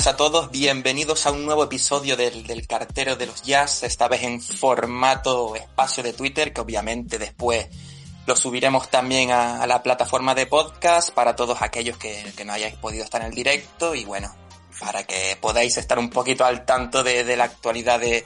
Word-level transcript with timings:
buenas 0.00 0.14
a 0.14 0.16
todos, 0.16 0.50
bienvenidos 0.50 1.26
a 1.26 1.30
un 1.30 1.44
nuevo 1.44 1.64
episodio 1.64 2.16
del, 2.16 2.46
del, 2.46 2.66
Cartero 2.66 3.16
de 3.16 3.26
los 3.26 3.42
Jazz, 3.42 3.82
esta 3.82 4.08
vez 4.08 4.22
en 4.22 4.40
formato 4.40 5.54
espacio 5.54 6.02
de 6.02 6.14
Twitter, 6.14 6.54
que 6.54 6.62
obviamente 6.62 7.18
después 7.18 7.68
lo 8.24 8.34
subiremos 8.34 8.88
también 8.88 9.30
a, 9.30 9.62
a 9.62 9.66
la 9.66 9.82
plataforma 9.82 10.34
de 10.34 10.46
podcast 10.46 11.10
para 11.10 11.36
todos 11.36 11.60
aquellos 11.60 11.98
que, 11.98 12.32
que, 12.34 12.46
no 12.46 12.54
hayáis 12.54 12.76
podido 12.76 13.04
estar 13.04 13.20
en 13.20 13.26
el 13.26 13.34
directo 13.34 13.94
y 13.94 14.06
bueno, 14.06 14.34
para 14.80 15.04
que 15.04 15.36
podáis 15.38 15.76
estar 15.76 15.98
un 15.98 16.08
poquito 16.08 16.46
al 16.46 16.64
tanto 16.64 17.02
de, 17.02 17.22
de 17.22 17.36
la 17.36 17.44
actualidad 17.44 18.00
de, 18.00 18.24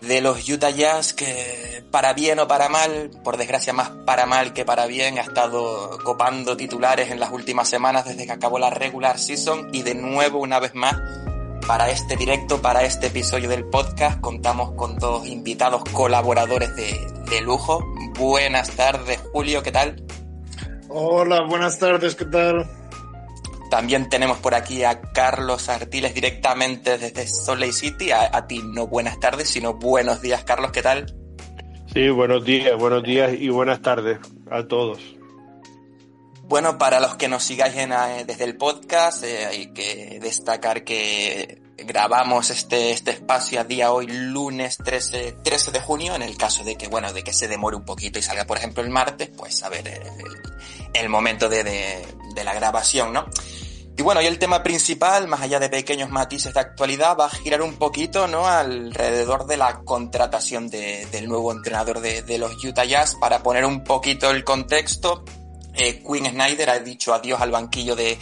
de 0.00 0.20
los 0.20 0.48
Utah 0.48 0.70
Jazz 0.70 1.12
que 1.12 1.84
para 1.90 2.12
bien 2.12 2.38
o 2.38 2.48
para 2.48 2.68
mal, 2.68 3.10
por 3.22 3.36
desgracia 3.36 3.72
más 3.72 3.90
para 4.06 4.26
mal 4.26 4.52
que 4.52 4.64
para 4.64 4.86
bien, 4.86 5.18
ha 5.18 5.22
estado 5.22 5.98
copando 6.04 6.56
titulares 6.56 7.10
en 7.10 7.20
las 7.20 7.30
últimas 7.30 7.68
semanas 7.68 8.06
desde 8.06 8.26
que 8.26 8.32
acabó 8.32 8.58
la 8.58 8.70
regular 8.70 9.18
season 9.18 9.68
y 9.72 9.82
de 9.82 9.94
nuevo 9.94 10.38
una 10.38 10.58
vez 10.58 10.74
más 10.74 10.96
para 11.66 11.90
este 11.90 12.16
directo, 12.16 12.62
para 12.62 12.84
este 12.84 13.08
episodio 13.08 13.48
del 13.48 13.64
podcast 13.66 14.20
contamos 14.20 14.72
con 14.72 14.98
dos 14.98 15.26
invitados 15.26 15.84
colaboradores 15.92 16.74
de, 16.74 16.98
de 17.30 17.40
lujo. 17.42 17.84
Buenas 18.18 18.70
tardes 18.70 19.20
Julio, 19.32 19.62
¿qué 19.62 19.72
tal? 19.72 20.02
Hola, 20.88 21.42
buenas 21.46 21.78
tardes, 21.78 22.16
¿qué 22.16 22.24
tal? 22.24 22.79
También 23.70 24.08
tenemos 24.08 24.38
por 24.38 24.54
aquí 24.54 24.82
a 24.82 25.00
Carlos 25.00 25.68
Artiles 25.68 26.12
directamente 26.12 26.98
desde 26.98 27.26
Salt 27.26 27.60
Lake 27.60 27.72
City. 27.72 28.10
A, 28.10 28.36
a, 28.36 28.46
ti 28.46 28.60
no 28.62 28.88
buenas 28.88 29.20
tardes, 29.20 29.48
sino 29.48 29.74
buenos 29.74 30.20
días, 30.20 30.42
Carlos, 30.42 30.72
¿qué 30.72 30.82
tal? 30.82 31.14
Sí, 31.94 32.08
buenos 32.08 32.44
días, 32.44 32.76
buenos 32.76 33.02
días 33.02 33.32
y 33.38 33.48
buenas 33.48 33.80
tardes 33.80 34.18
a 34.50 34.64
todos. 34.64 34.98
Bueno, 36.50 36.78
para 36.78 36.98
los 36.98 37.14
que 37.14 37.28
nos 37.28 37.44
sigáis 37.44 37.76
en, 37.76 37.90
desde 38.26 38.42
el 38.42 38.56
podcast, 38.56 39.22
eh, 39.22 39.46
hay 39.46 39.72
que 39.72 40.18
destacar 40.20 40.82
que 40.82 41.59
grabamos 41.84 42.50
este, 42.50 42.90
este 42.90 43.12
espacio 43.12 43.60
a 43.60 43.64
día 43.64 43.92
hoy, 43.92 44.06
lunes 44.06 44.78
13, 44.78 45.36
13 45.42 45.70
de 45.70 45.80
junio, 45.80 46.14
en 46.14 46.22
el 46.22 46.36
caso 46.36 46.64
de 46.64 46.76
que, 46.76 46.88
bueno, 46.88 47.12
de 47.12 47.22
que 47.22 47.32
se 47.32 47.48
demore 47.48 47.76
un 47.76 47.84
poquito 47.84 48.18
y 48.18 48.22
salga, 48.22 48.46
por 48.46 48.58
ejemplo, 48.58 48.82
el 48.82 48.90
martes, 48.90 49.30
pues 49.36 49.62
a 49.62 49.68
ver 49.68 50.02
el, 50.94 51.08
momento 51.08 51.48
de, 51.48 51.64
de, 51.64 52.44
la 52.44 52.54
grabación, 52.54 53.12
¿no? 53.12 53.26
Y 53.96 54.02
bueno, 54.02 54.22
y 54.22 54.26
el 54.26 54.38
tema 54.38 54.62
principal, 54.62 55.28
más 55.28 55.42
allá 55.42 55.58
de 55.58 55.68
pequeños 55.68 56.08
matices 56.08 56.54
de 56.54 56.60
actualidad, 56.60 57.16
va 57.18 57.26
a 57.26 57.30
girar 57.30 57.60
un 57.60 57.74
poquito, 57.74 58.26
¿no? 58.26 58.46
Alrededor 58.46 59.46
de 59.46 59.58
la 59.58 59.80
contratación 59.80 60.68
de, 60.68 61.06
del 61.12 61.28
nuevo 61.28 61.52
entrenador 61.52 62.00
de, 62.00 62.22
de, 62.22 62.38
los 62.38 62.64
Utah 62.64 62.84
Jazz. 62.84 63.16
Para 63.20 63.42
poner 63.42 63.66
un 63.66 63.84
poquito 63.84 64.30
el 64.30 64.42
contexto, 64.42 65.24
eh, 65.74 66.02
Quinn 66.02 66.26
Snyder 66.26 66.70
ha 66.70 66.78
dicho 66.78 67.12
adiós 67.12 67.40
al 67.42 67.50
banquillo 67.50 67.94
de, 67.94 68.18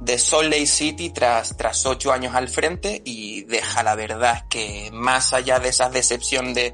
de 0.00 0.18
Salt 0.18 0.50
Lake 0.50 0.66
City 0.66 1.10
tras, 1.10 1.56
tras 1.56 1.84
ocho 1.86 2.12
años 2.12 2.34
al 2.34 2.48
frente 2.48 3.02
y 3.04 3.42
deja 3.44 3.82
la 3.82 3.94
verdad 3.94 4.46
que 4.48 4.90
más 4.92 5.32
allá 5.32 5.60
de 5.60 5.68
esa 5.68 5.90
decepción 5.90 6.54
de, 6.54 6.72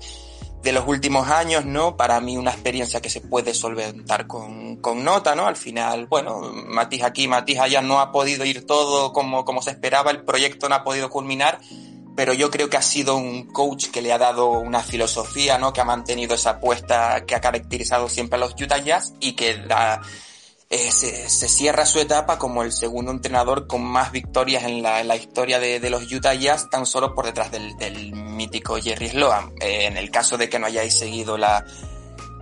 de 0.62 0.72
los 0.72 0.86
últimos 0.86 1.28
años, 1.28 1.64
¿no? 1.64 1.96
Para 1.96 2.20
mí 2.20 2.36
una 2.36 2.52
experiencia 2.52 3.00
que 3.00 3.10
se 3.10 3.20
puede 3.20 3.54
solventar 3.54 4.26
con, 4.26 4.76
con 4.76 5.04
nota, 5.04 5.34
¿no? 5.34 5.46
Al 5.46 5.56
final, 5.56 6.06
bueno, 6.06 6.40
Matiz 6.52 7.02
aquí, 7.02 7.28
Matiz 7.28 7.58
allá 7.58 7.82
no 7.82 8.00
ha 8.00 8.12
podido 8.12 8.44
ir 8.44 8.66
todo 8.66 9.12
como, 9.12 9.44
como 9.44 9.60
se 9.60 9.70
esperaba, 9.70 10.10
el 10.10 10.24
proyecto 10.24 10.68
no 10.68 10.76
ha 10.76 10.84
podido 10.84 11.10
culminar, 11.10 11.60
pero 12.16 12.32
yo 12.32 12.50
creo 12.50 12.70
que 12.70 12.76
ha 12.76 12.82
sido 12.82 13.16
un 13.16 13.46
coach 13.46 13.88
que 13.88 14.02
le 14.02 14.12
ha 14.12 14.18
dado 14.18 14.50
una 14.50 14.80
filosofía, 14.80 15.58
¿no? 15.58 15.72
Que 15.72 15.82
ha 15.82 15.84
mantenido 15.84 16.34
esa 16.34 16.50
apuesta 16.50 17.24
que 17.26 17.34
ha 17.34 17.40
caracterizado 17.40 18.08
siempre 18.08 18.36
a 18.36 18.40
los 18.40 18.54
Utah 18.60 18.78
Jazz 18.78 19.14
y 19.20 19.32
que 19.32 19.56
da, 19.58 20.00
eh, 20.68 20.90
se, 20.90 21.48
cierra 21.48 21.86
su 21.86 22.00
etapa 22.00 22.38
como 22.38 22.64
el 22.64 22.72
segundo 22.72 23.12
entrenador 23.12 23.68
con 23.68 23.84
más 23.84 24.10
victorias 24.10 24.64
en 24.64 24.82
la, 24.82 25.16
historia 25.16 25.60
de, 25.60 25.90
los 25.90 26.10
Utah 26.10 26.34
Jazz, 26.34 26.68
tan 26.70 26.86
solo 26.86 27.14
por 27.14 27.24
detrás 27.24 27.52
del, 27.52 27.76
del 27.76 28.12
mítico 28.12 28.76
Jerry 28.76 29.10
Sloan. 29.10 29.52
Eh, 29.60 29.84
en 29.84 29.96
el 29.96 30.10
caso 30.10 30.36
de 30.36 30.48
que 30.48 30.58
no 30.58 30.66
hayáis 30.66 30.98
seguido 30.98 31.38
la, 31.38 31.64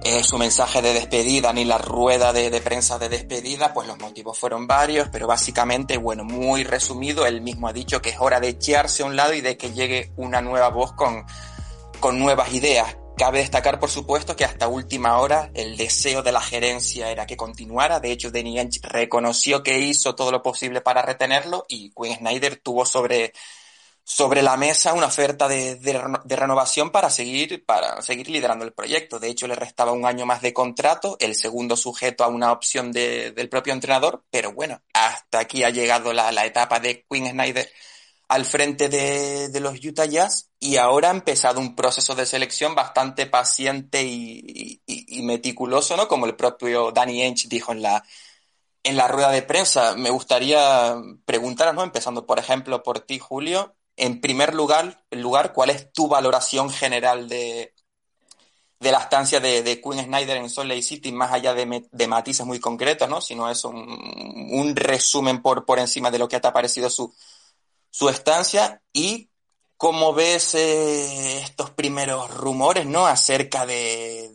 eh, 0.04 0.24
su 0.24 0.38
mensaje 0.38 0.80
de 0.80 0.94
despedida 0.94 1.52
ni 1.52 1.66
la 1.66 1.76
rueda 1.76 2.32
de, 2.32 2.48
de, 2.48 2.60
prensa 2.62 2.98
de 2.98 3.10
despedida, 3.10 3.74
pues 3.74 3.86
los 3.86 3.98
motivos 3.98 4.38
fueron 4.38 4.66
varios, 4.66 5.10
pero 5.10 5.26
básicamente, 5.26 5.98
bueno, 5.98 6.24
muy 6.24 6.64
resumido, 6.64 7.26
él 7.26 7.42
mismo 7.42 7.68
ha 7.68 7.74
dicho 7.74 8.00
que 8.00 8.08
es 8.10 8.16
hora 8.18 8.40
de 8.40 8.48
echarse 8.48 9.02
a 9.02 9.06
un 9.06 9.16
lado 9.16 9.34
y 9.34 9.42
de 9.42 9.58
que 9.58 9.72
llegue 9.72 10.12
una 10.16 10.40
nueva 10.40 10.70
voz 10.70 10.94
con, 10.94 11.26
con 12.00 12.18
nuevas 12.18 12.54
ideas 12.54 12.96
Cabe 13.16 13.38
destacar, 13.38 13.78
por 13.78 13.90
supuesto, 13.90 14.34
que 14.34 14.44
hasta 14.44 14.66
última 14.66 15.18
hora 15.18 15.50
el 15.54 15.76
deseo 15.76 16.22
de 16.22 16.32
la 16.32 16.40
gerencia 16.40 17.12
era 17.12 17.26
que 17.26 17.36
continuara. 17.36 18.00
De 18.00 18.10
hecho, 18.10 18.32
Danny 18.32 18.58
Ainge 18.58 18.80
reconoció 18.82 19.62
que 19.62 19.78
hizo 19.78 20.16
todo 20.16 20.32
lo 20.32 20.42
posible 20.42 20.80
para 20.80 21.00
retenerlo 21.00 21.64
y 21.68 21.90
Quinn 21.90 22.16
Snyder 22.16 22.56
tuvo 22.56 22.84
sobre, 22.84 23.32
sobre 24.02 24.42
la 24.42 24.56
mesa 24.56 24.94
una 24.94 25.06
oferta 25.06 25.46
de, 25.46 25.76
de, 25.76 26.36
renovación 26.36 26.90
para 26.90 27.08
seguir, 27.08 27.64
para 27.64 28.02
seguir 28.02 28.28
liderando 28.28 28.64
el 28.64 28.72
proyecto. 28.72 29.20
De 29.20 29.28
hecho, 29.28 29.46
le 29.46 29.54
restaba 29.54 29.92
un 29.92 30.06
año 30.06 30.26
más 30.26 30.42
de 30.42 30.52
contrato, 30.52 31.16
el 31.20 31.36
segundo 31.36 31.76
sujeto 31.76 32.24
a 32.24 32.28
una 32.28 32.50
opción 32.50 32.90
de, 32.90 33.30
del 33.30 33.48
propio 33.48 33.74
entrenador, 33.74 34.24
pero 34.28 34.52
bueno, 34.52 34.82
hasta 34.92 35.38
aquí 35.38 35.62
ha 35.62 35.70
llegado 35.70 36.12
la, 36.12 36.32
la 36.32 36.46
etapa 36.46 36.80
de 36.80 37.06
Quinn 37.08 37.30
Snyder 37.30 37.70
al 38.28 38.44
frente 38.44 38.88
de, 38.88 39.48
de, 39.48 39.60
los 39.60 39.84
Utah 39.84 40.06
Jazz 40.06 40.50
y 40.58 40.76
ahora 40.76 41.08
ha 41.08 41.12
empezado 41.14 41.60
un 41.60 41.76
proceso 41.76 42.14
de 42.14 42.26
selección 42.26 42.74
bastante 42.74 43.26
paciente 43.26 44.02
y, 44.02 44.80
meticuloso, 45.22 45.96
¿no? 45.96 46.08
Como 46.08 46.26
el 46.26 46.36
propio 46.36 46.90
Danny 46.92 47.22
Ainge 47.22 47.48
dijo 47.48 47.72
en 47.72 47.82
la, 47.82 48.04
en 48.82 48.96
la 48.96 49.08
rueda 49.08 49.30
de 49.30 49.42
prensa. 49.42 49.94
Me 49.96 50.10
gustaría 50.10 50.96
preguntaros, 51.24 51.74
¿no? 51.74 51.82
Empezando, 51.82 52.26
por 52.26 52.38
ejemplo, 52.38 52.82
por 52.82 53.00
ti, 53.00 53.18
Julio. 53.18 53.74
En 53.96 54.20
primer 54.20 54.54
lugar, 54.54 55.04
lugar 55.10 55.52
¿cuál 55.52 55.70
es 55.70 55.92
tu 55.92 56.08
valoración 56.08 56.70
general 56.70 57.28
de, 57.28 57.74
de 58.80 58.92
la 58.92 58.98
estancia 58.98 59.40
de, 59.40 59.62
de 59.62 59.80
Quinn 59.80 60.04
Snyder 60.04 60.36
en 60.36 60.50
Salt 60.50 60.68
Lake 60.68 60.82
City, 60.82 61.12
más 61.12 61.32
allá 61.32 61.54
de, 61.54 61.86
de 61.90 62.08
matices 62.08 62.44
muy 62.44 62.60
concretos, 62.60 63.08
¿no? 63.08 63.20
Sino 63.20 63.50
es 63.50 63.64
un, 63.64 63.76
un 63.76 64.76
resumen 64.76 65.42
por, 65.42 65.64
por 65.64 65.78
encima 65.78 66.10
de 66.10 66.18
lo 66.18 66.28
que 66.28 66.40
te 66.40 66.48
ha 66.48 66.52
parecido 66.52 66.90
su, 66.90 67.14
su 67.94 68.08
estancia 68.08 68.82
y 68.92 69.30
cómo 69.76 70.14
ves 70.14 70.56
eh, 70.56 71.38
estos 71.38 71.70
primeros 71.70 72.28
rumores, 72.36 72.86
¿no? 72.86 73.06
Acerca 73.06 73.66
de, 73.66 74.32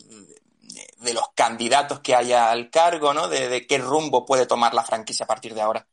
de, 0.99 1.13
los 1.13 1.25
candidatos 1.35 1.99
que 1.99 2.15
haya 2.15 2.51
al 2.51 2.69
cargo, 2.69 3.13
¿no? 3.13 3.27
De, 3.27 3.49
de, 3.49 3.67
qué 3.67 3.77
rumbo 3.77 4.25
puede 4.25 4.45
tomar 4.45 4.73
la 4.73 4.85
franquicia 4.85 5.25
a 5.25 5.27
partir 5.27 5.53
de 5.53 5.59
ahora. 5.59 5.85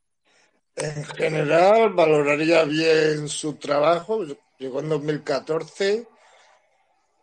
En 0.76 1.04
general, 1.06 1.92
valoraría 1.92 2.62
bien 2.62 3.28
su 3.28 3.54
trabajo. 3.54 4.20
Llegó 4.58 4.78
en 4.78 4.88
2014, 4.88 6.06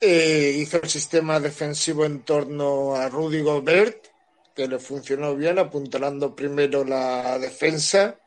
eh, 0.01 0.55
hizo 0.57 0.75
el 0.75 0.89
sistema 0.89 1.39
defensivo 1.39 2.03
en 2.03 2.23
torno 2.23 2.95
a 2.95 3.07
Rudy 3.07 3.39
Gobert, 3.39 4.07
que 4.53 4.67
le 4.67 4.79
funcionó 4.79 5.35
bien, 5.35 5.57
apuntalando 5.57 6.35
primero 6.35 6.84
la 6.84 7.39
defensa 7.39 8.17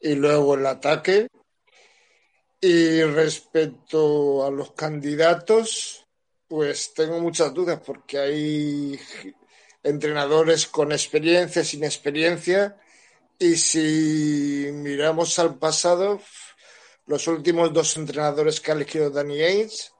y 0.00 0.14
luego 0.14 0.54
el 0.54 0.66
ataque. 0.66 1.28
Y 2.60 3.02
respecto 3.02 4.44
a 4.44 4.50
los 4.50 4.72
candidatos, 4.72 6.06
pues 6.48 6.94
tengo 6.94 7.20
muchas 7.20 7.52
dudas 7.52 7.80
porque 7.84 8.18
hay 8.18 9.00
entrenadores 9.82 10.66
con 10.66 10.92
experiencia, 10.92 11.64
sin 11.64 11.84
experiencia. 11.84 12.76
Y 13.38 13.56
si 13.56 14.70
miramos 14.72 15.38
al 15.38 15.58
pasado, 15.58 16.20
los 17.06 17.26
últimos 17.28 17.72
dos 17.72 17.96
entrenadores 17.96 18.60
que 18.60 18.70
ha 18.70 18.74
elegido 18.74 19.10
Danny 19.10 19.42
Ainge, 19.42 19.90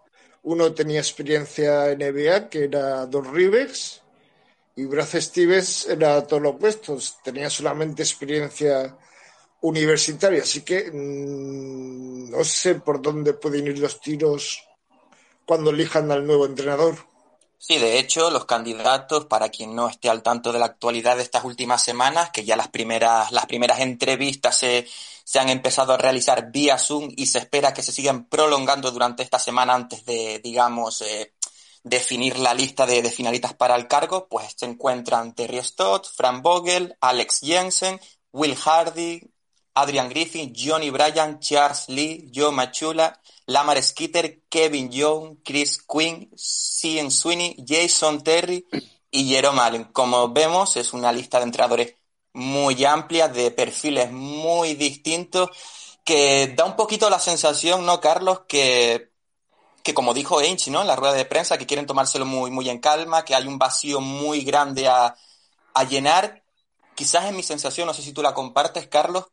uno 0.42 0.72
tenía 0.72 1.00
experiencia 1.00 1.90
en 1.90 1.98
NBA, 1.98 2.48
que 2.48 2.64
era 2.64 3.04
Don 3.06 3.34
Rivers, 3.34 4.02
y 4.76 4.84
Brad 4.84 5.08
Stevens 5.20 5.86
era 5.86 6.26
todo 6.26 6.40
lo 6.40 6.50
opuesto, 6.50 6.98
tenía 7.24 7.50
solamente 7.50 8.02
experiencia 8.02 8.96
universitaria, 9.68 10.42
así 10.42 10.62
que 10.62 10.90
mmm, 10.92 12.30
no 12.30 12.44
sé 12.44 12.76
por 12.76 13.02
dónde 13.02 13.34
pueden 13.34 13.66
ir 13.66 13.78
los 13.78 14.00
tiros 14.00 14.62
cuando 15.44 15.70
elijan 15.70 16.10
al 16.10 16.26
nuevo 16.26 16.46
entrenador. 16.46 16.96
Sí, 17.58 17.78
de 17.78 17.98
hecho, 17.98 18.30
los 18.30 18.44
candidatos, 18.44 19.24
para 19.26 19.48
quien 19.48 19.74
no 19.74 19.88
esté 19.88 20.08
al 20.08 20.22
tanto 20.22 20.52
de 20.52 20.58
la 20.58 20.66
actualidad 20.66 21.16
de 21.16 21.22
estas 21.22 21.44
últimas 21.44 21.82
semanas, 21.82 22.30
que 22.30 22.44
ya 22.44 22.54
las 22.54 22.68
primeras, 22.68 23.32
las 23.32 23.46
primeras 23.46 23.80
entrevistas 23.80 24.58
se, 24.58 24.86
se 25.24 25.38
han 25.40 25.48
empezado 25.48 25.92
a 25.94 25.96
realizar 25.96 26.52
vía 26.52 26.78
Zoom 26.78 27.08
y 27.16 27.26
se 27.26 27.38
espera 27.38 27.72
que 27.74 27.82
se 27.82 27.92
sigan 27.92 28.26
prolongando 28.28 28.92
durante 28.92 29.22
esta 29.22 29.38
semana 29.38 29.74
antes 29.74 30.04
de, 30.04 30.40
digamos, 30.44 31.00
eh, 31.02 31.32
definir 31.82 32.38
la 32.38 32.54
lista 32.54 32.86
de, 32.86 33.02
de, 33.02 33.10
finalistas 33.10 33.54
para 33.54 33.74
el 33.76 33.88
cargo, 33.88 34.28
pues 34.28 34.54
se 34.56 34.66
encuentran 34.66 35.34
Terry 35.34 35.62
Stott, 35.62 36.06
Frank 36.14 36.42
Vogel, 36.42 36.96
Alex 37.00 37.40
Jensen, 37.40 37.98
Will 38.32 38.54
Hardy, 38.54 39.22
Adrian 39.76 40.08
Griffin, 40.08 40.52
Johnny 40.56 40.90
Bryan, 40.90 41.38
Charles 41.38 41.88
Lee, 41.88 42.30
Joe 42.34 42.50
Machula, 42.50 43.20
Lamar 43.46 43.82
Skeeter, 43.82 44.40
Kevin 44.48 44.90
Young, 44.90 45.36
Chris 45.44 45.78
Quinn, 45.86 46.30
Cian 46.34 47.10
Sweeney, 47.10 47.56
Jason 47.64 48.24
Terry 48.24 48.66
y 49.10 49.28
Jerome 49.28 49.60
Allen. 49.60 49.84
Como 49.84 50.32
vemos, 50.32 50.76
es 50.76 50.92
una 50.94 51.12
lista 51.12 51.38
de 51.38 51.44
entrenadores 51.44 51.94
muy 52.32 52.84
amplia, 52.84 53.28
de 53.28 53.50
perfiles 53.50 54.10
muy 54.10 54.74
distintos 54.74 55.50
que 56.04 56.54
da 56.56 56.64
un 56.64 56.76
poquito 56.76 57.10
la 57.10 57.18
sensación, 57.18 57.84
¿no, 57.84 58.00
Carlos? 58.00 58.42
Que, 58.48 59.10
que 59.82 59.92
como 59.92 60.14
dijo 60.14 60.38
Ainge, 60.38 60.70
¿no? 60.70 60.80
En 60.80 60.86
la 60.86 60.96
rueda 60.96 61.14
de 61.14 61.24
prensa, 61.24 61.58
que 61.58 61.66
quieren 61.66 61.86
tomárselo 61.86 62.24
muy, 62.24 62.50
muy 62.50 62.70
en 62.70 62.78
calma, 62.78 63.24
que 63.24 63.34
hay 63.34 63.46
un 63.46 63.58
vacío 63.58 64.00
muy 64.00 64.42
grande 64.42 64.88
a, 64.88 65.16
a 65.74 65.84
llenar. 65.84 66.44
Quizás 66.94 67.26
es 67.26 67.32
mi 67.32 67.42
sensación, 67.42 67.86
no 67.86 67.92
sé 67.92 68.02
si 68.02 68.12
tú 68.12 68.22
la 68.22 68.32
compartes, 68.32 68.86
Carlos, 68.86 69.26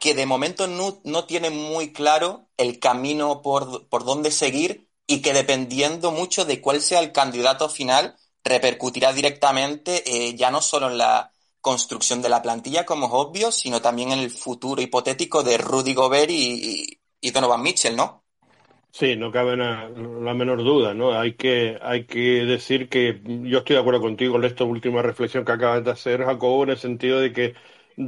que 0.00 0.14
de 0.14 0.26
momento 0.26 0.66
no, 0.66 1.00
no 1.04 1.24
tiene 1.26 1.50
muy 1.50 1.92
claro 1.92 2.48
el 2.56 2.80
camino 2.80 3.42
por, 3.42 3.86
por 3.88 4.04
dónde 4.04 4.32
seguir 4.32 4.88
y 5.06 5.22
que 5.22 5.32
dependiendo 5.32 6.10
mucho 6.10 6.44
de 6.44 6.60
cuál 6.60 6.80
sea 6.80 7.00
el 7.00 7.12
candidato 7.12 7.68
final, 7.68 8.16
repercutirá 8.42 9.12
directamente 9.12 10.02
eh, 10.06 10.34
ya 10.34 10.50
no 10.50 10.62
solo 10.62 10.90
en 10.90 10.98
la 10.98 11.32
construcción 11.60 12.22
de 12.22 12.30
la 12.30 12.42
plantilla, 12.42 12.86
como 12.86 13.06
es 13.06 13.12
obvio, 13.14 13.52
sino 13.52 13.80
también 13.80 14.12
en 14.12 14.20
el 14.20 14.30
futuro 14.30 14.82
hipotético 14.82 15.42
de 15.42 15.58
Rudy 15.58 15.94
Gobert 15.94 16.30
y, 16.30 16.98
y 17.20 17.30
Donovan 17.30 17.62
Mitchell, 17.62 17.94
¿no? 17.94 18.24
Sí, 18.92 19.14
no 19.16 19.30
cabe 19.30 19.56
la, 19.56 19.88
menor 20.34 20.64
duda, 20.64 20.94
¿no? 20.94 21.12
Hay 21.18 21.34
que, 21.34 21.78
hay 21.80 22.06
que 22.06 22.44
decir 22.44 22.88
que 22.88 23.20
yo 23.24 23.58
estoy 23.58 23.74
de 23.76 23.80
acuerdo 23.80 24.00
contigo 24.00 24.36
en 24.36 24.44
esta 24.44 24.64
última 24.64 25.00
reflexión 25.00 25.44
que 25.44 25.52
acabas 25.52 25.84
de 25.84 25.92
hacer, 25.92 26.24
Jacobo, 26.24 26.64
en 26.64 26.70
el 26.70 26.76
sentido 26.78 27.20
de 27.20 27.32
que 27.32 27.54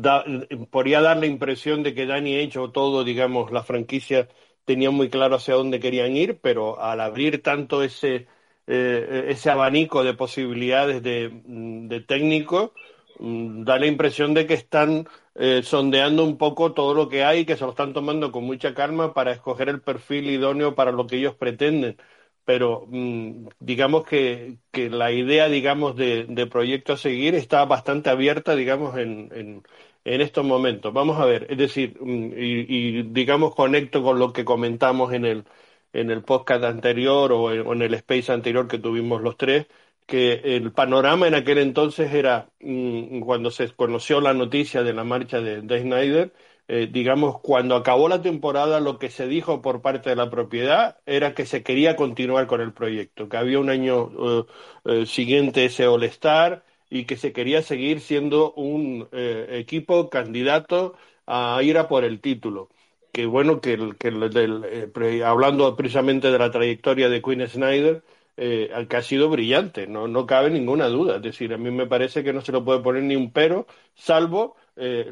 da, 0.00 0.24
podría 0.70 1.00
dar 1.00 1.18
la 1.18 1.26
impresión 1.26 1.82
de 1.82 1.94
que 1.94 2.06
Danny 2.06 2.40
H 2.44 2.58
o 2.58 2.70
todo, 2.72 3.04
digamos, 3.04 3.52
la 3.52 3.62
franquicia 3.62 4.28
tenía 4.64 4.90
muy 4.90 5.10
claro 5.10 5.36
hacia 5.36 5.54
dónde 5.54 5.80
querían 5.80 6.16
ir, 6.16 6.40
pero 6.40 6.80
al 6.80 7.00
abrir 7.00 7.42
tanto 7.42 7.82
ese, 7.82 8.26
eh, 8.66 9.26
ese 9.28 9.50
abanico 9.50 10.04
de 10.04 10.14
posibilidades 10.14 11.02
de, 11.02 11.30
de 11.44 12.00
técnico, 12.00 12.74
mm, 13.18 13.64
da 13.64 13.78
la 13.78 13.86
impresión 13.86 14.34
de 14.34 14.46
que 14.46 14.54
están 14.54 15.06
eh, 15.34 15.62
sondeando 15.62 16.24
un 16.24 16.38
poco 16.38 16.72
todo 16.72 16.94
lo 16.94 17.08
que 17.08 17.24
hay 17.24 17.44
que 17.46 17.56
se 17.56 17.64
lo 17.64 17.70
están 17.70 17.92
tomando 17.92 18.32
con 18.32 18.44
mucha 18.44 18.74
calma 18.74 19.12
para 19.14 19.32
escoger 19.32 19.68
el 19.68 19.80
perfil 19.82 20.30
idóneo 20.30 20.74
para 20.74 20.92
lo 20.92 21.06
que 21.06 21.16
ellos 21.16 21.34
pretenden. 21.36 21.96
Pero 22.44 22.86
mm, 22.88 23.48
digamos 23.60 24.04
que, 24.04 24.58
que, 24.72 24.90
la 24.90 25.12
idea, 25.12 25.48
digamos, 25.48 25.96
de, 25.96 26.24
de, 26.28 26.46
proyecto 26.46 26.94
a 26.94 26.96
seguir 26.96 27.34
está 27.34 27.64
bastante 27.64 28.10
abierta, 28.10 28.56
digamos, 28.56 28.96
en, 28.98 29.30
en, 29.32 29.62
en 30.04 30.20
estos 30.20 30.44
momentos. 30.44 30.92
Vamos 30.92 31.20
a 31.20 31.24
ver, 31.26 31.46
es 31.50 31.58
decir, 31.58 31.96
mm, 32.00 32.32
y, 32.36 32.98
y, 32.98 33.02
digamos 33.04 33.54
conecto 33.54 34.02
con 34.02 34.18
lo 34.18 34.32
que 34.32 34.44
comentamos 34.44 35.12
en 35.12 35.24
el, 35.24 35.44
en 35.92 36.10
el 36.10 36.22
podcast 36.24 36.64
anterior 36.64 37.32
o 37.32 37.52
en, 37.52 37.66
o 37.66 37.72
el 37.74 37.94
space 37.94 38.32
anterior 38.32 38.68
que 38.68 38.78
tuvimos 38.78 39.22
los 39.22 39.36
tres, 39.36 39.66
que 40.06 40.34
el 40.56 40.72
panorama 40.72 41.28
en 41.28 41.34
aquel 41.34 41.58
entonces 41.58 42.12
era, 42.12 42.50
mm, 42.60 43.20
cuando 43.20 43.50
se 43.50 43.70
conoció 43.74 44.20
la 44.20 44.34
noticia 44.34 44.82
de 44.82 44.92
la 44.92 45.04
marcha 45.04 45.40
de, 45.40 45.62
de 45.62 45.80
Snyder, 45.82 46.32
eh, 46.68 46.88
digamos, 46.90 47.40
cuando 47.40 47.76
acabó 47.76 48.08
la 48.08 48.22
temporada, 48.22 48.80
lo 48.80 48.98
que 48.98 49.10
se 49.10 49.26
dijo 49.26 49.62
por 49.62 49.82
parte 49.82 50.10
de 50.10 50.16
la 50.16 50.30
propiedad 50.30 50.98
era 51.06 51.34
que 51.34 51.46
se 51.46 51.62
quería 51.62 51.96
continuar 51.96 52.46
con 52.46 52.60
el 52.60 52.72
proyecto, 52.72 53.28
que 53.28 53.36
había 53.36 53.58
un 53.58 53.70
año 53.70 54.04
uh, 54.04 54.46
uh, 54.84 55.06
siguiente 55.06 55.64
ese 55.64 55.86
All-Star, 55.86 56.64
y 56.92 57.06
que 57.06 57.16
se 57.16 57.32
quería 57.32 57.62
seguir 57.62 58.00
siendo 58.00 58.52
un 58.52 59.08
eh, 59.12 59.46
equipo 59.52 60.10
candidato 60.10 60.94
a 61.26 61.58
ir 61.62 61.78
a 61.78 61.88
por 61.88 62.04
el 62.04 62.20
título. 62.20 62.68
Que 63.12 63.24
bueno, 63.24 63.62
que, 63.62 63.72
el, 63.74 63.96
que 63.96 64.08
eh, 64.10 65.24
hablando 65.24 65.74
precisamente 65.74 66.30
de 66.30 66.38
la 66.38 66.50
trayectoria 66.50 67.08
de 67.08 67.22
Queen 67.22 67.48
Snyder, 67.48 68.04
eh, 68.36 68.70
que 68.90 68.96
ha 68.96 69.02
sido 69.02 69.30
brillante, 69.30 69.86
no, 69.86 70.06
no 70.06 70.26
cabe 70.26 70.50
ninguna 70.50 70.88
duda. 70.88 71.16
Es 71.16 71.22
decir, 71.22 71.54
a 71.54 71.58
mí 71.58 71.70
me 71.70 71.86
parece 71.86 72.22
que 72.22 72.34
no 72.34 72.42
se 72.42 72.52
lo 72.52 72.62
puede 72.62 72.80
poner 72.80 73.04
ni 73.04 73.16
un 73.16 73.32
pero, 73.32 73.66
salvo, 73.94 74.56
eh, 74.76 75.08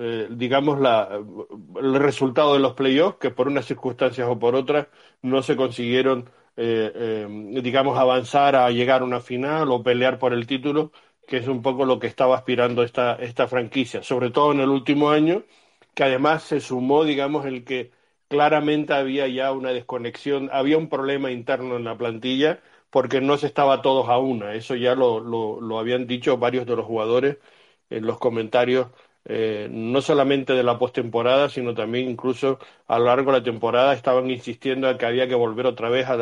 eh, 0.00 0.28
digamos, 0.30 0.80
la, 0.80 1.08
el 1.80 1.94
resultado 1.96 2.54
de 2.54 2.60
los 2.60 2.74
playoffs, 2.74 3.18
que 3.18 3.30
por 3.30 3.48
unas 3.48 3.66
circunstancias 3.66 4.28
o 4.28 4.38
por 4.38 4.54
otras 4.54 4.88
no 5.22 5.42
se 5.42 5.56
consiguieron 5.56 6.30
eh, 6.56 7.26
digamos, 7.62 7.98
avanzar 7.98 8.54
a 8.56 8.70
llegar 8.70 9.00
a 9.02 9.04
una 9.04 9.20
final 9.20 9.70
o 9.70 9.82
pelear 9.82 10.18
por 10.18 10.32
el 10.34 10.46
título, 10.46 10.92
que 11.26 11.38
es 11.38 11.48
un 11.48 11.62
poco 11.62 11.84
lo 11.86 11.98
que 11.98 12.06
estaba 12.06 12.36
aspirando 12.36 12.82
esta, 12.82 13.14
esta 13.16 13.48
franquicia, 13.48 14.02
sobre 14.02 14.30
todo 14.30 14.52
en 14.52 14.60
el 14.60 14.68
último 14.68 15.10
año, 15.10 15.44
que 15.94 16.04
además 16.04 16.42
se 16.42 16.60
sumó, 16.60 17.04
digamos, 17.04 17.46
el 17.46 17.64
que 17.64 17.92
claramente 18.28 18.92
había 18.94 19.26
ya 19.28 19.52
una 19.52 19.70
desconexión, 19.72 20.50
había 20.52 20.78
un 20.78 20.88
problema 20.88 21.30
interno 21.30 21.76
en 21.76 21.84
la 21.84 21.96
plantilla 21.96 22.60
porque 22.90 23.20
no 23.20 23.36
se 23.38 23.46
estaba 23.46 23.82
todos 23.82 24.08
a 24.08 24.18
una. 24.18 24.54
Eso 24.54 24.74
ya 24.76 24.94
lo, 24.94 25.20
lo, 25.20 25.60
lo 25.60 25.78
habían 25.78 26.06
dicho 26.06 26.36
varios 26.38 26.66
de 26.66 26.76
los 26.76 26.86
jugadores 26.86 27.38
en 27.90 28.06
los 28.06 28.18
comentarios 28.18 28.88
eh, 29.26 29.68
no 29.70 30.00
solamente 30.00 30.54
de 30.54 30.62
la 30.62 30.78
postemporada, 30.78 31.48
sino 31.50 31.74
también 31.74 32.08
incluso 32.08 32.58
a 32.86 32.98
lo 32.98 33.06
largo 33.06 33.32
de 33.32 33.38
la 33.38 33.44
temporada 33.44 33.92
estaban 33.94 34.30
insistiendo 34.30 34.88
en 34.88 34.96
que 34.98 35.06
había 35.06 35.28
que 35.28 35.34
volver 35.34 35.66
otra 35.66 35.90
vez 35.90 36.06
a, 36.08 36.14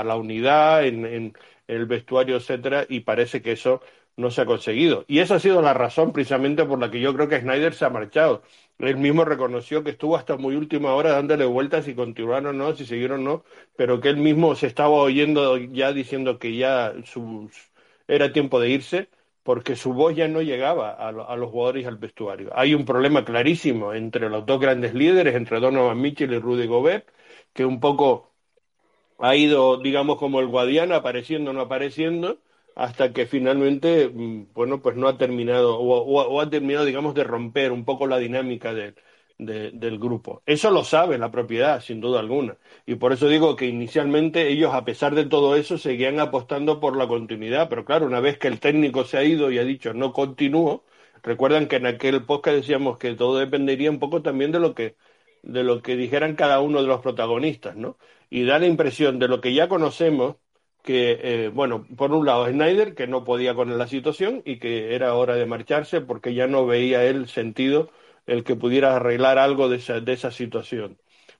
a, 0.00 0.04
la 0.04 0.16
unidad 0.16 0.84
en, 0.86 1.04
en, 1.04 1.34
el 1.68 1.86
vestuario, 1.86 2.36
etcétera, 2.36 2.86
y 2.88 3.00
parece 3.00 3.42
que 3.42 3.52
eso 3.52 3.82
no 4.16 4.30
se 4.30 4.42
ha 4.42 4.46
conseguido. 4.46 5.04
Y 5.08 5.20
esa 5.20 5.36
ha 5.36 5.40
sido 5.40 5.62
la 5.62 5.74
razón 5.74 6.12
precisamente 6.12 6.64
por 6.64 6.78
la 6.80 6.90
que 6.90 7.00
yo 7.00 7.14
creo 7.14 7.28
que 7.28 7.40
Snyder 7.40 7.74
se 7.74 7.84
ha 7.84 7.90
marchado. 7.90 8.42
Él 8.78 8.96
mismo 8.96 9.24
reconoció 9.24 9.84
que 9.84 9.90
estuvo 9.90 10.16
hasta 10.16 10.36
muy 10.36 10.56
última 10.56 10.94
hora 10.94 11.12
dándole 11.12 11.44
vueltas 11.44 11.84
si 11.84 11.94
continuaron 11.94 12.46
o 12.46 12.52
no, 12.52 12.74
si 12.74 12.84
siguieron 12.86 13.20
o 13.20 13.24
no, 13.24 13.44
pero 13.76 14.00
que 14.00 14.08
él 14.08 14.16
mismo 14.16 14.54
se 14.56 14.66
estaba 14.66 14.90
oyendo 14.90 15.56
ya 15.58 15.92
diciendo 15.92 16.38
que 16.38 16.56
ya 16.56 16.92
su, 17.04 17.50
era 18.08 18.32
tiempo 18.32 18.60
de 18.60 18.70
irse 18.70 19.08
porque 19.42 19.76
su 19.76 19.92
voz 19.92 20.14
ya 20.16 20.28
no 20.28 20.42
llegaba 20.42 20.90
a, 20.92 21.08
a, 21.08 21.36
los 21.36 21.50
jugadores 21.50 21.84
y 21.84 21.86
al 21.86 21.96
vestuario. 21.96 22.50
Hay 22.54 22.74
un 22.74 22.84
problema 22.84 23.24
clarísimo 23.24 23.92
entre 23.94 24.28
los 24.30 24.46
dos 24.46 24.60
grandes 24.60 24.94
líderes, 24.94 25.34
entre 25.34 25.60
Donovan 25.60 26.00
Mitchell 26.00 26.32
y 26.32 26.38
Rudy 26.38 26.66
Gobert, 26.66 27.08
que 27.52 27.64
un 27.64 27.80
poco 27.80 28.32
ha 29.18 29.36
ido, 29.36 29.78
digamos, 29.78 30.18
como 30.18 30.40
el 30.40 30.48
guadiana, 30.48 30.96
apareciendo 30.96 31.52
no 31.52 31.60
apareciendo, 31.62 32.38
hasta 32.74 33.12
que 33.12 33.26
finalmente, 33.26 34.08
mm, 34.08 34.52
bueno, 34.54 34.82
pues 34.82 34.96
no 34.96 35.08
ha 35.08 35.18
terminado, 35.18 35.78
o, 35.78 35.98
o, 36.02 36.22
o 36.28 36.40
ha 36.40 36.50
terminado, 36.50 36.84
digamos, 36.84 37.14
de 37.14 37.24
romper 37.24 37.72
un 37.72 37.84
poco 37.84 38.06
la 38.06 38.18
dinámica 38.18 38.74
de, 38.74 38.94
de, 39.46 39.70
del 39.72 39.98
grupo. 39.98 40.42
Eso 40.46 40.70
lo 40.70 40.84
sabe 40.84 41.18
la 41.18 41.30
propiedad, 41.30 41.80
sin 41.80 42.00
duda 42.00 42.20
alguna. 42.20 42.56
Y 42.86 42.96
por 42.96 43.12
eso 43.12 43.28
digo 43.28 43.56
que 43.56 43.66
inicialmente 43.66 44.48
ellos, 44.48 44.74
a 44.74 44.84
pesar 44.84 45.14
de 45.14 45.26
todo 45.26 45.56
eso, 45.56 45.78
seguían 45.78 46.20
apostando 46.20 46.80
por 46.80 46.96
la 46.96 47.08
continuidad. 47.08 47.68
Pero 47.68 47.84
claro, 47.84 48.06
una 48.06 48.20
vez 48.20 48.38
que 48.38 48.48
el 48.48 48.60
técnico 48.60 49.04
se 49.04 49.18
ha 49.18 49.24
ido 49.24 49.50
y 49.50 49.58
ha 49.58 49.64
dicho 49.64 49.94
no 49.94 50.12
continúo, 50.12 50.84
recuerdan 51.22 51.68
que 51.68 51.76
en 51.76 51.86
aquel 51.86 52.24
podcast 52.24 52.56
decíamos 52.56 52.98
que 52.98 53.14
todo 53.14 53.38
dependería 53.38 53.90
un 53.90 53.98
poco 53.98 54.22
también 54.22 54.52
de 54.52 54.60
lo 54.60 54.74
que 54.74 54.96
de 55.42 55.64
lo 55.64 55.82
que 55.82 55.96
dijeran 55.96 56.36
cada 56.36 56.60
uno 56.60 56.82
de 56.82 56.88
los 56.88 57.00
protagonistas, 57.00 57.76
¿no? 57.76 57.98
Y 58.30 58.44
da 58.44 58.58
la 58.58 58.66
impresión 58.66 59.18
de 59.18 59.28
lo 59.28 59.40
que 59.40 59.54
ya 59.54 59.68
conocemos, 59.68 60.36
que, 60.82 61.18
eh, 61.22 61.48
bueno, 61.48 61.86
por 61.96 62.12
un 62.12 62.26
lado 62.26 62.46
Snyder, 62.48 62.94
que 62.94 63.06
no 63.06 63.24
podía 63.24 63.54
con 63.54 63.76
la 63.78 63.86
situación 63.86 64.42
y 64.44 64.58
que 64.58 64.94
era 64.94 65.14
hora 65.14 65.34
de 65.36 65.46
marcharse 65.46 66.00
porque 66.00 66.34
ya 66.34 66.46
no 66.46 66.66
veía 66.66 67.04
él 67.04 67.28
sentido 67.28 67.90
el 68.26 68.44
que 68.44 68.56
pudiera 68.56 68.96
arreglar 68.96 69.38
algo 69.38 69.68
de 69.68 69.76
esa, 69.78 70.00
de 70.00 70.12
esa 70.12 70.30
situación. 70.30 70.98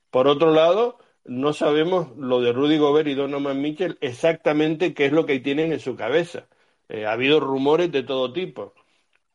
Por 0.09 0.27
otro 0.27 0.51
lado, 0.53 0.99
no 1.25 1.53
sabemos 1.53 2.15
lo 2.17 2.41
de 2.41 2.51
Rudy 2.53 2.77
Gobert 2.77 3.07
y 3.07 3.15
Donovan 3.15 3.61
Mitchell 3.61 3.97
exactamente 4.01 4.93
qué 4.93 5.05
es 5.07 5.11
lo 5.13 5.25
que 5.25 5.39
tienen 5.39 5.71
en 5.71 5.79
su 5.79 5.95
cabeza. 5.95 6.47
Eh, 6.89 7.05
ha 7.05 7.13
habido 7.13 7.39
rumores 7.39 7.91
de 7.91 8.03
todo 8.03 8.33
tipo. 8.33 8.73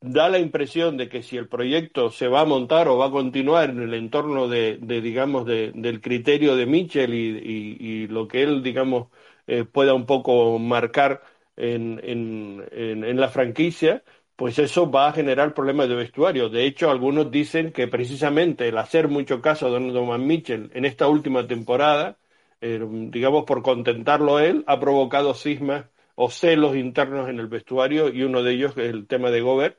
Da 0.00 0.28
la 0.28 0.38
impresión 0.38 0.96
de 0.96 1.08
que 1.08 1.22
si 1.24 1.36
el 1.36 1.48
proyecto 1.48 2.10
se 2.10 2.28
va 2.28 2.42
a 2.42 2.44
montar 2.44 2.86
o 2.88 2.98
va 2.98 3.06
a 3.06 3.10
continuar 3.10 3.70
en 3.70 3.82
el 3.82 3.94
entorno 3.94 4.46
de, 4.46 4.78
de 4.80 5.00
digamos, 5.00 5.44
de, 5.44 5.72
del 5.74 6.00
criterio 6.00 6.54
de 6.54 6.66
Mitchell 6.66 7.12
y, 7.14 7.76
y, 7.80 8.06
lo 8.06 8.28
que 8.28 8.42
él, 8.44 8.62
digamos, 8.62 9.08
eh, 9.48 9.64
pueda 9.64 9.94
un 9.94 10.06
poco 10.06 10.58
marcar 10.60 11.22
en, 11.56 12.00
en, 12.04 12.64
en, 12.70 13.04
en 13.04 13.20
la 13.20 13.28
franquicia, 13.28 14.04
pues 14.38 14.56
eso 14.60 14.88
va 14.88 15.08
a 15.08 15.12
generar 15.12 15.52
problemas 15.52 15.88
de 15.88 15.96
vestuario. 15.96 16.48
De 16.48 16.64
hecho, 16.64 16.90
algunos 16.92 17.28
dicen 17.28 17.72
que 17.72 17.88
precisamente 17.88 18.68
el 18.68 18.78
hacer 18.78 19.08
mucho 19.08 19.42
caso 19.42 19.66
a 19.66 19.70
Donovan 19.70 20.24
Mitchell 20.28 20.70
en 20.74 20.84
esta 20.84 21.08
última 21.08 21.48
temporada, 21.48 22.18
eh, 22.60 22.80
digamos 23.10 23.44
por 23.46 23.64
contentarlo 23.64 24.38
él, 24.38 24.62
ha 24.68 24.78
provocado 24.78 25.34
cismas 25.34 25.86
o 26.14 26.30
celos 26.30 26.76
internos 26.76 27.28
en 27.28 27.40
el 27.40 27.48
vestuario 27.48 28.10
y 28.14 28.22
uno 28.22 28.44
de 28.44 28.52
ellos 28.52 28.72
es 28.78 28.90
el 28.90 29.08
tema 29.08 29.30
de 29.32 29.40
Gobert, 29.40 29.76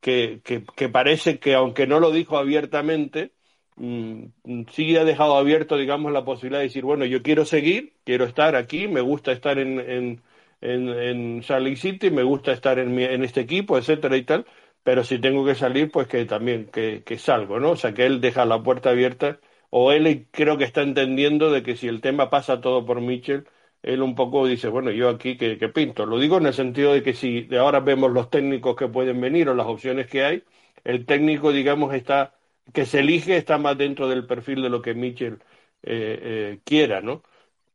que, 0.00 0.40
que, 0.42 0.64
que 0.74 0.88
parece 0.88 1.38
que 1.38 1.54
aunque 1.54 1.86
no 1.86 2.00
lo 2.00 2.10
dijo 2.10 2.38
abiertamente, 2.38 3.32
mmm, 3.76 4.24
sí 4.72 4.96
ha 4.96 5.04
dejado 5.04 5.36
abierto, 5.36 5.76
digamos, 5.76 6.12
la 6.12 6.24
posibilidad 6.24 6.60
de 6.60 6.68
decir, 6.68 6.84
bueno, 6.84 7.04
yo 7.04 7.22
quiero 7.22 7.44
seguir, 7.44 7.92
quiero 8.04 8.24
estar 8.24 8.56
aquí, 8.56 8.88
me 8.88 9.02
gusta 9.02 9.32
estar 9.32 9.58
en 9.58 10.22
en, 10.60 10.88
en 10.88 11.42
Salt 11.42 11.76
City, 11.76 12.10
me 12.10 12.22
gusta 12.22 12.52
estar 12.52 12.78
en, 12.78 12.94
mi, 12.94 13.04
en 13.04 13.24
este 13.24 13.40
equipo, 13.40 13.78
etcétera 13.78 14.16
y 14.16 14.24
tal, 14.24 14.46
pero 14.82 15.04
si 15.04 15.18
tengo 15.18 15.44
que 15.44 15.54
salir, 15.54 15.90
pues 15.90 16.08
que 16.08 16.24
también 16.24 16.66
que, 16.70 17.02
que 17.04 17.18
salgo, 17.18 17.60
¿no? 17.60 17.70
O 17.72 17.76
sea, 17.76 17.92
que 17.94 18.06
él 18.06 18.20
deja 18.20 18.44
la 18.44 18.62
puerta 18.62 18.90
abierta, 18.90 19.40
o 19.70 19.92
él 19.92 20.26
creo 20.30 20.56
que 20.58 20.64
está 20.64 20.82
entendiendo 20.82 21.50
de 21.50 21.62
que 21.62 21.76
si 21.76 21.88
el 21.88 22.00
tema 22.00 22.30
pasa 22.30 22.60
todo 22.60 22.84
por 22.86 23.00
Mitchell, 23.00 23.46
él 23.82 24.02
un 24.02 24.14
poco 24.14 24.46
dice, 24.46 24.68
bueno, 24.68 24.90
yo 24.90 25.08
aquí 25.08 25.36
que, 25.36 25.58
que 25.58 25.68
pinto. 25.68 26.06
Lo 26.06 26.18
digo 26.18 26.38
en 26.38 26.46
el 26.46 26.54
sentido 26.54 26.92
de 26.92 27.02
que 27.02 27.14
si 27.14 27.42
de 27.42 27.58
ahora 27.58 27.80
vemos 27.80 28.10
los 28.12 28.30
técnicos 28.30 28.76
que 28.76 28.88
pueden 28.88 29.20
venir 29.20 29.48
o 29.48 29.54
las 29.54 29.66
opciones 29.66 30.06
que 30.08 30.24
hay, 30.24 30.44
el 30.84 31.06
técnico, 31.06 31.52
digamos, 31.52 31.94
está 31.94 32.34
que 32.72 32.84
se 32.86 33.00
elige 33.00 33.36
está 33.36 33.58
más 33.58 33.78
dentro 33.78 34.08
del 34.08 34.26
perfil 34.26 34.62
de 34.62 34.68
lo 34.70 34.82
que 34.82 34.94
Mitchell 34.94 35.34
eh, 35.82 36.18
eh, 36.22 36.60
quiera, 36.64 37.00
¿no? 37.00 37.22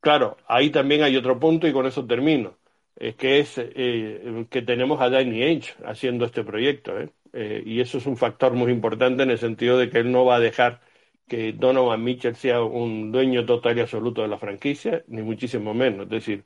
Claro, 0.02 0.38
ahí 0.48 0.70
también 0.72 1.04
hay 1.04 1.16
otro 1.18 1.40
punto 1.40 1.68
y 1.68 1.74
con 1.74 1.86
eso 1.88 2.06
termino, 2.06 2.58
es 2.96 3.16
que 3.16 3.40
es 3.40 3.56
eh, 3.58 4.46
que 4.50 4.62
tenemos 4.62 5.02
a 5.02 5.10
Danny 5.10 5.44
Ainge 5.44 5.74
haciendo 5.86 6.26
este 6.26 6.44
proyecto, 6.44 6.94
¿eh? 7.00 7.10
y 7.66 7.82
eso 7.82 7.98
es 7.98 8.06
un 8.06 8.18
factor 8.18 8.54
muy 8.54 8.72
importante 8.72 9.24
en 9.24 9.32
el 9.32 9.40
sentido 9.40 9.78
de 9.78 9.90
que 9.90 10.00
él 10.00 10.12
no 10.12 10.26
va 10.26 10.36
a 10.36 10.40
dejar 10.40 10.82
que 11.28 11.54
Donovan 11.54 12.04
Mitchell 12.04 12.36
sea 12.36 12.62
un 12.62 13.12
dueño 13.12 13.46
total 13.46 13.78
y 13.78 13.82
absoluto 13.82 14.22
de 14.22 14.28
la 14.28 14.38
franquicia, 14.38 15.04
ni 15.08 15.24
muchísimo 15.24 15.74
menos. 15.74 16.06
Es 16.06 16.10
decir, 16.12 16.44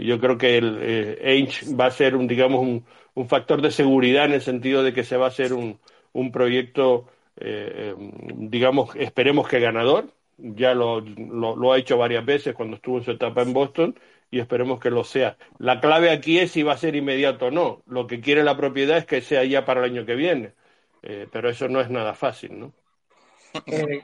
yo 0.00 0.18
creo 0.18 0.36
que 0.36 0.58
el 0.58 1.18
Ainge 1.24 1.76
va 1.76 1.86
a 1.86 1.90
ser 1.92 2.16
un, 2.16 2.26
digamos, 2.26 2.60
un, 2.60 2.84
un, 3.14 3.28
factor 3.28 3.62
de 3.62 3.70
seguridad 3.70 4.24
en 4.24 4.32
el 4.32 4.40
sentido 4.40 4.82
de 4.82 4.92
que 4.92 5.04
se 5.04 5.16
va 5.16 5.26
a 5.26 5.28
hacer 5.28 5.52
un, 5.52 5.78
un 6.12 6.32
proyecto 6.32 7.06
eh, 7.40 7.94
digamos, 8.34 8.94
esperemos 8.96 9.48
que 9.48 9.60
ganador. 9.60 10.12
Ya 10.38 10.74
lo, 10.74 11.00
lo, 11.00 11.72
ha 11.72 11.78
hecho 11.78 11.98
varias 11.98 12.24
veces 12.24 12.54
cuando 12.54 12.76
estuvo 12.76 12.98
en 12.98 13.04
su 13.04 13.10
etapa 13.10 13.42
en 13.42 13.52
Boston 13.52 13.98
y 14.30 14.40
esperemos 14.40 14.80
que 14.80 14.90
lo 14.90 15.04
sea. 15.04 15.36
La 15.58 15.80
clave 15.80 16.10
aquí 16.10 16.38
es 16.38 16.52
si 16.52 16.62
va 16.62 16.74
a 16.74 16.78
ser 16.78 16.96
inmediato 16.96 17.46
o 17.46 17.50
no. 17.50 17.82
Lo 17.86 18.06
que 18.06 18.20
quiere 18.20 18.44
la 18.44 18.56
propiedad 18.56 18.98
es 18.98 19.06
que 19.06 19.22
sea 19.22 19.44
ya 19.44 19.64
para 19.64 19.80
el 19.80 19.92
año 19.92 20.06
que 20.06 20.14
viene, 20.14 20.52
eh, 21.02 21.26
pero 21.30 21.50
eso 21.50 21.68
no 21.68 21.80
es 21.80 21.90
nada 21.90 22.14
fácil, 22.14 22.58
¿no? 22.58 22.72
Eh, 23.66 24.02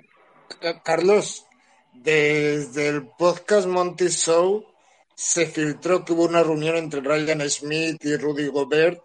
Carlos, 0.82 1.46
desde 1.92 2.88
el 2.88 3.06
podcast 3.06 3.66
Monty 3.66 4.08
Show 4.08 4.64
se 5.14 5.46
filtró 5.46 6.04
que 6.04 6.12
hubo 6.12 6.24
una 6.24 6.42
reunión 6.42 6.76
entre 6.76 7.00
Ryan 7.00 7.48
Smith 7.48 8.04
y 8.04 8.16
Rudy 8.16 8.48
Gobert 8.48 9.02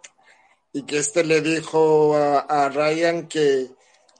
y 0.72 0.84
que 0.84 0.98
este 0.98 1.24
le 1.24 1.40
dijo 1.40 2.16
a 2.16 2.68
Ryan 2.68 3.26
que 3.28 3.68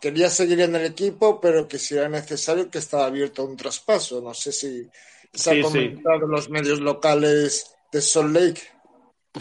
quería 0.01 0.31
seguir 0.31 0.61
en 0.63 0.75
el 0.75 0.87
equipo, 0.87 1.41
pero 1.41 1.69
que 1.69 1.79
si 1.79 1.97
era 1.97 2.09
necesario 2.09 2.71
que 2.71 2.79
estaba 2.79 3.07
abierto 3.07 3.43
a 3.43 3.45
un 3.45 3.57
traspaso. 3.57 4.21
No 4.21 4.35
sé 4.35 4.51
si 4.51 4.89
se 5.33 5.59
ha 5.59 5.63
comentado 5.63 6.25
en 6.25 6.31
los 6.31 6.51
medios 6.51 6.81
locales 6.81 7.77
de 7.93 8.01
Salt 8.01 8.35
Lake. 8.35 8.61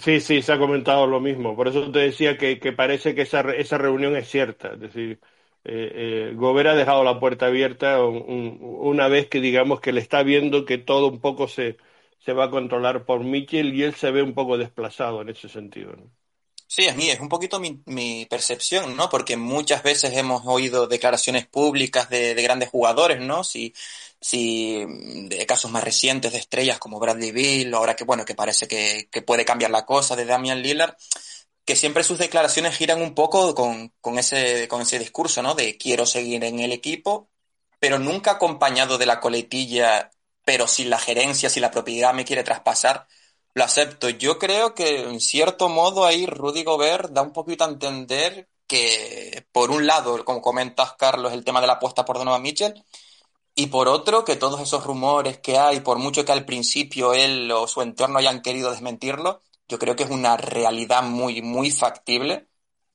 Sí, 0.01 0.19
sí, 0.19 0.41
se 0.41 0.53
ha 0.53 0.59
comentado 0.59 1.07
lo 1.07 1.19
mismo. 1.19 1.55
Por 1.55 1.67
eso 1.67 1.91
te 1.91 1.99
decía 1.99 2.37
que, 2.37 2.57
parece 2.73 3.15
que 3.15 3.23
esa, 3.23 3.41
esa 3.53 3.77
reunión 3.77 4.15
es 4.15 4.29
cierta. 4.29 4.73
Es 4.73 4.79
decir, 4.79 5.19
eh, 5.63 6.33
eh 6.33 6.67
ha 6.69 6.75
dejado 6.75 7.03
la 7.03 7.19
puerta 7.19 7.47
abierta 7.47 8.03
una 8.03 9.07
vez 9.07 9.27
que 9.27 9.41
digamos 9.41 9.81
que 9.81 9.91
le 9.91 10.01
está 10.01 10.23
viendo 10.23 10.65
que 10.65 10.77
todo 10.77 11.07
un 11.07 11.19
poco 11.19 11.47
se, 11.47 11.77
se 12.19 12.33
va 12.33 12.45
a 12.45 12.49
controlar 12.51 13.05
por 13.05 13.23
Mitchell 13.23 13.73
y 13.73 13.83
él 13.83 13.95
se 13.95 14.11
ve 14.11 14.21
un 14.21 14.33
poco 14.33 14.57
desplazado 14.57 15.21
en 15.21 15.29
ese 15.29 15.49
sentido. 15.49 15.93
¿no? 15.95 16.11
Sí, 16.71 16.85
es 16.85 16.95
mí, 16.95 17.09
es 17.09 17.19
un 17.19 17.29
poquito 17.29 17.59
mi, 17.59 17.81
mi, 17.87 18.27
percepción, 18.27 18.95
¿no? 18.95 19.09
Porque 19.09 19.35
muchas 19.37 19.81
veces 19.81 20.13
hemos 20.15 20.43
oído 20.45 20.85
declaraciones 20.85 21.47
públicas 21.47 22.09
de, 22.11 22.35
de, 22.35 22.43
grandes 22.43 22.69
jugadores, 22.69 23.19
¿no? 23.19 23.43
Si, 23.43 23.73
si 24.21 24.85
de 24.85 25.45
casos 25.47 25.71
más 25.71 25.83
recientes 25.83 26.31
de 26.31 26.37
estrellas 26.37 26.77
como 26.77 26.99
Bradley 26.99 27.31
Bill, 27.31 27.73
ahora 27.73 27.95
que 27.95 28.03
bueno, 28.03 28.23
que 28.23 28.35
parece 28.35 28.67
que, 28.67 29.09
que 29.11 29.23
puede 29.23 29.45
cambiar 29.45 29.71
la 29.71 29.85
cosa 29.85 30.15
de 30.15 30.25
Damian 30.25 30.61
Lillard, 30.61 30.95
que 31.65 31.75
siempre 31.75 32.03
sus 32.03 32.19
declaraciones 32.19 32.77
giran 32.77 33.01
un 33.01 33.15
poco 33.15 33.55
con, 33.55 33.89
con 34.01 34.19
ese, 34.19 34.67
con 34.67 34.81
ese 34.81 34.99
discurso, 34.99 35.41
¿no? 35.41 35.55
De 35.55 35.77
quiero 35.77 36.05
seguir 36.05 36.43
en 36.43 36.59
el 36.59 36.71
equipo, 36.71 37.29
pero 37.79 37.99
nunca 37.99 38.31
acompañado 38.33 38.97
de 38.99 39.07
la 39.07 39.19
coletilla, 39.19 40.11
pero 40.45 40.67
si 40.67 40.85
la 40.85 40.99
gerencia, 40.99 41.49
si 41.49 41.59
la 41.59 41.71
propiedad 41.71 42.13
me 42.13 42.25
quiere 42.25 42.43
traspasar, 42.43 43.07
lo 43.53 43.63
acepto. 43.63 44.09
Yo 44.09 44.39
creo 44.39 44.73
que 44.75 45.01
en 45.01 45.19
cierto 45.19 45.69
modo 45.69 46.05
ahí 46.05 46.25
Rudy 46.25 46.63
Gobert 46.63 47.11
da 47.11 47.21
un 47.21 47.33
poquito 47.33 47.63
a 47.63 47.69
entender 47.69 48.49
que, 48.67 49.47
por 49.51 49.71
un 49.71 49.87
lado, 49.87 50.23
como 50.25 50.41
comentas, 50.41 50.93
Carlos, 50.93 51.33
el 51.33 51.43
tema 51.43 51.61
de 51.61 51.67
la 51.67 51.73
apuesta 51.73 52.05
por 52.05 52.17
Donovan 52.17 52.41
Mitchell, 52.41 52.83
y 53.55 53.67
por 53.67 53.87
otro, 53.89 54.23
que 54.23 54.35
todos 54.37 54.61
esos 54.61 54.85
rumores 54.85 55.39
que 55.39 55.57
hay, 55.57 55.81
por 55.81 55.97
mucho 55.97 56.23
que 56.23 56.31
al 56.31 56.45
principio 56.45 57.13
él 57.13 57.51
o 57.51 57.67
su 57.67 57.81
entorno 57.81 58.19
hayan 58.19 58.41
querido 58.41 58.71
desmentirlo, 58.71 59.41
yo 59.67 59.79
creo 59.79 59.95
que 59.95 60.03
es 60.03 60.09
una 60.09 60.37
realidad 60.37 61.03
muy, 61.03 61.41
muy 61.41 61.71
factible 61.71 62.47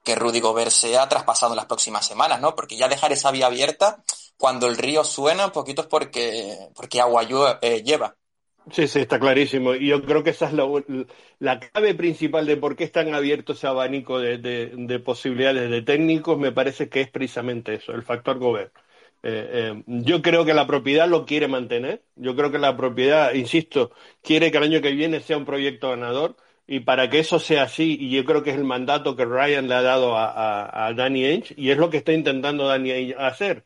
que 0.04 0.14
Rudy 0.14 0.40
Gobert 0.40 0.70
sea 0.70 1.08
traspasado 1.08 1.52
en 1.52 1.56
las 1.56 1.66
próximas 1.66 2.06
semanas, 2.06 2.40
¿no? 2.40 2.54
Porque 2.54 2.76
ya 2.76 2.88
dejar 2.88 3.12
esa 3.12 3.30
vía 3.30 3.46
abierta, 3.46 4.04
cuando 4.36 4.66
el 4.66 4.76
río 4.76 5.04
suena, 5.04 5.46
un 5.46 5.52
poquito 5.52 5.82
es 5.82 5.88
porque, 5.88 6.70
porque 6.74 7.00
agua 7.00 7.26
eh, 7.62 7.82
lleva. 7.82 8.16
Sí, 8.72 8.88
sí, 8.88 9.00
está 9.00 9.20
clarísimo. 9.20 9.74
Y 9.74 9.88
yo 9.88 10.02
creo 10.02 10.22
que 10.24 10.30
esa 10.30 10.46
es 10.46 10.54
la, 10.54 10.64
la 11.38 11.60
clave 11.60 11.94
principal 11.94 12.46
de 12.46 12.56
por 12.56 12.76
qué 12.76 12.84
están 12.84 13.12
abiertos 13.12 13.58
ese 13.58 13.66
abanico 13.66 14.18
de, 14.18 14.38
de, 14.38 14.98
posibilidades 15.00 15.70
de 15.70 15.82
técnicos, 15.82 16.38
me 16.38 16.50
parece 16.50 16.88
que 16.88 17.02
es 17.02 17.10
precisamente 17.10 17.74
eso, 17.74 17.92
el 17.92 18.02
factor 18.02 18.38
gobierno. 18.38 18.72
Eh, 19.22 19.72
eh, 19.76 19.82
yo 19.86 20.22
creo 20.22 20.44
que 20.46 20.54
la 20.54 20.66
propiedad 20.66 21.06
lo 21.08 21.26
quiere 21.26 21.46
mantener. 21.46 22.02
Yo 22.16 22.34
creo 22.36 22.50
que 22.50 22.58
la 22.58 22.74
propiedad, 22.76 23.34
insisto, 23.34 23.92
quiere 24.22 24.50
que 24.50 24.56
el 24.58 24.64
año 24.64 24.80
que 24.80 24.92
viene 24.92 25.20
sea 25.20 25.36
un 25.36 25.44
proyecto 25.44 25.90
ganador. 25.90 26.36
Y 26.66 26.80
para 26.80 27.10
que 27.10 27.18
eso 27.18 27.38
sea 27.38 27.64
así, 27.64 27.96
y 28.00 28.10
yo 28.16 28.24
creo 28.24 28.42
que 28.42 28.48
es 28.50 28.56
el 28.56 28.64
mandato 28.64 29.14
que 29.16 29.26
Ryan 29.26 29.68
le 29.68 29.74
ha 29.74 29.82
dado 29.82 30.16
a, 30.16 30.24
a, 30.32 30.86
a 30.86 30.94
Danny 30.94 31.24
Ainge, 31.26 31.52
y 31.58 31.68
es 31.70 31.76
lo 31.76 31.90
que 31.90 31.98
está 31.98 32.12
intentando 32.14 32.66
Danny 32.66 32.90
Ainge 32.90 33.14
hacer. 33.18 33.64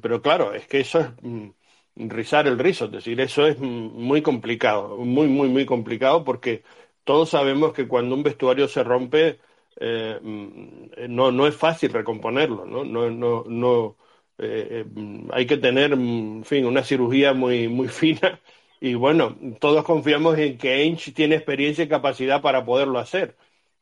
Pero 0.00 0.22
claro, 0.22 0.52
es 0.54 0.66
que 0.66 0.80
eso 0.80 1.00
es 1.00 1.08
mm, 1.22 1.50
rizar 1.96 2.46
el 2.46 2.58
rizo, 2.58 2.86
es 2.86 2.92
decir, 2.92 3.20
eso 3.20 3.46
es 3.46 3.58
muy 3.58 4.22
complicado, 4.22 4.96
muy, 4.98 5.28
muy, 5.28 5.48
muy 5.48 5.66
complicado 5.66 6.24
porque 6.24 6.62
todos 7.04 7.30
sabemos 7.30 7.72
que 7.72 7.88
cuando 7.88 8.14
un 8.14 8.22
vestuario 8.22 8.68
se 8.68 8.82
rompe, 8.84 9.40
eh, 9.80 10.18
mm, 10.22 11.14
no, 11.14 11.32
no 11.32 11.46
es 11.46 11.56
fácil 11.56 11.92
recomponerlo, 11.92 12.64
¿no? 12.66 12.84
No, 12.84 13.10
no, 13.10 13.44
no 13.46 13.96
eh, 14.38 14.84
eh, 14.96 15.26
hay 15.32 15.46
que 15.46 15.56
tener, 15.58 15.96
mm, 15.96 16.38
en 16.38 16.44
fin, 16.44 16.66
una 16.66 16.82
cirugía 16.84 17.32
muy, 17.34 17.68
muy 17.68 17.88
fina 17.88 18.40
y 18.80 18.94
bueno, 18.94 19.36
todos 19.60 19.84
confiamos 19.84 20.38
en 20.38 20.58
que 20.58 20.72
Ainge 20.72 21.12
tiene 21.12 21.36
experiencia 21.36 21.84
y 21.84 21.88
capacidad 21.88 22.42
para 22.42 22.64
poderlo 22.64 22.98
hacer. 22.98 23.36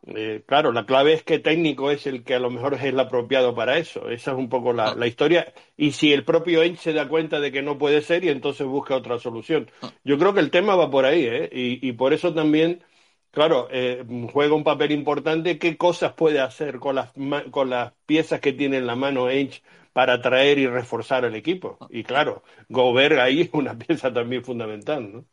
Eh, 0.06 0.42
claro, 0.46 0.72
la 0.72 0.86
clave 0.86 1.12
es 1.12 1.22
que 1.22 1.38
técnico 1.38 1.90
es 1.90 2.06
el 2.06 2.24
que 2.24 2.34
a 2.34 2.38
lo 2.40 2.50
mejor 2.50 2.74
es 2.74 2.82
el 2.84 2.98
apropiado 2.98 3.54
para 3.54 3.76
eso. 3.78 4.08
Esa 4.08 4.32
es 4.32 4.38
un 4.38 4.48
poco 4.48 4.72
la, 4.72 4.94
la 4.94 5.06
historia. 5.06 5.52
Y 5.76 5.92
si 5.92 6.12
el 6.12 6.24
propio 6.24 6.62
Ainge 6.62 6.80
se 6.80 6.92
da 6.94 7.06
cuenta 7.08 7.38
de 7.40 7.52
que 7.52 7.62
no 7.62 7.76
puede 7.78 8.00
ser 8.02 8.24
y 8.24 8.30
entonces 8.30 8.66
busca 8.66 8.96
otra 8.96 9.18
solución. 9.18 9.70
Yo 10.02 10.18
creo 10.18 10.32
que 10.34 10.40
el 10.40 10.50
tema 10.50 10.74
va 10.74 10.90
por 10.90 11.04
ahí, 11.04 11.24
¿eh? 11.26 11.48
Y, 11.52 11.86
y 11.86 11.92
por 11.92 12.12
eso 12.14 12.32
también, 12.34 12.82
claro, 13.30 13.68
eh, 13.70 14.02
juega 14.32 14.54
un 14.54 14.64
papel 14.64 14.90
importante 14.92 15.58
qué 15.58 15.76
cosas 15.76 16.14
puede 16.14 16.40
hacer 16.40 16.78
con 16.78 16.94
las, 16.96 17.12
con 17.50 17.68
las 17.70 17.92
piezas 18.06 18.40
que 18.40 18.52
tiene 18.54 18.78
en 18.78 18.86
la 18.86 18.96
mano 18.96 19.26
Ainge 19.26 19.62
para 19.92 20.14
atraer 20.14 20.58
y 20.58 20.66
reforzar 20.66 21.24
el 21.26 21.34
equipo. 21.34 21.78
Y 21.90 22.04
claro, 22.04 22.42
Gobert 22.68 23.18
ahí 23.18 23.42
es 23.42 23.50
una 23.52 23.76
pieza 23.78 24.12
también 24.12 24.44
fundamental, 24.44 25.12
¿no? 25.12 25.26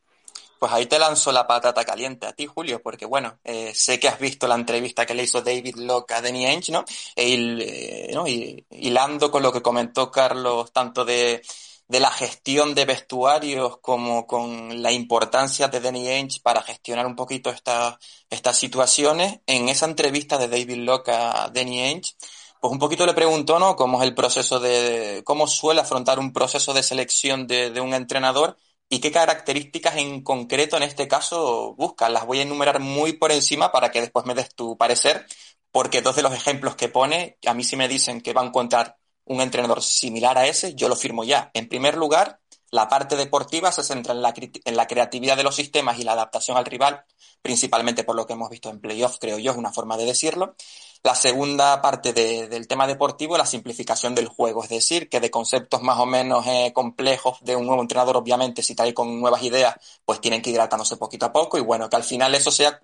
Pues 0.60 0.72
ahí 0.72 0.88
te 0.88 0.98
lanzo 0.98 1.32
la 1.32 1.46
patata 1.46 1.86
caliente 1.86 2.26
a 2.26 2.34
ti, 2.34 2.48
Julio, 2.48 2.82
porque 2.82 3.06
bueno, 3.06 3.40
eh, 3.44 3.74
sé 3.76 4.00
que 4.00 4.08
has 4.08 4.20
visto 4.20 4.48
la 4.48 4.56
entrevista 4.56 5.06
que 5.06 5.14
le 5.14 5.24
hizo 5.24 5.42
David 5.42 5.76
Locke 5.78 6.14
a 6.14 6.22
Danny 6.22 6.46
Ainge, 6.46 6.72
¿no? 6.72 6.84
E 7.16 7.34
eh, 7.34 8.12
¿no? 8.14 8.28
Y, 8.28 8.66
hilando 8.72 9.30
con 9.30 9.44
lo 9.44 9.52
que 9.54 9.62
comentó 9.62 10.10
Carlos, 10.12 10.72
tanto 10.72 11.06
de, 11.06 11.42
de 11.88 12.00
la 12.00 12.12
gestión 12.12 12.76
de 12.76 12.86
vestuarios 12.86 13.78
como 13.80 14.26
con 14.28 14.82
la 14.82 14.92
importancia 14.92 15.68
de 15.68 15.80
Danny 15.80 16.08
Ainge 16.10 16.40
para 16.42 16.62
gestionar 16.62 17.06
un 17.06 17.16
poquito 17.16 17.50
esta, 17.50 17.98
estas 18.30 18.58
situaciones, 18.58 19.40
en 19.46 19.70
esa 19.70 19.86
entrevista 19.86 20.38
de 20.38 20.48
David 20.48 20.78
Locke 20.78 21.12
a 21.12 21.50
Danny 21.54 21.82
Ainge, 21.82 22.16
pues 22.60 22.72
un 22.74 22.80
poquito 22.80 23.06
le 23.06 23.14
preguntó, 23.14 23.60
¿no? 23.60 23.76
Cómo 23.76 24.02
es 24.02 24.08
el 24.08 24.16
proceso 24.16 24.60
de, 24.60 25.22
cómo 25.24 25.48
suele 25.48 25.82
afrontar 25.82 26.20
un 26.20 26.34
proceso 26.34 26.74
de 26.74 26.84
selección 26.84 27.48
de, 27.48 27.70
de 27.72 27.82
un 27.82 27.94
entrenador 27.94 28.58
¿Y 28.90 29.00
qué 29.00 29.12
características 29.12 29.98
en 29.98 30.24
concreto 30.24 30.78
en 30.78 30.84
este 30.84 31.08
caso 31.08 31.76
buscas? 31.76 32.10
Las 32.12 32.26
voy 32.26 32.40
a 32.40 32.44
enumerar 32.44 32.80
muy 32.80 33.14
por 33.14 33.32
encima 33.32 33.72
para 33.72 33.92
que 33.92 34.00
después 34.02 34.26
me 34.26 34.34
des 34.34 34.56
tu 34.56 34.78
parecer, 34.78 35.26
porque 35.72 36.02
dos 36.02 36.16
de 36.16 36.22
los 36.22 36.34
ejemplos 36.34 36.76
que 36.76 36.88
pone, 36.88 37.38
a 37.46 37.54
mí 37.54 37.64
sí 37.64 37.76
me 37.76 37.90
dicen 37.90 38.22
que 38.22 38.34
va 38.34 38.42
a 38.42 38.46
encontrar 38.46 38.98
un 39.26 39.42
entrenador 39.42 39.84
similar 39.84 40.38
a 40.38 40.48
ese, 40.48 40.74
yo 40.74 40.88
lo 40.88 40.96
firmo 40.96 41.26
ya. 41.26 41.52
En 41.54 41.68
primer 41.68 41.98
lugar, 41.98 42.40
la 42.72 42.88
parte 42.88 43.16
deportiva 43.16 43.72
se 43.72 43.84
centra 43.84 44.14
en 44.14 44.22
la, 44.22 44.34
en 44.36 44.76
la 44.76 44.88
creatividad 44.88 45.38
de 45.38 45.44
los 45.44 45.56
sistemas 45.56 46.00
y 46.00 46.04
la 46.04 46.14
adaptación 46.14 46.58
al 46.58 46.66
rival, 46.66 47.06
principalmente 47.42 48.04
por 48.04 48.16
lo 48.16 48.26
que 48.26 48.34
hemos 48.34 48.50
visto 48.50 48.70
en 48.70 48.82
playoff, 48.82 49.18
creo 49.20 49.38
yo, 49.38 49.52
es 49.52 49.58
una 49.58 49.72
forma 49.72 49.98
de 49.98 50.06
decirlo. 50.06 50.56
La 51.04 51.16
segunda 51.16 51.82
parte 51.82 52.12
de, 52.12 52.48
del 52.48 52.68
tema 52.68 52.88
deportivo, 52.88 53.38
la 53.38 53.46
simplificación 53.46 54.16
del 54.16 54.28
juego, 54.28 54.64
es 54.64 54.70
decir, 54.70 55.08
que 55.10 55.20
de 55.20 55.32
conceptos 55.32 55.82
más 55.82 56.00
o 56.00 56.06
menos 56.06 56.46
eh, 56.48 56.72
complejos 56.74 57.38
de 57.42 57.56
un 57.56 57.66
nuevo 57.66 57.82
entrenador, 57.82 58.18
obviamente, 58.18 58.62
si 58.64 58.76
trae 58.76 58.94
con 58.94 59.20
nuevas 59.20 59.44
ideas, 59.44 59.76
pues 60.04 60.20
tienen 60.20 60.42
que 60.42 60.50
ir 60.50 60.56
hidratándose 60.56 60.98
poquito 60.98 61.28
a 61.28 61.32
poco 61.32 61.58
y 61.58 61.62
bueno, 61.62 61.90
que 61.90 61.96
al 61.96 62.04
final 62.04 62.36
eso 62.36 62.52
sea 62.52 62.82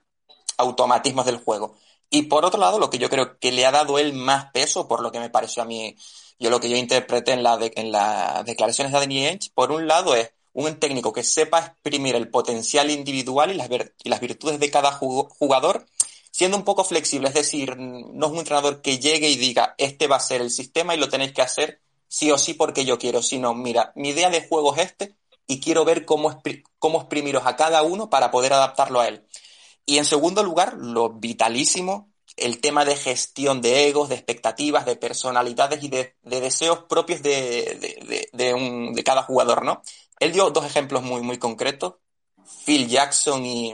automatismos 0.57 1.25
del 1.25 1.37
juego. 1.37 1.75
Y 2.09 2.23
por 2.23 2.45
otro 2.45 2.59
lado, 2.59 2.79
lo 2.79 2.89
que 2.89 2.99
yo 2.99 3.09
creo 3.09 3.39
que 3.39 3.51
le 3.51 3.65
ha 3.65 3.71
dado 3.71 3.97
él 3.97 4.13
más 4.13 4.51
peso, 4.51 4.87
por 4.87 5.01
lo 5.01 5.11
que 5.11 5.19
me 5.19 5.29
pareció 5.29 5.63
a 5.63 5.65
mí, 5.65 5.95
yo 6.39 6.49
lo 6.49 6.59
que 6.59 6.69
yo 6.69 6.77
interpreté 6.77 7.33
en, 7.33 7.43
la 7.43 7.57
en 7.61 7.91
las 7.91 8.45
declaraciones 8.45 8.93
de 8.93 8.99
Danny 8.99 9.25
Ainge, 9.25 9.51
por 9.53 9.71
un 9.71 9.87
lado 9.87 10.15
es 10.15 10.31
un 10.53 10.79
técnico 10.79 11.13
que 11.13 11.23
sepa 11.23 11.59
exprimir 11.59 12.15
el 12.15 12.29
potencial 12.29 12.91
individual 12.91 13.51
y 13.51 13.55
las, 13.55 13.69
y 14.03 14.09
las 14.09 14.19
virtudes 14.19 14.59
de 14.59 14.69
cada 14.69 14.91
jugador 14.91 15.85
siendo 16.33 16.57
un 16.57 16.63
poco 16.63 16.83
flexible, 16.83 17.27
es 17.27 17.35
decir, 17.35 17.77
no 17.77 18.25
es 18.25 18.31
un 18.31 18.39
entrenador 18.39 18.81
que 18.81 18.97
llegue 18.97 19.29
y 19.29 19.35
diga, 19.35 19.75
este 19.77 20.07
va 20.07 20.15
a 20.15 20.19
ser 20.19 20.41
el 20.41 20.49
sistema 20.49 20.95
y 20.95 20.97
lo 20.97 21.07
tenéis 21.07 21.31
que 21.31 21.43
hacer 21.43 21.79
sí 22.07 22.31
o 22.31 22.39
sí 22.39 22.55
porque 22.55 22.85
yo 22.85 22.97
quiero, 22.97 23.21
sino, 23.21 23.53
mira, 23.53 23.91
mi 23.95 24.09
idea 24.09 24.31
de 24.31 24.47
juego 24.47 24.75
es 24.75 24.81
este 24.81 25.15
y 25.45 25.59
quiero 25.59 25.85
ver 25.85 26.05
cómo, 26.05 26.41
cómo 26.79 26.99
exprimiros 27.01 27.45
a 27.45 27.55
cada 27.55 27.83
uno 27.83 28.09
para 28.09 28.31
poder 28.31 28.53
adaptarlo 28.53 28.99
a 28.99 29.09
él. 29.09 29.27
Y 29.85 29.97
en 29.97 30.05
segundo 30.05 30.43
lugar, 30.43 30.75
lo 30.77 31.09
vitalísimo, 31.09 32.11
el 32.37 32.59
tema 32.59 32.85
de 32.85 32.95
gestión 32.95 33.61
de 33.61 33.87
egos, 33.87 34.09
de 34.09 34.15
expectativas, 34.15 34.85
de 34.85 34.95
personalidades 34.95 35.83
y 35.83 35.89
de, 35.89 36.15
deseos 36.23 36.85
propios 36.89 37.21
de, 37.21 38.29
de, 38.33 39.03
cada 39.03 39.23
jugador, 39.23 39.63
¿no? 39.63 39.81
Él 40.19 40.31
dio 40.31 40.49
dos 40.49 40.65
ejemplos 40.65 41.03
muy, 41.03 41.21
muy 41.21 41.37
concretos, 41.37 41.95
Phil 42.65 42.87
Jackson 42.87 43.45
y, 43.45 43.73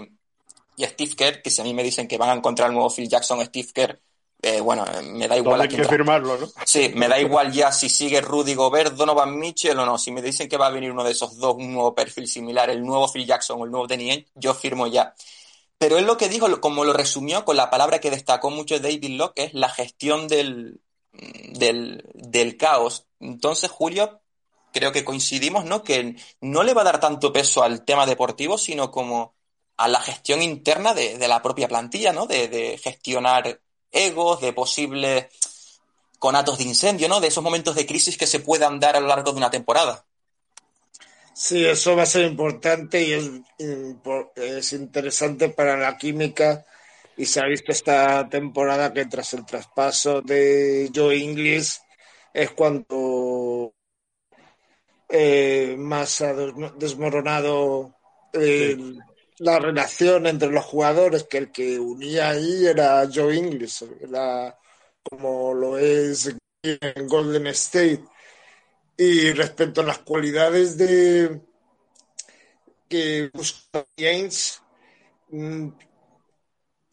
y 0.75 0.83
Steve 0.85 1.15
Kerr, 1.15 1.41
que 1.41 1.51
si 1.51 1.61
a 1.61 1.63
mí 1.63 1.73
me 1.73 1.83
dicen 1.83 2.07
que 2.07 2.17
van 2.17 2.29
a 2.29 2.33
encontrar 2.33 2.69
el 2.69 2.73
nuevo 2.75 2.89
Phil 2.89 3.07
Jackson 3.07 3.39
o 3.39 3.45
Steve 3.45 3.69
Kerr, 3.73 4.01
eh, 4.41 4.61
bueno, 4.61 4.85
me 5.03 5.27
da 5.27 5.37
igual. 5.37 5.61
Hay 5.61 5.67
que 5.67 5.83
firmarlo, 5.83 6.37
¿no? 6.37 6.47
Sí, 6.65 6.93
me 6.95 7.09
da 7.09 7.19
igual 7.19 7.51
ya 7.51 7.73
si 7.73 7.89
sigue 7.89 8.21
Rudy 8.21 8.55
Gobert, 8.55 8.93
Donovan 8.93 9.37
Mitchell 9.37 9.77
o 9.77 9.85
no. 9.85 9.97
Si 9.97 10.11
me 10.11 10.21
dicen 10.21 10.47
que 10.47 10.55
va 10.55 10.67
a 10.67 10.71
venir 10.71 10.91
uno 10.91 11.03
de 11.03 11.11
esos 11.11 11.37
dos, 11.37 11.57
un 11.57 11.73
nuevo 11.73 11.93
perfil 11.93 12.25
similar, 12.25 12.69
el 12.69 12.81
nuevo 12.81 13.11
Phil 13.11 13.25
Jackson 13.25 13.59
o 13.59 13.65
el 13.65 13.71
nuevo 13.71 13.85
Danny 13.85 14.25
yo 14.35 14.53
firmo 14.53 14.87
ya. 14.87 15.13
Pero 15.79 15.97
él 15.97 16.05
lo 16.05 16.17
que 16.17 16.27
dijo, 16.27 16.59
como 16.59 16.83
lo 16.83 16.91
resumió 16.91 17.45
con 17.45 17.55
la 17.55 17.69
palabra 17.69 17.99
que 17.99 18.11
destacó 18.11 18.49
mucho 18.49 18.79
David 18.79 19.11
Locke, 19.11 19.45
es 19.45 19.53
la 19.53 19.69
gestión 19.69 20.27
del, 20.27 20.81
del, 21.13 22.57
caos. 22.57 23.07
Entonces, 23.21 23.71
Julio, 23.71 24.21
creo 24.73 24.91
que 24.91 25.05
coincidimos, 25.05 25.63
¿no? 25.63 25.81
Que 25.81 26.17
no 26.41 26.63
le 26.63 26.73
va 26.73 26.81
a 26.81 26.83
dar 26.83 26.99
tanto 26.99 27.31
peso 27.31 27.63
al 27.63 27.85
tema 27.85 28.05
deportivo, 28.05 28.57
sino 28.57 28.91
como 28.91 29.35
a 29.77 29.87
la 29.87 30.01
gestión 30.01 30.41
interna 30.41 30.93
de, 30.93 31.17
de 31.17 31.27
la 31.29 31.41
propia 31.41 31.69
plantilla, 31.69 32.11
¿no? 32.11 32.27
De, 32.27 32.49
de, 32.49 32.77
gestionar 32.77 33.61
egos, 33.89 34.41
de 34.41 34.51
posibles 34.51 35.27
conatos 36.19 36.57
de 36.57 36.65
incendio, 36.65 37.07
¿no? 37.07 37.21
De 37.21 37.27
esos 37.27 37.43
momentos 37.43 37.75
de 37.75 37.85
crisis 37.85 38.17
que 38.17 38.27
se 38.27 38.41
puedan 38.41 38.81
dar 38.81 38.97
a 38.97 38.99
lo 38.99 39.07
largo 39.07 39.31
de 39.31 39.37
una 39.37 39.49
temporada. 39.49 40.05
Sí, 41.41 41.65
eso 41.65 41.95
va 41.95 42.03
a 42.03 42.05
ser 42.05 42.25
importante 42.25 43.01
y 43.01 43.13
es, 43.13 43.31
es 44.35 44.73
interesante 44.73 45.47
para 45.47 45.77
la 45.77 45.97
química 45.97 46.65
y 47.15 47.25
se 47.25 47.39
ha 47.39 47.45
visto 47.45 47.71
esta 47.71 48.27
temporada 48.27 48.91
que 48.93 49.05
tras 49.05 49.33
el 49.35 49.45
traspaso 49.45 50.21
de 50.21 50.91
Joe 50.93 51.15
Inglis 51.15 51.81
es 52.33 52.51
cuando 52.51 53.73
eh, 55.07 55.75
más 55.77 56.19
ha 56.19 56.33
desmoronado 56.33 57.95
la 59.37 59.59
relación 59.59 60.27
entre 60.27 60.49
los 60.51 60.65
jugadores, 60.65 61.23
que 61.23 61.37
el 61.37 61.51
que 61.53 61.79
unía 61.79 62.31
ahí 62.31 62.65
era 62.67 63.07
Joe 63.13 63.33
Inglis, 63.33 63.85
como 65.03 65.53
lo 65.53 65.77
es 65.77 66.35
en 66.63 67.07
Golden 67.07 67.47
State. 67.47 68.03
Y 68.99 69.31
respecto 69.31 69.79
a 69.79 69.85
las 69.85 69.99
cualidades 69.99 70.77
de 70.77 71.39
que 72.89 73.29
busca 73.33 73.85
James, 73.97 74.61
mm, 75.29 75.69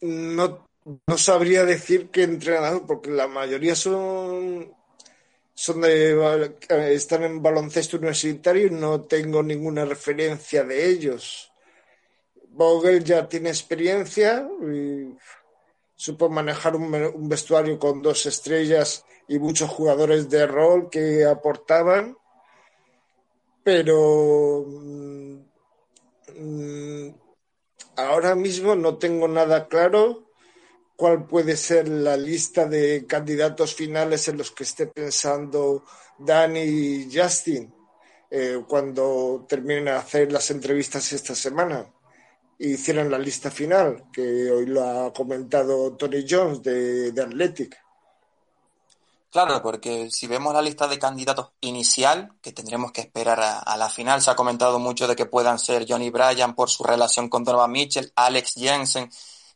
no, 0.03 0.69
no 1.05 1.17
sabría 1.17 1.65
decir 1.65 2.09
qué 2.09 2.23
entrenador, 2.23 2.85
porque 2.87 3.09
la 3.09 3.27
mayoría 3.27 3.75
son 3.75 4.73
son 5.53 5.81
de, 5.81 6.55
están 6.93 7.23
en 7.23 7.41
baloncesto 7.43 7.97
universitario 7.97 8.67
y 8.67 8.69
no 8.69 9.01
tengo 9.01 9.43
ninguna 9.43 9.83
referencia 9.83 10.63
de 10.63 10.89
ellos. 10.89 11.51
Vogel 12.51 13.03
ya 13.03 13.27
tiene 13.27 13.49
experiencia 13.49 14.47
y 14.61 15.13
supo 15.97 16.29
manejar 16.29 16.75
un, 16.75 17.27
vestuario 17.27 17.77
con 17.79 18.01
dos 18.01 18.27
estrellas 18.27 19.03
y 19.27 19.39
muchos 19.39 19.69
jugadores 19.69 20.29
de 20.29 20.45
rol 20.45 20.89
que 20.89 21.25
aportaban, 21.25 22.15
pero 23.63 24.63
mm, 24.65 25.37
mm, 26.37 27.15
ahora 27.97 28.35
mismo 28.35 28.75
no 28.75 28.97
tengo 28.97 29.27
nada 29.27 29.67
claro 29.67 30.29
cuál 30.95 31.25
puede 31.25 31.57
ser 31.57 31.87
la 31.89 32.15
lista 32.15 32.65
de 32.65 33.05
candidatos 33.07 33.73
finales 33.73 34.27
en 34.27 34.37
los 34.37 34.51
que 34.51 34.63
esté 34.63 34.87
pensando 34.87 35.83
Dani 36.19 36.61
y 36.61 37.09
Justin 37.11 37.73
eh, 38.29 38.61
cuando 38.67 39.45
terminen 39.49 39.85
de 39.85 39.91
hacer 39.91 40.31
las 40.31 40.51
entrevistas 40.51 41.11
esta 41.11 41.33
semana 41.33 41.87
hicieran 42.59 43.11
la 43.11 43.19
lista 43.19 43.51
final, 43.51 44.05
que 44.11 44.51
hoy 44.51 44.65
lo 44.65 44.83
ha 44.83 45.13
comentado 45.13 45.93
Tony 45.93 46.25
Jones 46.27 46.61
de, 46.61 47.13
Athletic. 47.21 47.77
Claro, 49.29 49.61
porque 49.61 50.09
si 50.09 50.25
vemos 50.25 50.53
la 50.53 50.61
lista 50.61 50.87
de 50.87 50.97
candidatos 50.97 51.51
inicial, 51.61 52.31
que 52.41 52.53
tendremos 52.53 52.91
que 52.91 53.01
esperar 53.01 53.39
a, 53.39 53.59
a, 53.59 53.77
la 53.77 53.89
final, 53.89 54.21
se 54.21 54.31
ha 54.31 54.35
comentado 54.35 54.79
mucho 54.79 55.07
de 55.07 55.15
que 55.15 55.25
puedan 55.25 55.59
ser 55.59 55.85
Johnny 55.87 56.09
Bryan 56.09 56.55
por 56.55 56.69
su 56.69 56.83
relación 56.83 57.29
con 57.29 57.43
Donovan 57.43 57.71
Mitchell, 57.71 58.11
Alex 58.15 58.53
Jensen, 58.55 59.09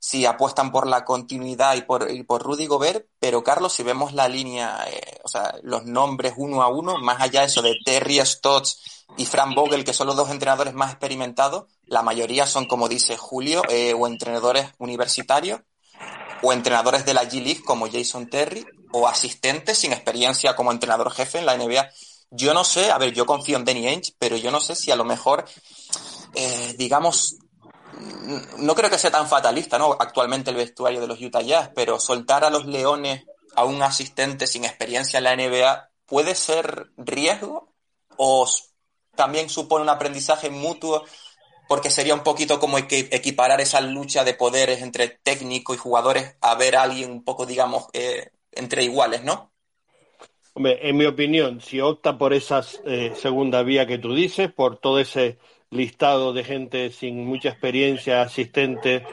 si 0.04 0.26
apuestan 0.26 0.72
por 0.72 0.88
la 0.88 1.06
continuidad 1.06 1.76
y 1.76 1.84
por, 1.84 2.10
y 2.10 2.24
por 2.24 2.42
Rudy 2.42 2.66
Gobert, 2.66 3.06
pero 3.20 3.44
Carlos, 3.44 3.72
si 3.72 3.84
vemos 3.84 4.14
la 4.14 4.28
línea, 4.28 4.84
eh, 4.90 5.20
o 5.24 5.28
sea, 5.28 5.54
los 5.62 5.86
nombres 5.86 6.34
uno 6.38 6.64
a 6.64 6.70
uno, 6.70 6.98
más 6.98 7.22
allá 7.22 7.42
de 7.42 7.46
eso 7.46 7.62
de 7.62 7.78
Terry 7.86 8.20
Stotts 8.26 9.06
y 9.18 9.28
Frank 9.28 9.54
Vogel, 9.54 9.84
que 9.84 9.94
son 9.94 10.08
los 10.08 10.16
dos 10.16 10.32
entrenadores 10.32 10.74
más 10.74 10.90
experimentados, 10.94 11.66
la 11.92 12.04
mayoría 12.04 12.48
son, 12.48 12.68
como 12.68 12.88
dice 12.88 13.18
Julio, 13.18 13.64
eh, 13.68 13.94
o 13.94 14.08
entrenadores 14.08 14.70
universitarios, 14.78 15.60
o 16.42 16.54
entrenadores 16.54 17.06
de 17.06 17.14
la 17.14 17.26
G 17.26 17.44
League 17.44 17.64
como 17.66 17.92
Jason 17.92 18.30
Terry, 18.30 18.66
o 18.94 19.10
asistentes 19.10 19.80
sin 19.80 19.92
experiencia 19.92 20.56
como 20.56 20.72
entrenador 20.72 21.12
jefe 21.12 21.40
en 21.40 21.46
la 21.46 21.58
NBA. 21.58 21.90
Yo 22.30 22.54
no 22.54 22.64
sé, 22.64 22.92
a 22.92 22.98
ver, 22.98 23.12
yo 23.12 23.26
confío 23.26 23.58
en 23.58 23.66
Danny 23.66 23.90
Ainge, 23.90 24.14
pero 24.18 24.38
yo 24.38 24.52
no 24.52 24.62
sé 24.62 24.74
si 24.74 24.90
a 24.90 24.96
lo 24.96 25.04
mejor, 25.04 25.44
eh, 26.34 26.76
digamos, 26.78 27.36
no 28.58 28.74
creo 28.74 28.90
que 28.90 28.98
sea 28.98 29.12
tan 29.12 29.28
fatalista, 29.28 29.78
¿no? 29.78 29.98
Actualmente 30.00 30.50
el 30.50 30.56
vestuario 30.56 31.02
de 31.02 31.08
los 31.08 31.20
Utah 31.20 31.42
Jazz, 31.42 31.72
pero 31.76 32.00
soltar 32.00 32.46
a 32.46 32.50
los 32.50 32.66
Leones 32.68 33.26
a 33.54 33.66
un 33.66 33.84
asistente 33.84 34.48
sin 34.48 34.64
experiencia 34.64 35.18
en 35.18 35.26
la 35.26 35.36
NBA 35.36 35.90
puede 36.06 36.36
ser 36.36 36.90
riesgo 36.96 37.74
o 38.16 38.48
también 39.14 39.50
supone 39.50 39.84
un 39.84 39.90
aprendizaje 39.90 40.50
mutuo 40.50 41.04
porque 41.72 41.90
sería 41.90 42.14
un 42.14 42.20
poquito 42.20 42.60
como 42.60 42.78
equiparar 42.78 43.62
esa 43.62 43.80
lucha 43.80 44.26
de 44.26 44.34
poderes 44.34 44.82
entre 44.82 45.08
técnico 45.08 45.74
y 45.74 45.78
jugadores 45.78 46.36
a 46.42 46.54
ver 46.56 46.76
a 46.76 46.82
alguien 46.82 47.10
un 47.10 47.24
poco, 47.24 47.46
digamos, 47.46 47.88
eh, 47.94 48.32
entre 48.52 48.84
iguales, 48.84 49.24
¿no? 49.24 49.54
Hombre, 50.54 50.90
en 50.90 50.98
mi 50.98 51.06
opinión, 51.06 51.62
si 51.62 51.80
opta 51.80 52.18
por 52.18 52.34
esa 52.34 52.62
eh, 52.86 53.14
segunda 53.16 53.64
vía 53.64 53.88
que 53.88 54.00
tú 54.00 54.14
dices, 54.14 54.52
por 54.52 54.80
todo 54.80 55.00
ese 55.00 55.38
listado 55.70 56.34
de 56.34 56.44
gente 56.44 56.92
sin 56.92 57.26
mucha 57.26 57.48
experiencia, 57.48 58.22
asistentes, 58.22 59.04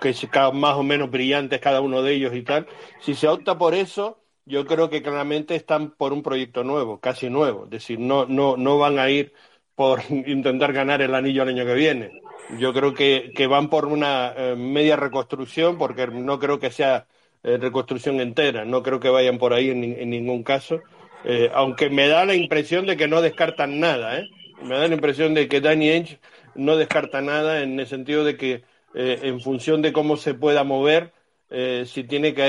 que 0.00 0.14
más 0.54 0.76
o 0.76 0.82
menos 0.82 1.10
brillantes 1.10 1.60
cada 1.60 1.82
uno 1.82 2.00
de 2.00 2.14
ellos 2.14 2.34
y 2.34 2.40
tal. 2.40 2.66
Si 3.02 3.14
se 3.14 3.28
opta 3.28 3.58
por 3.58 3.74
eso, 3.74 4.22
yo 4.46 4.64
creo 4.64 4.88
que 4.88 5.02
claramente 5.02 5.54
están 5.54 5.90
por 5.90 6.14
un 6.14 6.22
proyecto 6.22 6.64
nuevo, 6.64 6.98
casi 6.98 7.28
nuevo. 7.28 7.64
Es 7.64 7.70
decir, 7.72 8.00
no, 8.00 8.24
no, 8.24 8.56
no 8.56 8.78
van 8.78 8.98
a 8.98 9.10
ir 9.10 9.34
por 9.76 10.02
intentar 10.10 10.72
ganar 10.72 11.02
el 11.02 11.14
anillo 11.14 11.44
el 11.44 11.50
año 11.50 11.64
que 11.64 11.74
viene. 11.74 12.22
Yo 12.58 12.72
creo 12.72 12.94
que, 12.94 13.32
que 13.36 13.46
van 13.46 13.68
por 13.68 13.86
una 13.86 14.32
eh, 14.36 14.56
media 14.56 14.96
reconstrucción, 14.96 15.78
porque 15.78 16.06
no 16.08 16.38
creo 16.38 16.58
que 16.58 16.70
sea 16.70 17.06
eh, 17.44 17.58
reconstrucción 17.58 18.20
entera, 18.20 18.64
no 18.64 18.82
creo 18.82 18.98
que 18.98 19.10
vayan 19.10 19.38
por 19.38 19.52
ahí 19.52 19.70
en, 19.70 20.10
ningún 20.10 20.42
caso. 20.42 20.80
Eh, 21.24 21.50
aunque 21.54 21.90
me 21.90 22.08
da 22.08 22.24
la 22.24 22.34
impresión 22.34 22.86
de 22.86 22.96
que 22.96 23.08
no 23.08 23.20
descartan 23.20 23.78
nada, 23.78 24.22
me 24.62 24.76
da 24.76 24.88
la 24.88 24.94
impresión 24.94 25.34
de 25.34 25.48
que 25.48 25.60
Danny 25.60 25.90
Ainge 25.90 26.18
no 26.54 26.76
descarta 26.76 27.20
nada 27.20 27.62
en 27.62 27.78
el 27.78 27.86
sentido 27.86 28.24
de 28.24 28.36
que 28.36 28.64
en 28.94 29.42
función 29.42 29.82
de 29.82 29.92
cómo 29.92 30.16
se 30.16 30.32
pueda 30.32 30.64
mover, 30.64 31.12
eh, 31.48 31.84
si 31.86 32.04
tiene 32.04 32.34
que 32.34 32.42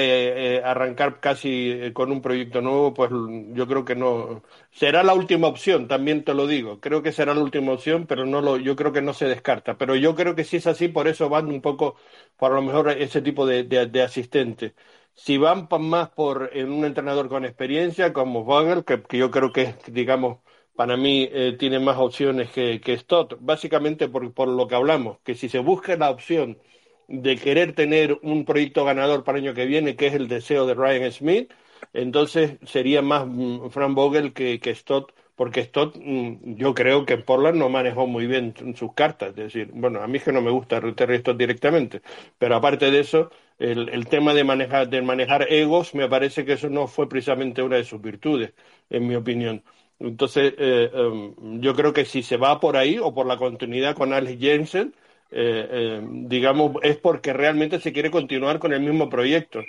eh, 0.58 0.64
arrancar 0.64 1.20
casi 1.20 1.92
con 1.94 2.12
un 2.12 2.22
proyecto 2.22 2.62
nuevo, 2.62 2.94
pues 2.94 3.12
yo 3.54 3.68
creo 3.68 3.86
que 3.86 3.96
no 3.96 4.44
será 4.72 5.04
la 5.04 5.14
última 5.14 5.48
opción. 5.48 5.88
También 5.88 6.24
te 6.24 6.34
lo 6.34 6.48
digo. 6.48 6.80
Creo 6.80 7.04
que 7.04 7.12
será 7.12 7.34
la 7.36 7.42
última 7.42 7.74
opción, 7.74 8.08
pero 8.08 8.26
no 8.26 8.42
lo, 8.42 8.58
yo 8.58 8.76
creo 8.76 8.92
que 8.92 9.02
no 9.02 9.14
se 9.14 9.28
descarta. 9.28 9.78
Pero 9.78 9.96
yo 9.96 10.16
creo 10.16 10.36
que 10.36 10.44
si 10.44 10.58
es 10.58 10.68
así, 10.68 10.88
por 10.88 11.08
eso 11.08 11.30
van 11.30 11.48
un 11.48 11.62
poco, 11.62 11.96
por 12.38 12.52
lo 12.52 12.62
mejor 12.62 12.90
ese 12.90 13.22
tipo 13.22 13.46
de, 13.46 13.64
de, 13.64 14.02
asistente. 14.02 14.74
Si 15.14 15.38
van 15.38 15.68
más 15.82 16.10
por 16.10 16.52
en 16.54 16.72
un 16.72 16.86
entrenador 16.86 17.30
con 17.30 17.46
experiencia, 17.46 18.14
como 18.14 18.44
Vogel, 18.44 18.84
que, 18.86 19.02
yo 19.18 19.32
creo 19.32 19.52
que 19.52 19.62
es, 19.64 19.76
digamos, 19.94 20.40
para 20.76 20.96
mí 20.98 21.28
eh, 21.32 21.56
tiene 21.58 21.80
más 21.80 21.98
opciones 21.98 22.52
que, 22.52 22.80
que 22.82 22.98
Stott, 22.98 23.38
básicamente 23.40 24.08
por, 24.10 24.34
por, 24.34 24.48
lo 24.48 24.68
que 24.68 24.76
hablamos, 24.76 25.20
que 25.24 25.36
si 25.36 25.50
se 25.50 25.60
busca 25.60 25.96
la 25.98 26.10
opción 26.12 26.60
de 27.08 27.38
querer 27.38 27.74
tener 27.74 28.20
un 28.22 28.46
proyecto 28.46 28.86
ganador 28.86 29.24
para 29.24 29.38
el 29.38 29.46
año 29.46 29.54
que 29.54 29.66
viene, 29.66 29.96
que 29.96 30.08
es 30.08 30.14
el 30.14 30.28
deseo 30.28 30.66
de 30.66 30.74
Ryan 30.74 31.12
Smith, 31.12 31.52
entonces 31.94 32.58
sería 32.66 33.02
más 33.02 33.26
mm, 33.28 33.70
Frank 33.70 33.96
Vogel 33.96 34.34
que, 34.34 34.60
que 34.60 34.76
Stott, 34.76 35.14
porque 35.36 35.64
Stott 35.64 35.96
mm, 35.98 36.56
yo 36.56 36.74
creo 36.74 37.06
que 37.06 37.18
Portland 37.18 37.58
no 37.58 37.70
manejó 37.70 38.08
muy 38.08 38.28
bien 38.28 38.54
sus 38.76 38.94
cartas, 38.94 39.30
es 39.30 39.36
decir, 39.36 39.70
bueno, 39.74 40.02
a 40.02 40.08
mí 40.08 40.18
es 40.18 40.24
que 40.24 40.32
no 40.32 40.42
me 40.42 40.52
gusta 40.52 40.82
Terry 40.96 41.20
Stott 41.20 41.38
directamente, 41.38 42.02
pero 42.38 42.56
aparte 42.56 42.92
de 42.92 43.00
eso, 43.00 43.30
el, 43.60 44.08
tema 44.08 44.34
de 44.34 44.44
manejar, 44.44 44.90
de 44.90 45.02
manejar 45.02 45.48
egos, 45.52 45.96
me 45.96 46.08
parece 46.10 46.46
que 46.46 46.54
eso 46.54 46.70
no 46.70 46.88
fue 46.88 47.10
precisamente 47.10 47.64
una 47.64 47.78
de 47.78 47.84
sus 47.86 48.02
virtudes, 48.02 48.54
en 48.90 49.08
mi 49.08 49.16
opinión. 49.16 49.64
Entonces, 50.00 50.54
eh, 50.58 50.92
em, 50.94 51.62
yo 51.62 51.74
creo 51.76 51.94
que 51.94 52.06
si 52.06 52.22
se 52.24 52.38
va 52.38 52.60
por 52.60 52.78
ahí 52.78 53.00
o 53.00 53.14
por 53.14 53.26
la 53.26 53.38
continuidad 53.38 53.96
con 53.96 54.14
Alex 54.14 54.40
Jensen, 54.40 54.94
eh, 55.32 55.68
eh, 55.72 56.02
digamos, 56.04 56.74
es 56.84 56.98
porque 56.98 57.34
realmente 57.34 57.80
se 57.80 57.94
quiere 57.94 58.12
continuar 58.12 58.60
con 58.60 58.74
el 58.74 58.82
mismo 58.82 59.10
proyecto. 59.10 59.64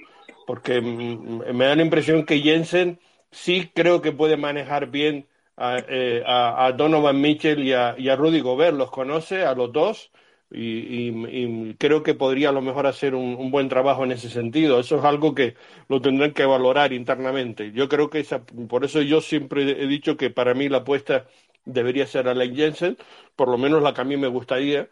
Porque 0.47 0.81
mm, 0.81 1.55
me 1.55 1.67
da 1.67 1.77
la 1.77 1.83
impresión 1.83 2.25
que 2.25 2.41
Jensen 2.41 2.99
sí 3.31 3.71
creo 3.75 4.03
que 4.03 4.13
puede 4.13 4.37
manejar 4.37 4.91
bien 4.91 5.27
a, 5.57 6.67
a, 6.67 6.73
Donovan 6.73 7.21
Mitchell 7.21 7.65
y 7.65 7.73
a, 7.73 7.95
y 7.99 8.09
a 8.09 8.17
Rudy 8.17 8.41
Gobert, 8.41 8.77
los 8.77 8.91
conoce 8.91 9.45
a 9.45 9.55
los 9.55 9.73
dos 9.73 10.13
y, 10.51 11.75
creo 11.75 12.03
que 12.03 12.15
podría 12.15 12.51
a 12.51 12.53
lo 12.53 12.63
mejor 12.63 12.87
hacer 12.87 13.15
un, 13.15 13.51
buen 13.51 13.69
trabajo 13.69 14.05
en 14.05 14.13
ese 14.13 14.31
sentido. 14.31 14.81
Eso 14.81 14.99
es 14.99 15.05
algo 15.05 15.35
que 15.35 15.57
lo 15.89 16.01
tendrán 16.01 16.33
que 16.33 16.45
valorar 16.47 16.93
internamente. 16.93 17.73
Yo 17.73 17.89
creo 17.89 18.11
que 18.11 18.21
esa, 18.21 18.45
por 18.45 18.85
eso 18.85 19.03
yo 19.03 19.21
siempre 19.21 19.83
he 19.83 19.87
dicho 19.87 20.17
que 20.17 20.31
para 20.31 20.55
mí 20.55 20.69
la 20.69 20.79
apuesta 20.79 21.27
debería 21.65 22.07
ser 22.07 22.29
Alain 22.29 22.55
Jensen, 22.57 22.97
por 23.37 23.49
lo 23.49 23.59
menos 23.59 23.83
la 23.83 23.93
que 23.95 24.01
a 24.01 24.05
mí 24.05 24.17
me 24.17 24.29
gustaría, 24.29 24.89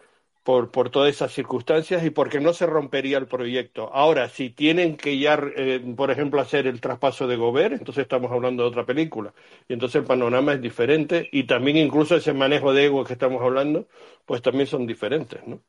por, 0.46 0.70
por 0.70 0.90
todas 0.90 1.10
esas 1.12 1.32
circunstancias 1.32 2.04
y 2.04 2.10
porque 2.10 2.38
no 2.38 2.52
se 2.54 2.66
rompería 2.66 3.18
el 3.18 3.26
proyecto. 3.26 3.90
Ahora, 3.92 4.28
si 4.28 4.50
tienen 4.50 4.96
que 4.96 5.18
ya, 5.18 5.36
eh, 5.56 5.80
por 5.96 6.12
ejemplo, 6.12 6.40
hacer 6.40 6.68
el 6.68 6.80
traspaso 6.80 7.26
de 7.26 7.34
Gobert, 7.34 7.72
entonces 7.72 8.02
estamos 8.02 8.30
hablando 8.30 8.62
de 8.62 8.68
otra 8.68 8.86
película. 8.86 9.34
Y 9.68 9.72
entonces 9.72 9.96
el 9.96 10.04
panorama 10.04 10.52
es 10.52 10.62
diferente 10.62 11.28
y 11.32 11.48
también 11.48 11.76
incluso 11.78 12.14
ese 12.14 12.32
manejo 12.32 12.72
de 12.72 12.84
ego 12.84 13.02
que 13.02 13.14
estamos 13.14 13.42
hablando, 13.42 13.88
pues 14.24 14.40
también 14.40 14.68
son 14.68 14.86
diferentes, 14.86 15.44
¿no? 15.48 15.60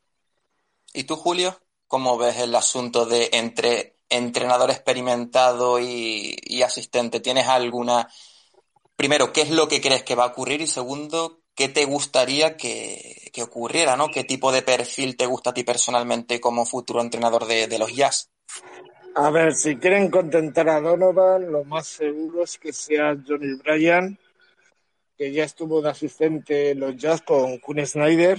¿Y 0.93 1.05
tú, 1.05 1.15
Julio? 1.15 1.59
¿Cómo 1.87 2.19
ves 2.19 2.37
el 2.37 2.53
asunto 2.53 3.07
de 3.07 3.31
entre 3.33 3.97
entrenador 4.09 4.69
experimentado 4.69 5.79
y, 5.79 6.35
y 6.43 6.61
asistente? 6.61 7.19
¿Tienes 7.19 7.47
alguna... 7.47 8.07
Primero, 8.95 9.33
¿qué 9.33 9.41
es 9.41 9.49
lo 9.49 9.67
que 9.67 9.81
crees 9.81 10.03
que 10.03 10.13
va 10.13 10.25
a 10.25 10.27
ocurrir? 10.27 10.61
Y 10.61 10.67
segundo, 10.67 11.39
¿qué 11.57 11.67
te 11.67 11.85
gustaría 11.85 12.55
que, 12.55 13.31
ocurriera, 13.41 13.97
¿no? 13.97 14.07
¿Qué 14.07 14.23
tipo 14.23 14.51
de 14.51 14.61
perfil 14.61 15.17
te 15.17 15.25
gusta 15.25 15.49
a 15.49 15.53
ti 15.53 15.63
personalmente 15.63 16.39
como 16.39 16.65
futuro 16.65 17.01
entrenador 17.01 17.45
de, 17.45 17.77
los 17.77 17.93
Jazz? 17.93 18.29
A 19.15 19.29
ver, 19.31 19.53
si 19.53 19.77
quieren 19.77 20.09
contentar 20.09 20.69
a 20.69 20.79
Donovan, 20.79 21.51
lo 21.51 21.63
más 21.63 21.87
seguro 21.87 22.43
es 22.43 22.57
que 22.57 22.71
sea 22.71 23.15
Johnny 23.27 23.55
Bryan, 23.55 24.17
que 25.17 25.31
ya 25.31 25.43
estuvo 25.43 25.81
de 25.81 25.89
asistente 25.89 26.71
en 26.71 26.79
los 26.79 26.95
Jazz 26.95 27.21
con 27.21 27.57
Kun 27.57 27.85
Snyder. 27.85 28.37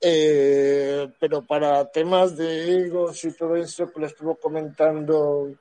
Eh, 0.00 1.08
pero 1.18 1.46
para 1.46 1.90
temas 1.90 2.36
de 2.36 2.84
egos 2.84 3.24
y 3.24 3.32
todo 3.32 3.56
eso 3.56 3.90
que 3.90 4.00
lo 4.00 4.06
estuvo 4.06 4.36
comentando 4.36 5.54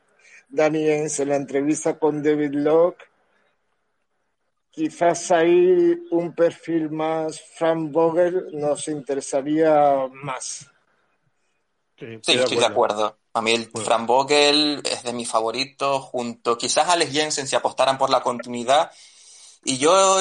Danny 0.50 0.90
en 0.90 1.10
la 1.30 1.38
entrevista 1.38 1.98
con 1.98 2.22
David 2.22 2.54
Locke, 2.56 3.06
quizás 4.74 5.32
ahí 5.32 5.94
un 6.10 6.34
perfil 6.34 6.90
más 6.90 7.40
Frank 7.56 7.92
Vogel 7.92 8.48
nos 8.54 8.88
interesaría 8.88 10.10
más. 10.12 10.68
Sí, 11.98 12.06
estoy 12.28 12.58
de 12.58 12.66
acuerdo. 12.66 13.18
A 13.34 13.42
mí 13.42 13.52
el 13.52 13.70
Frank 13.70 14.08
Vogel 14.08 14.82
es 14.84 15.04
de 15.04 15.14
mis 15.14 15.30
favoritos, 15.30 16.02
junto 16.04 16.58
quizás 16.58 16.90
Alex 16.90 17.12
Jensen 17.12 17.48
si 17.48 17.56
apostaran 17.56 17.98
por 17.98 18.10
la 18.10 18.22
continuidad. 18.22 18.92
Y 19.64 19.78
yo, 19.78 20.18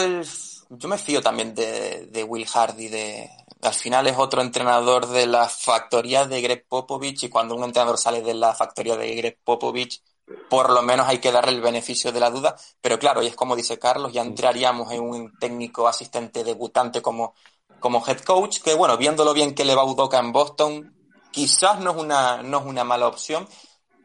yo 0.69 0.89
me 0.89 0.99
fío 0.99 1.23
también 1.23 1.55
de, 1.55 2.07
de 2.07 2.23
Will 2.23 2.47
Hardy, 2.47 2.89
de, 2.89 3.31
al 3.63 3.75
final 3.75 4.07
es 4.07 4.19
otro 4.19 4.43
entrenador 4.43 5.07
de 5.09 5.27
la 5.27 5.49
factoría 5.49 6.27
de 6.27 6.43
Greg 6.43 6.67
Popovich 6.69 7.25
y 7.25 7.29
cuando 7.29 7.55
un 7.55 7.65
entrenador 7.65 7.97
sale 7.97 8.21
de 8.21 8.35
la 8.35 8.55
factoría 8.55 8.97
de 8.97 9.15
Greg 9.15 9.39
Popovich 9.43 10.03
por 10.49 10.71
lo 10.71 10.83
menos 10.83 11.07
hay 11.09 11.19
que 11.19 11.33
darle 11.33 11.53
el 11.53 11.61
beneficio 11.61 12.13
de 12.13 12.21
la 12.21 12.31
duda, 12.31 12.57
pero 12.81 12.99
claro, 12.99 13.23
y 13.23 13.27
es 13.27 13.35
como 13.35 13.57
dice 13.57 13.79
Carlos, 13.79 14.13
ya 14.13 14.23
entraríamos 14.23 14.93
en 14.93 15.01
un 15.03 15.39
técnico 15.39 15.89
asistente 15.89 16.45
debutante 16.45 17.01
como, 17.01 17.35
como 17.81 18.05
head 18.07 18.21
coach, 18.21 18.61
que 18.61 18.75
bueno, 18.75 18.97
viéndolo 18.97 19.35
bien 19.35 19.55
que 19.55 19.65
le 19.65 19.75
va 19.75 19.85
Udoka 19.85 20.19
en 20.19 20.33
Boston, 20.33 20.95
quizás 21.31 21.81
no 21.81 21.93
es 21.93 21.97
una, 21.97 22.43
no 22.43 22.61
es 22.61 22.67
una 22.67 22.85
mala 22.85 23.09
opción, 23.09 23.49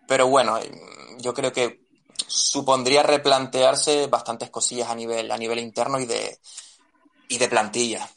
pero 0.08 0.28
bueno, 0.28 0.58
yo 1.20 1.34
creo 1.34 1.52
que 1.52 1.82
supondría 2.28 3.04
replantearse 3.04 4.08
bastantes 4.08 4.50
cosillas 4.50 4.90
a 4.90 4.96
nivel, 4.96 5.32
a 5.32 5.38
nivel 5.38 5.60
interno 5.60 6.00
y 6.00 6.06
de, 6.06 6.40
y 7.30 7.38
de 7.38 7.48
plantilla. 7.48 8.08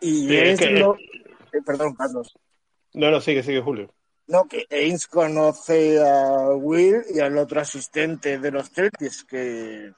Y 0.00 0.34
es 0.34 0.60
eh, 0.60 0.84
perdón, 1.64 1.94
Carlos. 1.94 2.34
No, 2.94 3.10
no, 3.10 3.20
sigue, 3.20 3.42
sigue, 3.42 3.60
Julio. 3.60 3.92
No, 4.26 4.46
que 4.46 4.66
Ains 4.70 5.06
conoce 5.06 6.00
a 6.00 6.50
Will 6.54 7.02
y 7.12 7.20
al 7.20 7.36
otro 7.38 7.60
asistente 7.60 8.38
de 8.38 8.50
los 8.50 8.70
Celtics 8.70 9.24
que, 9.24 9.92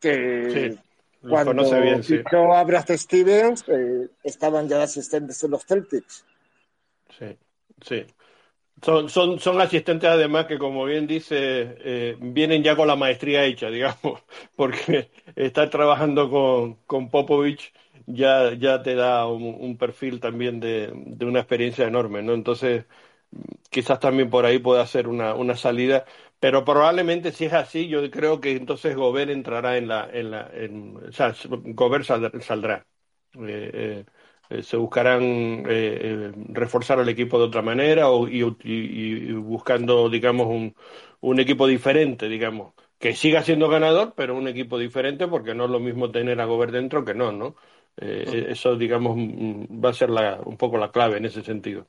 que 0.00 0.78
cuando 1.20 1.52
conoce 1.52 1.80
bien, 1.80 2.02
sí. 2.02 2.20
a 2.32 2.64
Brad 2.64 2.96
Stevens 2.96 3.64
eh, 3.68 4.08
estaban 4.22 4.68
ya 4.68 4.82
asistentes 4.82 5.40
de 5.40 5.48
los 5.48 5.64
Celtics. 5.64 6.24
Sí, 7.18 7.36
sí. 7.80 8.06
Son, 8.82 9.08
son, 9.08 9.40
son 9.40 9.60
asistentes 9.60 10.08
además 10.08 10.46
que, 10.46 10.56
como 10.56 10.84
bien 10.84 11.06
dice, 11.06 11.36
eh, 11.38 12.16
vienen 12.20 12.62
ya 12.62 12.76
con 12.76 12.86
la 12.86 12.94
maestría 12.94 13.44
hecha, 13.44 13.68
digamos, 13.70 14.22
porque 14.54 15.10
está 15.34 15.68
trabajando 15.68 16.30
con, 16.30 16.74
con 16.86 17.10
Popovich 17.10 17.72
ya, 18.08 18.54
ya 18.54 18.82
te 18.82 18.94
da 18.94 19.26
un, 19.26 19.76
perfil 19.78 20.20
también 20.20 20.60
de, 20.60 20.92
de, 20.94 21.24
una 21.26 21.40
experiencia 21.40 21.86
enorme, 21.86 22.22
¿no? 22.22 22.34
Entonces, 22.34 22.86
quizás 23.70 24.00
también 24.00 24.30
por 24.30 24.46
ahí 24.46 24.58
pueda 24.58 24.86
ser 24.86 25.08
una, 25.08 25.34
una 25.34 25.56
salida, 25.56 26.04
pero 26.40 26.64
probablemente 26.64 27.32
si 27.32 27.46
es 27.46 27.52
así, 27.52 27.88
yo 27.88 28.08
creo 28.10 28.40
que 28.40 28.52
entonces 28.52 28.96
Gobert 28.96 29.30
entrará 29.30 29.76
en 29.78 29.88
la, 29.88 30.08
en 30.12 30.30
la, 30.30 30.50
en, 30.52 30.96
o 31.08 31.12
sea, 31.12 31.34
Gobert 31.48 32.04
saldrá. 32.42 32.86
Eh, 33.34 33.70
eh, 33.74 34.04
eh, 34.50 34.62
se 34.62 34.76
buscarán 34.78 35.64
reforzar 36.54 36.98
al 37.00 37.08
equipo 37.08 37.38
de 37.38 37.44
otra 37.44 37.62
manera 37.62 38.08
o, 38.10 38.26
y, 38.28 38.42
y, 38.64 39.32
buscando, 39.34 40.08
digamos, 40.08 40.46
un, 40.48 40.74
un 41.20 41.40
equipo 41.40 41.66
diferente, 41.66 42.28
digamos, 42.28 42.74
que 42.98 43.14
siga 43.14 43.42
siendo 43.42 43.68
ganador, 43.68 44.14
pero 44.16 44.34
un 44.36 44.48
equipo 44.48 44.78
diferente 44.78 45.28
porque 45.28 45.54
no 45.54 45.64
es 45.66 45.70
lo 45.70 45.80
mismo 45.80 46.10
tener 46.10 46.40
a 46.40 46.46
Gobert 46.46 46.72
dentro 46.72 47.04
que 47.04 47.14
no, 47.14 47.30
¿no? 47.32 47.56
Eh, 48.00 48.46
eso, 48.50 48.76
digamos, 48.76 49.16
mm, 49.16 49.84
va 49.84 49.90
a 49.90 49.94
ser 49.94 50.10
un 50.44 50.56
poco 50.56 50.78
la 50.78 50.90
clave 50.90 51.18
en 51.18 51.24
ese 51.24 51.42
sentido. 51.42 51.86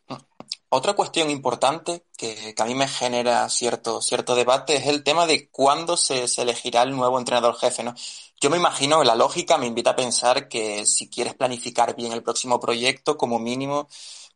Otra 0.70 0.94
cuestión 0.94 1.30
importante 1.30 2.04
que, 2.18 2.54
a 2.58 2.66
mí 2.66 2.76
me 2.76 2.88
genera 2.88 3.48
cierto, 3.50 4.02
cierto 4.02 4.36
debate 4.36 4.76
es 4.76 4.88
el 4.88 5.04
tema 5.04 5.26
de 5.26 5.50
cuándo 5.50 5.98
se, 5.98 6.26
elegirá 6.38 6.84
el 6.84 6.96
nuevo 6.96 7.18
entrenador 7.20 7.56
jefe, 7.58 7.84
¿no? 7.84 7.96
Yo 8.42 8.50
me 8.50 8.58
imagino, 8.58 9.04
la 9.04 9.16
lógica 9.16 9.58
me 9.58 9.68
invita 9.68 9.92
a 9.92 9.96
pensar 9.96 10.48
que 10.48 10.86
si 10.86 11.10
quieres 11.10 11.34
planificar 11.36 11.96
bien 11.96 12.14
el 12.14 12.24
próximo 12.24 12.60
proyecto, 12.60 13.18
como 13.18 13.40
mínimo, 13.40 13.88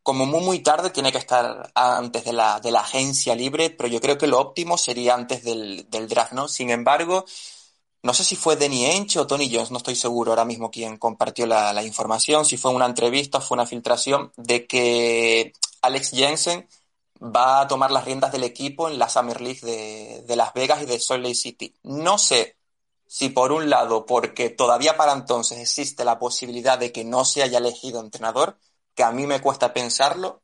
como 0.01 0.25
muy, 0.25 0.41
muy 0.41 0.59
tarde 0.59 0.89
tiene 0.89 1.11
que 1.11 1.17
estar 1.19 1.71
antes 1.75 2.25
de 2.25 2.33
la, 2.33 2.59
de 2.59 2.71
la 2.71 2.81
agencia 2.81 3.35
libre, 3.35 3.69
pero 3.69 3.87
yo 3.87 4.01
creo 4.01 4.17
que 4.17 4.27
lo 4.27 4.39
óptimo 4.39 4.77
sería 4.77 5.13
antes 5.15 5.43
del, 5.43 5.89
del 5.89 6.07
draft, 6.07 6.33
¿no? 6.33 6.47
Sin 6.47 6.69
embargo, 6.69 7.25
no 8.03 8.13
sé 8.13 8.25
si 8.25 8.35
fue 8.35 8.57
Denny 8.57 8.85
Ench 8.85 9.17
o 9.17 9.25
Tony 9.25 9.49
Jones, 9.51 9.71
no 9.71 9.77
estoy 9.77 9.95
seguro 9.95 10.31
ahora 10.31 10.45
mismo 10.45 10.69
quién 10.69 10.97
compartió 10.97 11.47
la, 11.47 11.83
información, 11.83 12.45
si 12.45 12.57
fue 12.57 12.71
una 12.71 12.85
entrevista 12.85 13.37
o 13.37 13.41
fue 13.41 13.55
una 13.55 13.65
filtración, 13.65 14.33
de 14.35 14.67
que 14.67 15.53
Alex 15.81 16.11
Jensen 16.11 16.67
va 17.21 17.61
a 17.61 17.67
tomar 17.67 17.91
las 17.91 18.03
riendas 18.03 18.33
del 18.33 18.43
equipo 18.43 18.89
en 18.89 18.99
la 18.99 19.07
Summer 19.07 19.39
League 19.39 19.61
de, 19.61 20.35
Las 20.35 20.53
Vegas 20.53 20.83
y 20.83 20.85
de 20.85 20.99
Salt 20.99 21.23
Lake 21.23 21.35
City. 21.35 21.73
No 21.83 22.17
sé 22.17 22.57
si 23.07 23.29
por 23.29 23.53
un 23.53 23.69
lado, 23.69 24.05
porque 24.05 24.49
todavía 24.49 24.97
para 24.97 25.13
entonces 25.13 25.59
existe 25.59 26.03
la 26.03 26.19
posibilidad 26.19 26.77
de 26.77 26.91
que 26.91 27.05
no 27.05 27.23
se 27.23 27.41
haya 27.41 27.59
elegido 27.59 28.01
entrenador, 28.01 28.57
que 28.95 29.03
a 29.03 29.11
mí 29.11 29.25
me 29.27 29.41
cuesta 29.41 29.73
pensarlo, 29.73 30.42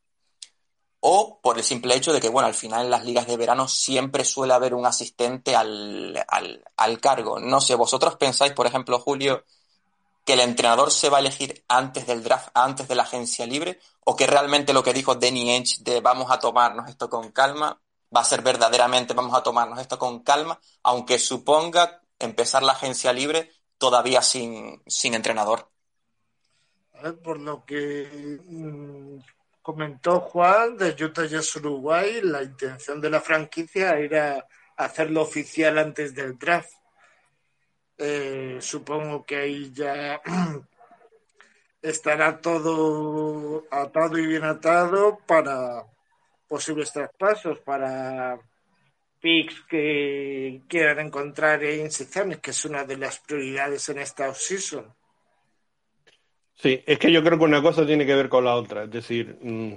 o 1.02 1.40
por 1.42 1.58
el 1.58 1.64
simple 1.64 1.96
hecho 1.96 2.12
de 2.12 2.20
que, 2.20 2.30
bueno, 2.30 2.48
al 2.48 2.54
final 2.54 2.86
en 2.86 2.92
las 2.92 3.06
ligas 3.06 3.28
de 3.28 3.38
verano 3.38 3.68
siempre 3.68 4.26
suele 4.26 4.54
haber 4.54 4.74
un 4.74 4.86
asistente 4.86 5.56
al, 5.56 6.26
al, 6.76 7.00
cargo. 7.00 7.40
No 7.40 7.62
sé, 7.62 7.76
vosotros 7.76 8.18
pensáis, 8.18 8.54
por 8.54 8.68
ejemplo, 8.68 9.00
Julio, 9.00 9.44
que 10.26 10.34
el 10.34 10.42
entrenador 10.42 10.92
se 10.92 11.10
va 11.10 11.18
a 11.18 11.22
elegir 11.22 11.64
antes 11.68 12.06
del 12.06 12.24
draft, 12.24 12.50
antes 12.54 12.88
de 12.88 12.96
la 12.96 13.04
agencia 13.04 13.46
libre, 13.46 13.80
o 14.04 14.16
que 14.16 14.28
realmente 14.28 14.74
lo 14.74 14.84
que 14.84 14.94
dijo 14.94 15.16
Danny 15.16 15.52
Ench 15.52 15.80
de 15.80 16.02
vamos 16.02 16.32
a 16.32 16.40
tomarnos 16.40 16.90
esto 16.90 17.10
con 17.10 17.32
calma, 17.32 17.80
va 18.16 18.22
a 18.22 18.26
ser 18.26 18.42
verdaderamente 18.42 19.14
vamos 19.14 19.36
a 19.36 19.44
tomarnos 19.44 19.80
esto 19.80 19.98
con 19.98 20.20
calma, 20.20 20.60
aunque 20.84 21.18
suponga 21.18 22.02
empezar 22.20 22.64
la 22.64 22.74
agencia 22.74 23.14
libre 23.14 23.52
todavía 23.78 24.22
sin, 24.22 24.82
sin 24.86 25.14
entrenador. 25.14 25.70
por 27.24 27.40
lo 27.40 27.64
que 27.66 28.42
mm, 28.46 29.20
comentó 29.70 30.20
Juan 30.22 30.78
de 30.78 30.96
Utah 31.00 31.28
Jazz 31.28 31.56
Uruguay, 31.58 32.22
la 32.24 32.42
intención 32.42 33.00
de 33.00 33.12
la 33.12 33.22
franquicia 33.22 34.00
era 34.00 34.44
hacerlo 34.76 35.22
oficial 35.22 35.78
antes 35.78 36.16
del 36.16 36.40
draft. 36.40 36.72
Eh, 37.96 38.58
supongo 38.62 39.24
que 39.24 39.36
ahí 39.36 39.72
ya 39.72 40.20
estará 41.84 42.42
todo 42.42 43.68
atado 43.70 44.18
y 44.18 44.26
bien 44.26 44.44
atado 44.44 45.20
para 45.28 45.86
posibles 46.48 46.92
traspasos 46.92 47.60
para 47.60 48.40
picks 49.20 49.62
que 49.70 50.64
quieran 50.68 51.00
encontrar 51.00 51.64
en 51.64 51.92
secciones, 51.92 52.40
que 52.40 52.50
es 52.50 52.66
una 52.66 52.86
de 52.86 52.98
las 52.98 53.20
prioridades 53.20 53.88
en 53.90 54.00
esta 54.00 54.30
offseason. 54.30 54.92
Sí, 56.62 56.84
es 56.86 57.00
que 57.00 57.12
yo 57.12 57.24
creo 57.24 57.38
que 57.40 57.46
una 57.46 57.62
cosa 57.62 57.86
tiene 57.86 58.06
que 58.06 58.16
ver 58.16 58.28
con 58.30 58.44
la 58.44 58.56
otra. 58.56 58.84
Es 58.84 58.92
decir, 58.92 59.38
mm, 59.42 59.76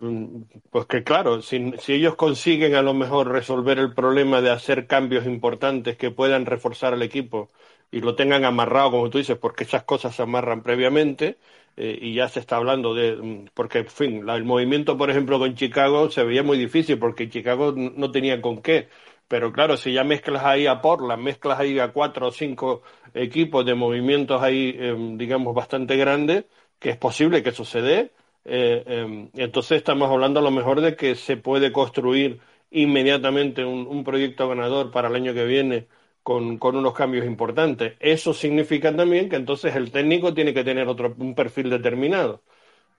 mm, 0.00 0.42
pues 0.70 0.86
que 0.86 1.02
claro, 1.04 1.42
si, 1.42 1.72
si, 1.78 1.94
ellos 1.94 2.14
consiguen 2.16 2.74
a 2.76 2.82
lo 2.82 2.94
mejor 2.94 3.28
resolver 3.28 3.78
el 3.78 3.92
problema 3.94 4.40
de 4.40 4.50
hacer 4.50 4.86
cambios 4.86 5.26
importantes 5.26 5.96
que 5.96 6.10
puedan 6.12 6.46
reforzar 6.46 6.92
al 6.94 7.02
equipo 7.02 7.50
y 7.90 8.00
lo 8.00 8.14
tengan 8.14 8.44
amarrado, 8.44 8.92
como 8.92 9.10
tú 9.10 9.18
dices, 9.18 9.38
porque 9.38 9.64
esas 9.64 9.82
cosas 9.84 10.14
se 10.14 10.22
amarran 10.22 10.62
previamente, 10.62 11.38
eh, 11.76 11.98
y 12.00 12.14
ya 12.14 12.28
se 12.28 12.40
está 12.40 12.56
hablando 12.56 12.94
de, 12.94 13.16
mm, 13.16 13.46
porque, 13.54 13.78
en 13.78 13.86
fin, 13.88 14.28
el 14.28 14.44
movimiento, 14.44 14.96
por 14.96 15.10
ejemplo, 15.10 15.38
con 15.38 15.54
Chicago 15.56 16.10
se 16.10 16.22
veía 16.24 16.42
muy 16.44 16.58
difícil 16.58 16.98
porque 16.98 17.28
Chicago 17.28 17.72
no 17.76 18.10
tenía 18.12 18.40
con 18.40 18.62
qué. 18.62 18.88
Pero 19.28 19.52
claro, 19.52 19.76
si 19.76 19.92
ya 19.92 20.04
mezclas 20.04 20.42
ahí 20.44 20.66
a 20.66 20.80
Portland, 20.80 21.22
mezclas 21.22 21.60
ahí 21.60 21.78
a 21.78 21.92
cuatro 21.92 22.28
o 22.28 22.32
cinco 22.32 22.82
equipos 23.14 23.64
de 23.66 23.74
movimientos 23.74 24.42
ahí, 24.42 24.74
em, 24.78 25.16
digamos, 25.18 25.54
bastante 25.54 25.96
grandes, 25.96 26.44
que 26.78 26.90
es 26.90 26.96
posible 26.96 27.42
que 27.42 27.52
sucede, 27.52 28.12
eh, 28.44 28.82
em, 28.86 29.30
entonces 29.34 29.78
estamos 29.78 30.10
hablando 30.10 30.40
a 30.40 30.42
lo 30.42 30.50
mejor 30.50 30.80
de 30.80 30.96
que 30.96 31.14
se 31.14 31.36
puede 31.36 31.72
construir 31.72 32.40
inmediatamente 32.70 33.64
un, 33.64 33.86
un 33.86 34.04
proyecto 34.04 34.48
ganador 34.48 34.90
para 34.90 35.08
el 35.08 35.14
año 35.16 35.34
que 35.34 35.44
viene 35.44 35.88
con, 36.22 36.58
con, 36.58 36.76
unos 36.76 36.94
cambios 36.94 37.26
importantes. 37.26 37.94
Eso 38.00 38.34
significa 38.34 38.94
también 38.94 39.28
que 39.28 39.36
entonces 39.36 39.74
el 39.76 39.90
técnico 39.92 40.34
tiene 40.34 40.54
que 40.54 40.64
tener 40.64 40.88
otro, 40.88 41.14
un 41.18 41.34
perfil 41.34 41.70
determinado. 41.70 42.42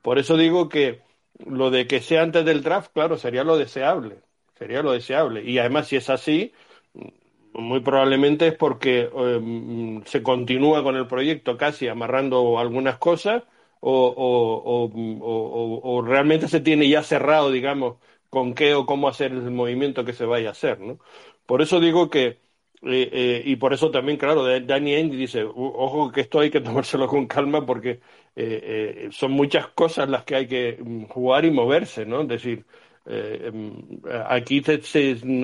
Por 0.02 0.19
eso 0.19 0.38
digo 0.38 0.69
que 0.69 1.02
lo 1.45 1.72
de 1.72 1.88
que 1.88 2.02
sea 2.02 2.24
antes 2.24 2.45
del 2.45 2.63
draft, 2.63 2.91
claro, 2.93 3.17
sería 3.17 3.43
lo 3.43 3.58
deseable. 3.58 4.17
Sería 4.58 4.82
lo 4.84 4.91
deseable. 4.93 5.43
Y 5.43 5.60
además, 5.60 5.88
si 5.88 5.95
es 5.98 6.10
así, 6.10 6.54
muy 7.54 7.80
probablemente 7.82 8.48
es 8.48 8.56
porque 8.56 9.10
eh, 9.14 10.02
se 10.06 10.24
continúa 10.24 10.84
con 10.84 10.96
el 10.96 11.08
proyecto 11.08 11.58
casi 11.58 11.88
amarrando 11.88 12.60
algunas 12.60 12.98
cosas 12.98 13.44
o, 13.80 13.92
o, 14.16 14.86
o, 14.86 15.82
o, 15.98 16.02
realmente 16.02 16.48
se 16.48 16.60
tiene 16.62 16.90
ya 16.90 17.02
cerrado, 17.04 17.52
digamos, 17.52 17.98
con 18.30 18.54
qué 18.54 18.74
o 18.76 18.86
cómo 18.86 19.08
hacer 19.08 19.32
el 19.32 19.52
movimiento 19.52 20.04
que 20.06 20.14
se 20.14 20.26
vaya 20.26 20.50
a 20.50 20.52
hacer. 20.52 20.80
¿no? 20.80 21.00
Por 21.46 21.62
eso 21.62 21.80
digo 21.80 22.10
que 22.10 22.40
eh, 22.82 23.10
eh, 23.12 23.42
y 23.46 23.58
por 23.58 23.74
eso 23.74 23.92
también, 23.92 24.18
claro, 24.18 24.46
Danny 24.62 24.94
Ainge 24.96 25.16
dice, 25.18 25.44
ojo 25.44 26.12
que 26.12 26.22
esto 26.22 26.40
hay 26.40 26.50
que 26.50 26.62
tomárselo 26.62 27.08
con 27.08 27.28
calma 27.28 27.66
porque 27.66 28.00
eh, 28.36 29.10
son 29.12 29.32
muchas 29.32 29.68
cosas 29.70 30.10
las 30.10 30.24
que 30.24 30.36
hay 30.36 30.48
que 30.48 30.78
mm, 30.82 31.06
jugar 31.06 31.46
y 31.46 31.52
moverse, 31.52 32.06
¿no? 32.06 32.22
Es 32.22 32.28
decir, 32.30 32.66
mm, 33.06 34.06
aquí 34.28 34.62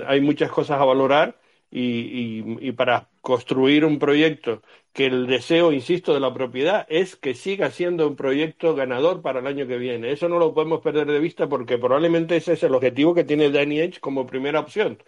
hay 0.08 0.22
muchas 0.22 0.52
cosas 0.52 0.80
a 0.80 0.86
valorar 0.86 1.38
y, 1.78 2.68
y, 2.68 2.72
para 2.72 3.10
construir 3.22 3.84
un 3.86 4.00
proyecto 4.00 4.62
que 4.94 5.08
el 5.08 5.28
deseo, 5.28 5.74
insisto, 5.74 6.14
de 6.14 6.22
la 6.22 6.34
propiedad 6.34 6.86
es 6.90 7.16
que 7.18 7.34
siga 7.34 7.70
siendo 7.72 8.08
un 8.08 8.16
proyecto 8.16 8.76
ganador 8.76 9.22
para 9.22 9.40
el 9.40 9.48
año 9.48 9.68
que 9.68 9.78
viene. 9.78 10.12
Eso 10.12 10.30
no 10.30 10.40
lo 10.40 10.54
podemos 10.54 10.82
perder 10.82 11.08
de 11.08 11.20
vista 11.20 11.50
porque 11.50 11.78
probablemente 11.78 12.38
ese 12.38 12.54
es 12.54 12.64
el 12.64 12.76
objetivo 12.76 13.14
que 13.14 13.26
tiene 13.26 13.52
Danny 13.52 13.82
Ainge 13.82 14.00
como 14.00 14.26
primera 14.26 14.60
opción. 14.62 15.00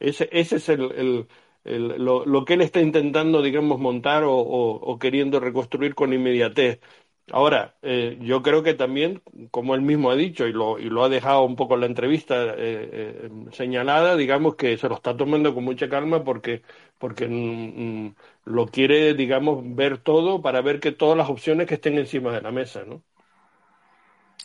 Ese, 0.00 0.28
ese 0.32 0.56
es 0.56 0.68
el 0.70 1.26
lo, 1.64 2.26
lo, 2.26 2.44
que 2.44 2.54
él 2.54 2.60
está 2.60 2.80
intentando, 2.80 3.42
digamos, 3.42 3.80
montar 3.80 4.24
o, 4.24 4.36
o, 4.36 4.98
queriendo 4.98 5.40
reconstruir 5.40 5.94
con 5.94 6.12
inmediatez. 6.12 6.80
Ahora, 7.32 7.74
eh, 7.82 8.18
yo 8.20 8.42
creo 8.42 8.62
que 8.62 8.74
también, 8.74 9.22
como 9.50 9.74
él 9.74 9.80
mismo 9.80 10.10
ha 10.10 10.16
dicho 10.16 10.46
y 10.46 10.52
lo, 10.52 10.78
y 10.78 10.90
lo 10.90 11.04
ha 11.04 11.08
dejado 11.08 11.42
un 11.44 11.56
poco 11.56 11.74
en 11.74 11.80
la 11.80 11.86
entrevista 11.86 12.34
eh, 12.36 12.54
eh, 12.58 13.30
señalada, 13.52 14.14
digamos 14.16 14.56
que 14.56 14.76
se 14.76 14.88
lo 14.90 14.96
está 14.96 15.16
tomando 15.16 15.54
con 15.54 15.64
mucha 15.64 15.88
calma 15.88 16.22
porque, 16.22 16.62
porque 16.98 17.26
mm, 17.26 18.06
mm, 18.08 18.14
lo 18.44 18.66
quiere, 18.66 19.14
digamos, 19.14 19.62
ver 19.74 19.98
todo 19.98 20.42
para 20.42 20.60
ver 20.60 20.80
que 20.80 20.92
todas 20.92 21.16
las 21.16 21.30
opciones 21.30 21.66
que 21.66 21.74
estén 21.74 21.96
encima 21.98 22.30
de 22.32 22.42
la 22.42 22.52
mesa, 22.52 22.84
¿no? 22.84 23.02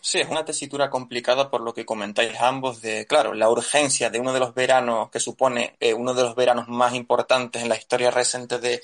Sí, 0.01 0.19
es 0.19 0.29
una 0.29 0.45
tesitura 0.45 0.89
complicada 0.89 1.49
por 1.51 1.61
lo 1.61 1.73
que 1.73 1.85
comentáis 1.85 2.39
ambos 2.39 2.81
de, 2.81 3.05
claro, 3.05 3.33
la 3.33 3.49
urgencia 3.49 4.09
de 4.09 4.19
uno 4.19 4.33
de 4.33 4.39
los 4.39 4.53
veranos 4.53 5.09
que 5.09 5.19
supone 5.19 5.75
eh, 5.79 5.93
uno 5.93 6.13
de 6.13 6.23
los 6.23 6.35
veranos 6.35 6.67
más 6.69 6.93
importantes 6.95 7.61
en 7.61 7.69
la 7.69 7.75
historia 7.77 8.09
reciente 8.09 8.59
de, 8.59 8.81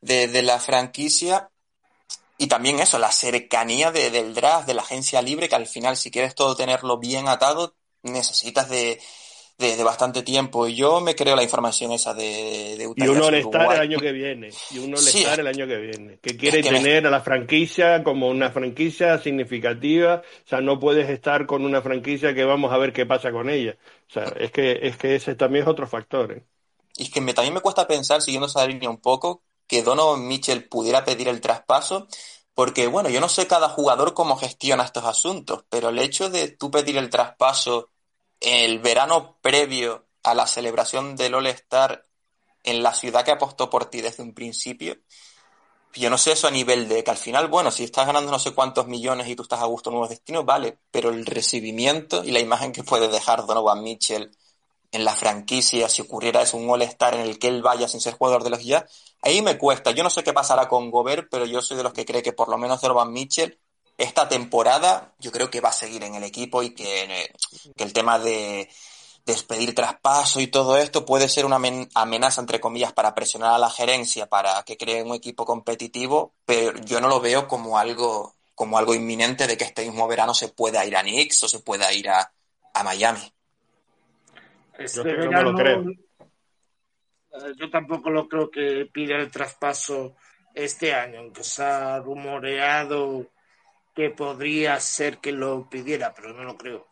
de, 0.00 0.28
de 0.28 0.42
la 0.42 0.60
franquicia 0.60 1.50
y 2.44 2.46
también 2.46 2.78
eso, 2.78 2.98
la 2.98 3.10
cercanía 3.10 3.90
de, 3.90 4.10
del 4.10 4.34
draft, 4.34 4.66
de 4.66 4.74
la 4.74 4.82
agencia 4.82 5.22
libre, 5.22 5.48
que 5.48 5.54
al 5.54 5.66
final 5.66 5.96
si 5.96 6.10
quieres 6.10 6.34
todo 6.34 6.54
tenerlo 6.54 6.98
bien 6.98 7.26
atado, 7.26 7.74
necesitas 8.02 8.68
de, 8.68 9.00
de, 9.56 9.82
bastante 9.82 10.22
tiempo. 10.22 10.68
Y 10.68 10.74
yo 10.74 11.00
me 11.00 11.14
creo 11.14 11.36
la 11.36 11.42
información 11.42 11.92
esa 11.92 12.12
de, 12.12 12.74
de 12.76 12.86
Utah 12.86 13.06
Y 13.06 13.08
un 13.08 13.22
all 13.22 13.34
el 13.34 13.80
año 13.80 13.98
que 13.98 14.12
viene. 14.12 14.50
Y 14.72 14.78
un 14.78 14.94
all 14.94 15.38
el 15.40 15.46
año 15.46 15.66
que 15.66 15.76
viene. 15.78 16.18
Que 16.20 16.36
quiere 16.36 16.62
tener 16.62 17.06
a 17.06 17.10
la 17.10 17.22
franquicia 17.22 18.04
como 18.04 18.28
una 18.28 18.50
franquicia 18.50 19.16
significativa. 19.16 20.20
O 20.44 20.46
sea, 20.46 20.60
no 20.60 20.78
puedes 20.78 21.08
estar 21.08 21.46
con 21.46 21.64
una 21.64 21.80
franquicia 21.80 22.34
que 22.34 22.44
vamos 22.44 22.74
a 22.74 22.76
ver 22.76 22.92
qué 22.92 23.06
pasa 23.06 23.32
con 23.32 23.48
ella. 23.48 23.74
O 24.10 24.12
sea, 24.12 24.24
es 24.38 24.50
que, 24.50 24.80
es 24.82 24.98
que 24.98 25.14
ese 25.14 25.34
también 25.34 25.62
es 25.62 25.70
otro 25.70 25.86
factor. 25.86 26.30
¿eh? 26.30 26.44
Y 26.94 27.04
es 27.04 27.10
que 27.10 27.22
me, 27.22 27.32
también 27.32 27.54
me 27.54 27.62
cuesta 27.62 27.88
pensar, 27.88 28.20
siguiendo 28.20 28.48
esa 28.48 28.66
línea 28.66 28.90
un 28.90 29.00
poco, 29.00 29.42
que 29.66 29.82
Donovan 29.82 30.26
Mitchell 30.26 30.68
pudiera 30.68 31.04
pedir 31.04 31.28
el 31.28 31.40
traspaso. 31.40 32.06
Porque, 32.54 32.86
bueno, 32.86 33.08
yo 33.08 33.20
no 33.20 33.28
sé 33.28 33.46
cada 33.46 33.68
jugador 33.68 34.14
cómo 34.14 34.36
gestiona 34.36 34.84
estos 34.84 35.04
asuntos, 35.04 35.64
pero 35.68 35.88
el 35.88 35.98
hecho 35.98 36.30
de 36.30 36.48
tú 36.48 36.70
pedir 36.70 36.96
el 36.96 37.10
traspaso 37.10 37.90
el 38.40 38.78
verano 38.78 39.38
previo 39.40 40.06
a 40.22 40.34
la 40.34 40.46
celebración 40.46 41.16
del 41.16 41.34
All-Star 41.34 42.06
en 42.62 42.82
la 42.82 42.94
ciudad 42.94 43.24
que 43.24 43.30
apostó 43.30 43.70
por 43.70 43.86
ti 43.86 44.00
desde 44.00 44.22
un 44.22 44.34
principio, 44.34 44.96
yo 45.94 46.10
no 46.10 46.18
sé 46.18 46.32
eso 46.32 46.48
a 46.48 46.50
nivel 46.50 46.88
de 46.88 47.04
que 47.04 47.10
al 47.10 47.16
final, 47.16 47.48
bueno, 47.48 47.70
si 47.70 47.84
estás 47.84 48.06
ganando 48.06 48.30
no 48.30 48.38
sé 48.38 48.52
cuántos 48.52 48.86
millones 48.86 49.28
y 49.28 49.36
tú 49.36 49.44
estás 49.44 49.60
a 49.60 49.66
gusto 49.66 49.90
en 49.90 49.94
nuevos 49.94 50.10
destinos, 50.10 50.44
vale, 50.44 50.78
pero 50.90 51.10
el 51.10 51.24
recibimiento 51.24 52.24
y 52.24 52.32
la 52.32 52.40
imagen 52.40 52.72
que 52.72 52.82
puede 52.82 53.08
dejar 53.08 53.46
Donovan 53.46 53.82
Mitchell 53.82 54.30
en 54.90 55.04
la 55.04 55.14
franquicia, 55.14 55.88
si 55.88 56.02
ocurriera 56.02 56.42
eso, 56.42 56.56
un 56.56 56.68
All-Star 56.68 57.14
en 57.14 57.20
el 57.20 57.38
que 57.38 57.48
él 57.48 57.62
vaya 57.62 57.86
sin 57.88 58.00
ser 58.00 58.14
jugador 58.14 58.42
de 58.42 58.50
los 58.50 58.64
ya, 58.64 58.86
ahí 59.24 59.42
me 59.42 59.58
cuesta. 59.58 59.90
Yo 59.90 60.02
no 60.02 60.10
sé 60.10 60.22
qué 60.22 60.32
pasará 60.32 60.68
con 60.68 60.90
Gobert, 60.90 61.28
pero 61.30 61.46
yo 61.46 61.62
soy 61.62 61.76
de 61.76 61.82
los 61.82 61.92
que 61.92 62.04
cree 62.04 62.22
que 62.22 62.32
por 62.32 62.48
lo 62.48 62.58
menos 62.58 62.80
Donovan 62.80 63.12
Mitchell 63.12 63.58
esta 63.98 64.28
temporada 64.28 65.12
yo 65.18 65.30
creo 65.30 65.50
que 65.50 65.60
va 65.60 65.68
a 65.68 65.72
seguir 65.72 66.02
en 66.02 66.14
el 66.14 66.24
equipo 66.24 66.62
y 66.62 66.70
que, 66.70 67.30
el 67.76 67.92
tema 67.92 68.18
de 68.18 68.68
despedir 69.24 69.74
traspaso 69.74 70.40
y 70.40 70.48
todo 70.48 70.76
esto 70.76 71.06
puede 71.06 71.28
ser 71.28 71.46
una 71.46 71.58
amenaza, 71.94 72.40
entre 72.40 72.60
comillas, 72.60 72.92
para 72.92 73.14
presionar 73.14 73.54
a 73.54 73.58
la 73.58 73.70
gerencia 73.70 74.26
para 74.26 74.62
que 74.64 74.76
cree 74.76 75.02
un 75.02 75.14
equipo 75.14 75.46
competitivo, 75.46 76.34
pero 76.44 76.78
yo 76.80 77.00
no 77.00 77.08
lo 77.08 77.20
veo 77.20 77.48
como 77.48 77.78
algo, 77.78 78.34
como 78.54 78.76
algo 78.76 78.94
inminente 78.94 79.46
de 79.46 79.56
que 79.56 79.64
este 79.64 79.86
mismo 79.86 80.06
verano 80.08 80.34
se 80.34 80.48
pueda 80.48 80.84
ir 80.84 80.96
a 80.96 81.02
Knicks 81.02 81.44
o 81.44 81.48
se 81.48 81.60
pueda 81.60 81.92
ir 81.92 82.10
a, 82.10 82.30
Miami. 82.84 83.32
Este 84.76 85.04
yo 85.04 85.30
no 85.30 85.42
lo 85.42 85.54
creo. 85.54 85.84
Yo 87.56 87.68
tampoco 87.68 88.10
lo 88.10 88.28
creo 88.28 88.50
que 88.50 88.88
pida 88.92 89.16
el 89.16 89.30
traspaso 89.30 90.16
este 90.54 90.94
año, 90.94 91.20
aunque 91.20 91.42
se 91.42 91.64
ha 91.64 91.98
rumoreado 91.98 93.26
que 93.94 94.10
podría 94.10 94.78
ser 94.80 95.18
que 95.18 95.32
lo 95.32 95.68
pidiera, 95.68 96.12
pero 96.14 96.32
no 96.32 96.44
lo 96.44 96.56
creo. 96.56 96.86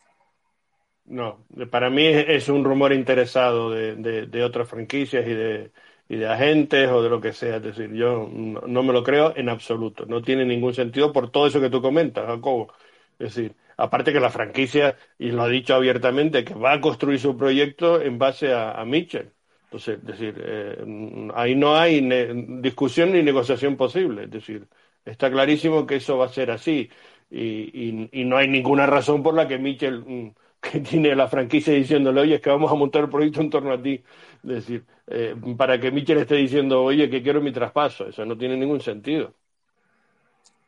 No, 1.05 1.45
para 1.71 1.91
mí 1.91 2.07
es 2.07 2.49
un 2.49 2.65
rumor 2.65 2.93
interesado 2.93 3.71
de, 3.71 4.27
de, 4.27 4.45
otras 4.45 4.69
franquicias 4.69 5.27
y 5.27 5.35
de, 5.35 5.73
y 6.09 6.17
de 6.17 6.29
agentes 6.29 6.89
o 6.91 7.03
de 7.03 7.11
lo 7.11 7.21
que 7.21 7.33
sea. 7.33 7.57
Es 7.57 7.63
decir, 7.63 7.93
yo 7.93 8.29
no, 8.29 8.83
me 8.83 8.93
lo 8.93 9.03
creo 9.03 9.35
en 9.37 9.49
absoluto. 9.49 10.07
No 10.07 10.23
tiene 10.23 10.45
ningún 10.45 10.75
sentido 10.75 11.13
por 11.13 11.31
todo 11.31 11.47
eso 11.49 11.61
que 11.61 11.71
tú 11.71 11.83
comentas, 11.83 12.27
Jacobo. 12.27 12.73
Es 13.19 13.35
decir, 13.35 13.57
aparte 13.77 14.13
que 14.13 14.21
la 14.21 14.31
franquicia, 14.31 14.97
y 15.19 15.33
lo 15.33 15.43
ha 15.43 15.49
dicho 15.49 15.75
abiertamente, 15.75 16.45
que 16.45 16.55
va 16.55 16.75
a 16.75 16.81
construir 16.81 17.19
su 17.19 17.37
proyecto 17.37 18.01
en 18.01 18.19
base 18.19 18.53
a, 18.53 18.73
a 18.73 18.85
Mitchell. 18.85 19.33
Entonces, 19.73 19.99
es 19.99 20.05
decir, 20.05 20.35
eh, 20.45 21.31
ahí 21.35 21.55
no 21.55 21.77
hay 21.77 22.01
discusión 22.61 23.13
ni 23.13 23.23
negociación 23.23 23.77
posible. 23.77 24.25
Es 24.25 24.31
decir, 24.31 24.69
Está 25.05 25.31
clarísimo 25.31 25.87
que 25.87 25.97
eso 25.97 26.17
va 26.19 26.27
a 26.27 26.29
ser 26.29 26.51
así. 26.51 26.89
Y, 27.31 28.09
no 28.25 28.37
hay 28.37 28.49
ninguna 28.49 28.87
razón 28.87 29.23
por 29.23 29.35
la 29.35 29.49
que 29.49 29.59
Mitchell, 29.59 30.05
mm, 30.05 30.35
que 30.61 30.81
tiene 30.81 31.15
la 31.17 31.29
franquicia 31.29 31.73
diciéndole, 31.75 32.21
oye, 32.21 32.35
es 32.37 32.41
que 32.41 32.51
vamos 32.51 32.71
a 32.71 32.75
montar 32.75 33.03
el 33.05 33.11
proyecto 33.11 33.41
en 33.41 33.51
torno 33.51 33.73
a 33.73 33.83
ti. 33.83 34.03
Es 34.45 34.49
decir, 34.49 34.85
eh, 35.09 35.35
para 35.57 35.81
que 35.81 35.91
Mitchell 35.91 36.19
esté 36.19 36.37
diciendo, 36.37 36.83
oye, 36.83 37.11
que 37.11 37.23
quiero 37.23 37.41
mi 37.41 37.53
traspaso. 37.53 38.07
Eso 38.07 38.25
no 38.25 38.37
tiene 38.37 38.57
ningún 38.57 38.81
sentido. 38.81 39.35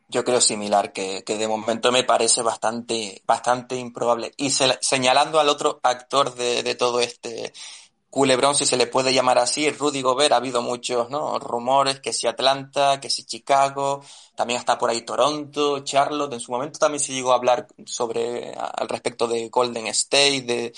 Yo 0.09 0.25
creo 0.25 0.41
similar, 0.41 0.93
que, 0.93 1.23
de 1.27 1.49
momento 1.49 1.91
me 1.91 2.05
parece 2.05 2.43
bastante, 2.43 3.23
bastante 3.27 3.77
improbable. 3.77 4.33
Y 4.37 4.51
señalando 4.51 5.41
al 5.41 5.49
otro 5.49 5.81
actor 5.83 6.35
de 6.35 6.75
todo 6.75 7.01
este 7.01 7.53
culebrón, 8.15 8.55
si 8.55 8.65
se 8.65 8.77
le 8.77 8.87
puede 8.87 9.13
llamar 9.13 9.39
así, 9.39 9.69
Rudy 9.71 10.01
Gobert, 10.01 10.31
ha 10.31 10.37
habido 10.37 10.63
muchos 10.63 11.11
¿no? 11.11 11.37
rumores, 11.41 11.99
que 11.99 12.13
si 12.13 12.29
Atlanta, 12.29 13.01
que 13.01 13.11
si 13.11 13.25
Chicago, 13.25 14.05
también 14.37 14.61
está 14.61 14.79
por 14.79 14.89
ahí 14.89 15.01
Toronto, 15.01 15.81
Charlotte, 15.81 16.33
en 16.33 16.39
su 16.39 16.53
momento 16.53 16.79
también 16.79 17.01
se 17.01 17.13
llegó 17.13 17.33
a 17.33 17.35
hablar 17.35 17.67
sobre, 17.87 18.55
al 18.55 18.89
respecto 18.89 19.27
de 19.27 19.49
Golden 19.49 19.89
State, 19.89 20.43
de, 20.43 20.73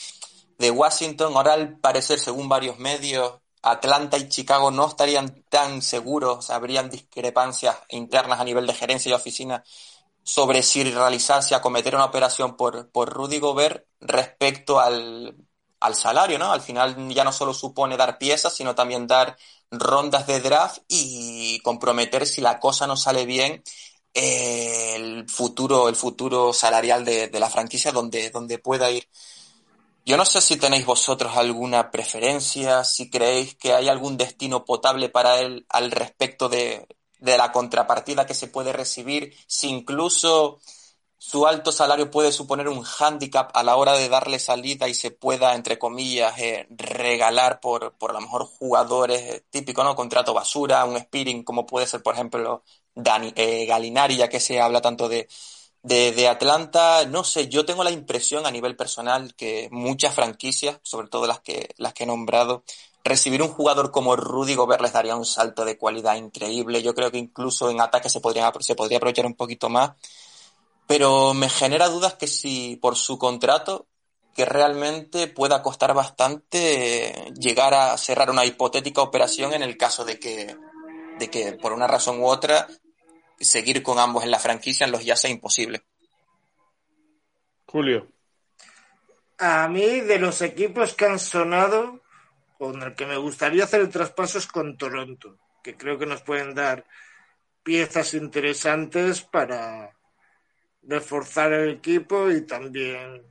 de 0.57 0.71
Washington, 0.71 1.37
ahora 1.37 1.53
al 1.53 1.79
parecer, 1.79 2.19
según 2.19 2.49
varios 2.49 2.79
medios, 2.79 3.35
Atlanta 3.61 4.17
y 4.17 4.31
Chicago 4.31 4.71
no 4.71 4.87
estarían 4.87 5.45
tan 5.51 5.83
seguros, 5.83 6.49
habrían 6.49 6.89
discrepancias 6.89 7.77
internas 7.91 8.41
a 8.41 8.45
nivel 8.45 8.67
de 8.67 8.73
gerencia 8.73 9.11
y 9.11 9.13
oficina 9.13 9.63
sobre 10.23 10.63
si 10.63 10.85
realizarse, 10.85 11.55
acometer 11.55 11.97
una 11.97 12.07
operación 12.07 12.57
por, 12.57 12.91
por 12.91 13.11
Rudy 13.11 13.41
Gobert 13.41 13.85
respecto 14.01 14.81
al, 14.81 15.37
al 15.81 15.95
salario, 15.95 16.39
¿no? 16.39 16.53
Al 16.53 16.61
final 16.61 17.09
ya 17.13 17.25
no 17.25 17.33
solo 17.33 17.55
supone 17.55 17.97
dar 17.97 18.19
piezas, 18.19 18.55
sino 18.55 18.75
también 18.75 19.07
dar 19.07 19.37
rondas 19.71 20.27
de 20.27 20.41
draft 20.41 20.79
y 20.89 21.61
comprometer 21.61 22.27
si 22.27 22.41
la 22.41 22.61
cosa 22.61 22.87
no 22.87 22.97
sale 22.97 23.27
bien 23.27 23.63
el 24.15 25.29
futuro, 25.29 25.89
el 25.89 25.97
futuro 25.97 26.53
salarial 26.53 27.05
de, 27.05 27.31
la 27.33 27.51
franquicia 27.51 27.93
donde, 27.93 28.31
donde 28.31 28.59
pueda 28.59 28.91
ir. 28.91 29.09
Yo 30.07 30.17
no 30.17 30.25
sé 30.25 30.41
si 30.41 30.57
tenéis 30.57 30.87
vosotros 30.87 31.37
alguna 31.37 31.91
preferencia, 31.91 32.85
si 32.85 33.11
creéis 33.11 33.57
que 33.57 33.75
hay 33.75 33.89
algún 33.89 34.17
destino 34.17 34.65
potable 34.65 35.09
para 35.09 35.41
él 35.41 35.67
al 35.69 35.91
respecto 35.91 36.49
de, 36.49 36.87
de 37.19 37.37
la 37.37 37.53
contrapartida 37.53 38.25
que 38.25 38.35
se 38.35 38.49
puede 38.49 38.73
recibir, 38.73 39.37
si 39.47 39.69
incluso 39.69 40.61
su 41.19 41.47
alto 41.47 41.73
salario 41.73 42.11
puede 42.11 42.31
suponer 42.31 42.69
un 42.69 42.83
hándicap 42.83 43.51
a 43.57 43.63
la 43.63 43.77
hora 43.77 43.95
de 43.95 44.09
darle 44.09 44.39
salida 44.39 44.87
y 44.89 44.95
se 44.95 45.11
pueda, 45.11 45.55
entre 45.55 45.79
comillas, 45.79 46.39
eh, 46.39 46.67
regalar 46.71 47.61
por, 47.61 47.95
por 47.95 48.11
a 48.11 48.15
lo 48.15 48.21
mejor 48.21 48.45
jugadores 48.45 49.23
eh, 49.23 49.45
típicos, 49.51 49.85
¿no? 49.85 49.97
Contrato 49.97 50.35
basura, 50.35 50.85
un 50.85 50.99
spearing, 50.99 51.43
como 51.43 51.67
puede 51.67 51.87
ser, 51.87 52.03
por 52.03 52.15
ejemplo, 52.15 52.63
Dani, 52.95 53.33
eh, 53.35 53.65
Galinari, 53.67 54.17
ya 54.17 54.29
que 54.29 54.41
se 54.41 54.61
habla 54.61 54.83
tanto 54.83 55.09
de, 55.09 55.27
de, 55.83 56.29
Atlanta. 56.29 57.07
No 57.07 57.25
sé, 57.25 57.49
yo 57.49 57.65
tengo 57.65 57.83
la 57.85 57.91
impresión 57.91 58.47
a 58.47 58.51
nivel 58.51 58.77
personal 58.77 59.35
que 59.35 59.69
muchas 59.71 60.15
franquicias, 60.15 60.81
sobre 60.83 61.09
todo 61.09 61.27
las 61.27 61.41
que, 61.41 61.75
las 61.79 61.95
que 61.95 62.05
he 62.05 62.07
nombrado, 62.07 62.63
recibir 63.05 63.43
un 63.43 63.49
jugador 63.49 63.91
como 63.91 64.17
Rudy 64.17 64.55
Gobert 64.55 64.83
les 64.83 64.93
daría 64.93 65.17
un 65.17 65.25
salto 65.27 65.65
de 65.65 65.79
cualidad 65.79 66.17
increíble. 66.17 66.83
Yo 66.83 66.95
creo 66.95 67.11
que 67.11 67.19
incluso 67.19 67.71
en 67.71 67.81
ataque 67.81 68.11
se 68.11 68.21
podría, 68.21 68.53
se 68.61 68.75
podría 68.75 68.99
aprovechar 68.99 69.27
un 69.27 69.35
poquito 69.35 69.69
más 69.69 69.93
pero 70.87 71.35
me 71.35 71.49
genera 71.49 71.89
dudas 71.89 72.15
que 72.15 72.27
si 72.27 72.77
por 72.77 72.97
su 72.97 73.19
contrato, 73.19 73.87
que 74.35 74.45
realmente 74.45 75.29
pueda 75.29 75.63
costar 75.63 75.95
bastante 75.95 77.33
llegar 77.39 77.75
a 77.75 77.97
cerrar 77.97 78.31
una 78.31 78.45
hipotética 78.45 79.01
operación 79.01 79.55
en 79.55 79.63
el 79.63 79.77
caso 79.77 80.05
de 80.05 80.19
que, 80.19 80.57
de 81.19 81.31
que 81.31 81.53
por 81.53 81.73
una 81.73 81.87
razón 81.87 82.21
u 82.21 82.27
otra 82.27 82.69
seguir 83.41 83.83
con 83.83 83.99
ambos 83.99 84.25
en 84.25 84.31
la 84.31 84.39
franquicia 84.39 84.87
los 84.87 85.05
ya 85.05 85.17
sea 85.17 85.31
imposible. 85.31 85.83
Julio. 87.67 88.09
A 89.39 89.69
mí, 89.69 90.01
de 90.01 90.19
los 90.19 90.41
equipos 90.41 90.95
que 90.95 91.05
han 91.07 91.19
sonado, 91.19 92.01
con 92.59 92.83
el 92.83 92.95
que 92.95 93.07
me 93.07 93.17
gustaría 93.17 93.65
hacer 93.65 93.81
el 93.81 93.91
traspaso 93.91 94.39
es 94.39 94.47
con 94.47 94.79
Toronto, 94.79 95.39
que 95.63 95.77
creo 95.77 95.99
que 95.99 96.07
nos 96.07 96.23
pueden 96.23 96.55
dar 96.55 96.87
piezas 97.63 98.15
interesantes 98.15 99.23
para, 99.23 99.96
reforzar 100.87 101.53
el 101.53 101.71
equipo 101.71 102.31
y 102.31 102.47
también, 102.47 103.23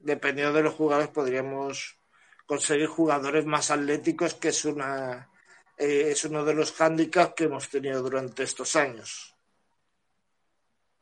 dependiendo 0.00 0.54
de 0.54 0.62
los 0.64 0.74
jugadores, 0.74 1.10
podríamos 1.10 1.98
conseguir 2.46 2.86
jugadores 2.86 3.44
más 3.46 3.70
atléticos, 3.70 4.34
que 4.34 4.48
es 4.48 4.64
una 4.64 5.28
eh, 5.78 6.10
es 6.10 6.24
uno 6.24 6.44
de 6.44 6.54
los 6.54 6.72
hándicaps 6.72 7.34
que 7.34 7.44
hemos 7.44 7.68
tenido 7.68 8.02
durante 8.02 8.42
estos 8.44 8.76
años. 8.76 9.34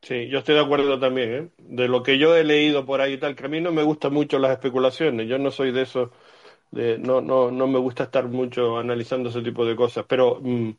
Sí, 0.01 0.27
yo 0.29 0.39
estoy 0.39 0.55
de 0.55 0.61
acuerdo 0.61 0.99
también, 0.99 1.33
¿eh? 1.33 1.49
De 1.57 1.87
lo 1.87 2.03
que 2.03 2.19
yo 2.19 2.35
he 2.35 2.43
leído 2.43 2.85
por 2.85 3.01
ahí 3.01 3.13
y 3.13 3.17
tal, 3.17 3.35
que 3.35 3.45
a 3.45 3.47
mí 3.47 3.59
no 3.59 3.71
me 3.71 3.81
gustan 3.81 4.13
mucho 4.13 4.37
las 4.37 4.51
especulaciones, 4.51 5.27
yo 5.27 5.39
no 5.39 5.49
soy 5.49 5.71
de 5.71 5.81
eso, 5.81 6.11
de, 6.71 6.97
no, 6.99 7.21
no, 7.21 7.51
no 7.51 7.67
me 7.67 7.79
gusta 7.79 8.03
estar 8.05 8.27
mucho 8.27 8.77
analizando 8.77 9.29
ese 9.29 9.41
tipo 9.41 9.65
de 9.65 9.75
cosas, 9.75 10.05
pero 10.07 10.39
mm, 10.41 10.71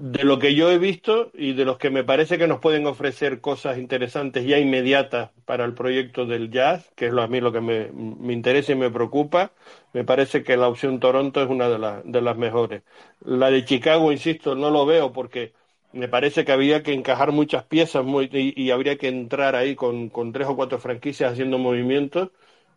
de 0.00 0.24
lo 0.24 0.38
que 0.38 0.54
yo 0.54 0.70
he 0.70 0.78
visto 0.78 1.30
y 1.34 1.52
de 1.52 1.66
los 1.66 1.76
que 1.76 1.90
me 1.90 2.04
parece 2.04 2.38
que 2.38 2.48
nos 2.48 2.58
pueden 2.60 2.86
ofrecer 2.86 3.42
cosas 3.42 3.76
interesantes 3.76 4.46
ya 4.46 4.58
inmediatas 4.58 5.30
para 5.44 5.66
el 5.66 5.74
proyecto 5.74 6.24
del 6.24 6.50
jazz, 6.50 6.90
que 6.96 7.08
es 7.08 7.12
lo, 7.12 7.20
a 7.20 7.28
mí 7.28 7.38
lo 7.38 7.52
que 7.52 7.60
me, 7.60 7.90
me, 7.92 8.32
interesa 8.32 8.72
y 8.72 8.76
me 8.76 8.90
preocupa, 8.90 9.52
me 9.92 10.02
parece 10.02 10.42
que 10.42 10.56
la 10.56 10.68
opción 10.68 11.00
Toronto 11.00 11.42
es 11.42 11.50
una 11.50 11.68
de, 11.68 11.78
la, 11.78 12.00
de 12.02 12.22
las 12.22 12.38
mejores. 12.38 12.82
La 13.22 13.50
de 13.50 13.62
Chicago, 13.66 14.10
insisto, 14.10 14.54
no 14.54 14.70
lo 14.70 14.86
veo 14.86 15.12
porque 15.12 15.52
me 15.92 16.08
parece 16.08 16.46
que 16.46 16.52
había 16.52 16.82
que 16.82 16.94
encajar 16.94 17.32
muchas 17.32 17.64
piezas 17.64 18.02
muy, 18.02 18.30
y, 18.32 18.70
habría 18.70 18.96
que 18.96 19.08
entrar 19.08 19.54
ahí 19.54 19.74
con, 19.74 20.08
con 20.08 20.32
tres 20.32 20.48
o 20.48 20.56
cuatro 20.56 20.78
franquicias 20.78 21.32
haciendo 21.32 21.58
movimientos 21.58 22.30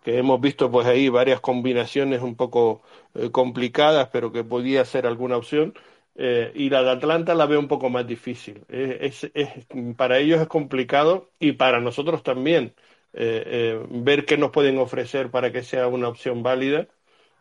que 0.04 0.18
hemos 0.18 0.42
visto 0.42 0.70
pues 0.70 0.86
ahí 0.88 1.08
varias 1.08 1.40
combinaciones 1.40 2.22
un 2.22 2.36
poco 2.36 2.82
eh, 3.16 3.30
complicadas, 3.32 4.10
pero 4.12 4.34
que 4.34 4.44
podía 4.44 4.84
ser 4.84 5.08
alguna 5.08 5.38
opción 5.38 5.74
eh, 6.16 6.52
y 6.56 6.70
la 6.70 6.84
de 6.84 6.92
Atlanta 6.92 7.34
la 7.34 7.46
veo 7.46 7.60
un 7.60 7.68
poco 7.68 7.90
más 7.90 8.06
difícil. 8.06 8.64
Es, 8.70 9.30
es, 9.34 9.50
para 9.98 10.20
ellos 10.20 10.42
es 10.42 10.48
complicado 10.48 11.32
y 11.40 11.54
para 11.54 11.80
nosotros 11.80 12.24
también 12.24 12.76
eh, 13.14 13.44
eh, 13.46 13.86
ver 13.90 14.26
qué 14.26 14.38
nos 14.38 14.52
pueden 14.52 14.78
ofrecer 14.78 15.32
para 15.32 15.52
que 15.52 15.64
sea 15.64 15.88
una 15.88 16.08
opción 16.08 16.44
válida. 16.44 16.88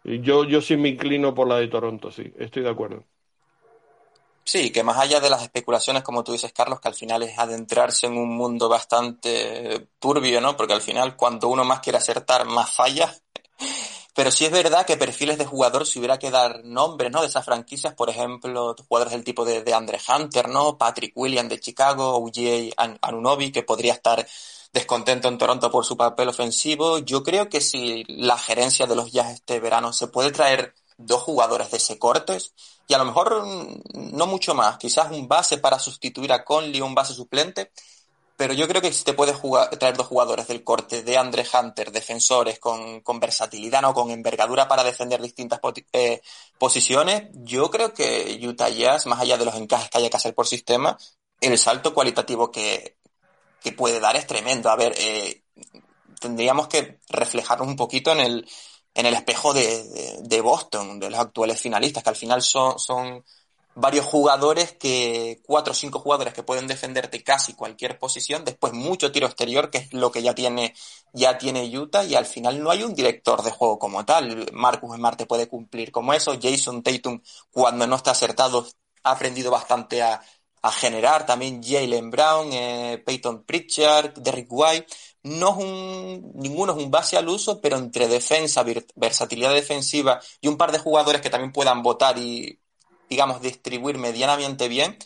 Yo, 0.05 0.45
yo 0.45 0.61
sí 0.61 0.77
me 0.77 0.89
inclino 0.89 1.35
por 1.35 1.47
la 1.47 1.57
de 1.57 1.69
Toronto, 1.69 2.11
sí, 2.11 2.33
estoy 2.39 2.63
de 2.63 2.71
acuerdo. 2.71 3.05
Sí, 4.45 4.73
que 4.73 4.83
más 4.83 4.99
allá 4.99 5.21
de 5.21 5.31
las 5.31 5.43
especulaciones, 5.43 6.03
como 6.03 6.25
tú 6.25 6.33
dices, 6.33 6.53
Carlos, 6.53 6.81
que 6.81 6.89
al 6.89 6.95
final 6.95 7.23
es 7.23 7.39
adentrarse 7.39 8.09
en 8.09 8.19
un 8.19 8.29
mundo 8.37 8.69
bastante 8.69 9.89
turbio, 10.01 10.41
¿no? 10.41 10.57
Porque 10.57 10.73
al 10.75 10.81
final, 10.81 11.17
cuando 11.17 11.49
uno 11.49 11.65
más 11.65 11.81
quiere 11.81 11.99
acertar, 11.99 12.45
más 12.45 12.75
falla. 12.75 13.15
Pero 14.15 14.31
sí 14.31 14.45
es 14.45 14.51
verdad 14.51 14.85
que 14.85 14.97
perfiles 14.97 15.39
de 15.39 15.47
jugador, 15.47 15.87
si 15.87 15.99
hubiera 15.99 16.19
que 16.19 16.31
dar 16.31 16.65
nombres, 16.65 17.11
¿no? 17.11 17.23
De 17.23 17.29
esas 17.29 17.45
franquicias, 17.45 17.95
por 17.95 18.11
ejemplo, 18.11 18.75
jugadores 18.89 19.13
del 19.13 19.25
tipo 19.25 19.45
de, 19.45 19.63
de 19.63 19.75
Andre 19.75 19.99
Hunter, 20.07 20.49
¿no? 20.49 20.77
Patrick 20.77 21.13
Williams 21.17 21.49
de 21.49 21.61
Chicago, 21.61 22.19
UJ 22.19 22.75
Anunobi, 23.01 23.51
que 23.51 23.63
podría 23.63 23.95
estar 23.95 24.27
descontento 24.73 25.29
en 25.29 25.39
Toronto 25.39 25.71
por 25.71 25.85
su 25.85 25.97
papel 25.97 26.29
ofensivo. 26.29 26.99
Yo 26.99 27.23
creo 27.23 27.49
que 27.49 27.61
si 27.61 28.05
la 28.09 28.39
gerencia 28.39 28.87
de 28.87 28.97
los 28.97 29.13
Jazz 29.13 29.33
este 29.33 29.61
verano 29.61 29.93
se 29.93 30.09
puede 30.09 30.31
traer 30.31 30.75
dos 30.99 31.23
jugadores 31.23 31.71
de 31.71 31.79
ese 31.79 31.99
cortes 31.99 32.55
y 32.89 32.95
a 32.95 32.99
lo 32.99 33.05
mejor 33.05 33.47
no 33.95 34.27
mucho 34.27 34.55
más, 34.55 34.77
quizás 34.79 35.11
un 35.11 35.29
base 35.29 35.59
para 35.59 35.79
sustituir 35.79 36.33
a 36.33 36.45
Conley, 36.45 36.81
un 36.81 36.95
base 36.95 37.15
suplente, 37.15 37.73
pero 38.37 38.55
yo 38.55 38.67
creo 38.67 38.81
que 38.83 38.93
si 38.93 39.05
te 39.05 39.13
puedes 39.13 39.37
jugar, 39.37 39.71
traer 39.77 39.97
dos 39.97 40.07
jugadores 40.07 40.49
del 40.49 40.65
corte 40.65 41.03
de 41.03 41.19
Andre 41.19 41.45
Hunter, 41.53 41.93
defensores 41.93 42.59
con, 42.59 43.01
con 43.01 43.21
versatilidad, 43.21 43.83
¿no? 43.83 43.95
con 43.95 44.11
envergadura 44.11 44.69
para 44.69 44.85
defender 44.85 45.21
distintas 45.21 45.61
eh, 45.93 46.21
posiciones, 46.59 47.29
yo 47.33 47.71
creo 47.71 47.93
que 47.93 48.41
Utah 48.43 48.69
Jazz, 48.69 49.07
más 49.07 49.21
allá 49.21 49.37
de 49.37 49.45
los 49.45 49.55
encajes 49.55 49.91
que 49.91 49.99
haya 49.99 50.11
que 50.11 50.17
hacer 50.17 50.35
por 50.35 50.47
sistema, 50.47 50.97
el 51.41 51.59
salto 51.59 51.93
cualitativo 51.93 52.51
que, 52.51 52.97
que 53.63 53.73
puede 53.73 54.01
dar 54.01 54.17
es 54.17 54.27
tremendo. 54.27 54.71
A 54.71 54.77
ver, 54.77 54.95
eh, 54.99 55.43
tendríamos 56.21 56.69
que 56.69 57.01
reflejarnos 57.09 57.69
un 57.69 57.77
poquito 57.77 58.13
en 58.13 58.21
el, 58.21 58.49
en 58.95 59.07
el 59.07 59.15
espejo 59.15 59.53
de, 59.53 59.85
de, 59.85 60.19
de 60.23 60.41
Boston, 60.41 60.99
de 61.01 61.11
los 61.11 61.21
actuales 61.21 61.61
finalistas, 61.61 62.03
que 62.03 62.11
al 62.11 62.17
final 62.17 62.43
son, 62.43 62.79
son 62.79 63.25
varios 63.75 64.05
jugadores 64.05 64.73
que, 64.73 65.41
cuatro 65.45 65.73
o 65.73 65.75
cinco 65.75 65.99
jugadores 65.99 66.35
que 66.35 66.43
pueden 66.43 66.67
defenderte 66.67 67.23
casi 67.23 67.55
cualquier 67.55 67.99
posición, 67.99 68.45
después 68.45 68.73
mucho 68.73 69.13
tiro 69.13 69.27
exterior, 69.27 69.71
que 69.71 69.79
es 69.79 69.93
lo 69.93 70.13
que 70.13 70.23
ya 70.23 70.35
tiene, 70.35 70.75
ya 71.13 71.39
tiene 71.39 71.77
Utah, 71.77 72.05
y 72.05 72.15
al 72.15 72.27
final 72.27 72.63
no 72.63 72.71
hay 72.71 72.83
un 72.83 72.95
director 72.95 73.43
de 73.43 73.51
juego 73.51 73.79
como 73.79 74.05
tal. 74.05 74.47
Marcus 74.53 74.97
Smart 74.97 75.19
te 75.19 75.27
puede 75.27 75.49
cumplir 75.49 75.91
como 75.93 76.13
eso, 76.13 76.37
Jason 76.41 76.83
Tatum, 76.83 77.21
cuando 77.51 77.87
no 77.87 77.97
está 77.97 78.13
acertado, 78.13 78.67
ha 79.05 79.13
aprendido 79.13 79.51
bastante 79.51 80.03
a, 80.03 80.23
a 80.63 80.71
generar, 80.71 81.27
también 81.27 81.63
Jalen 81.63 82.11
Brown, 82.11 82.53
eh, 82.53 83.03
Peyton 83.05 83.43
Pritchard, 83.45 84.15
Derrick 84.15 84.49
White, 84.51 84.87
no 85.25 85.51
es 85.51 85.57
un, 85.57 86.33
ninguno 86.37 86.73
es 86.73 86.83
un 86.83 86.91
base 86.91 87.17
al 87.17 87.29
uso, 87.29 87.61
pero 87.61 87.77
entre 87.77 88.09
defensa, 88.09 88.65
versatilidad 88.95 89.55
defensiva 89.55 90.21
y 90.41 90.49
un 90.49 90.57
par 90.57 90.73
de 90.73 90.79
jugadores 90.79 91.21
que 91.21 91.31
también 91.31 91.53
puedan 91.53 91.83
votar 91.83 92.19
y 92.19 92.61
digamos, 93.13 93.43
distribuir 93.43 93.99
medianamente 93.99 94.69
bien, 94.69 94.97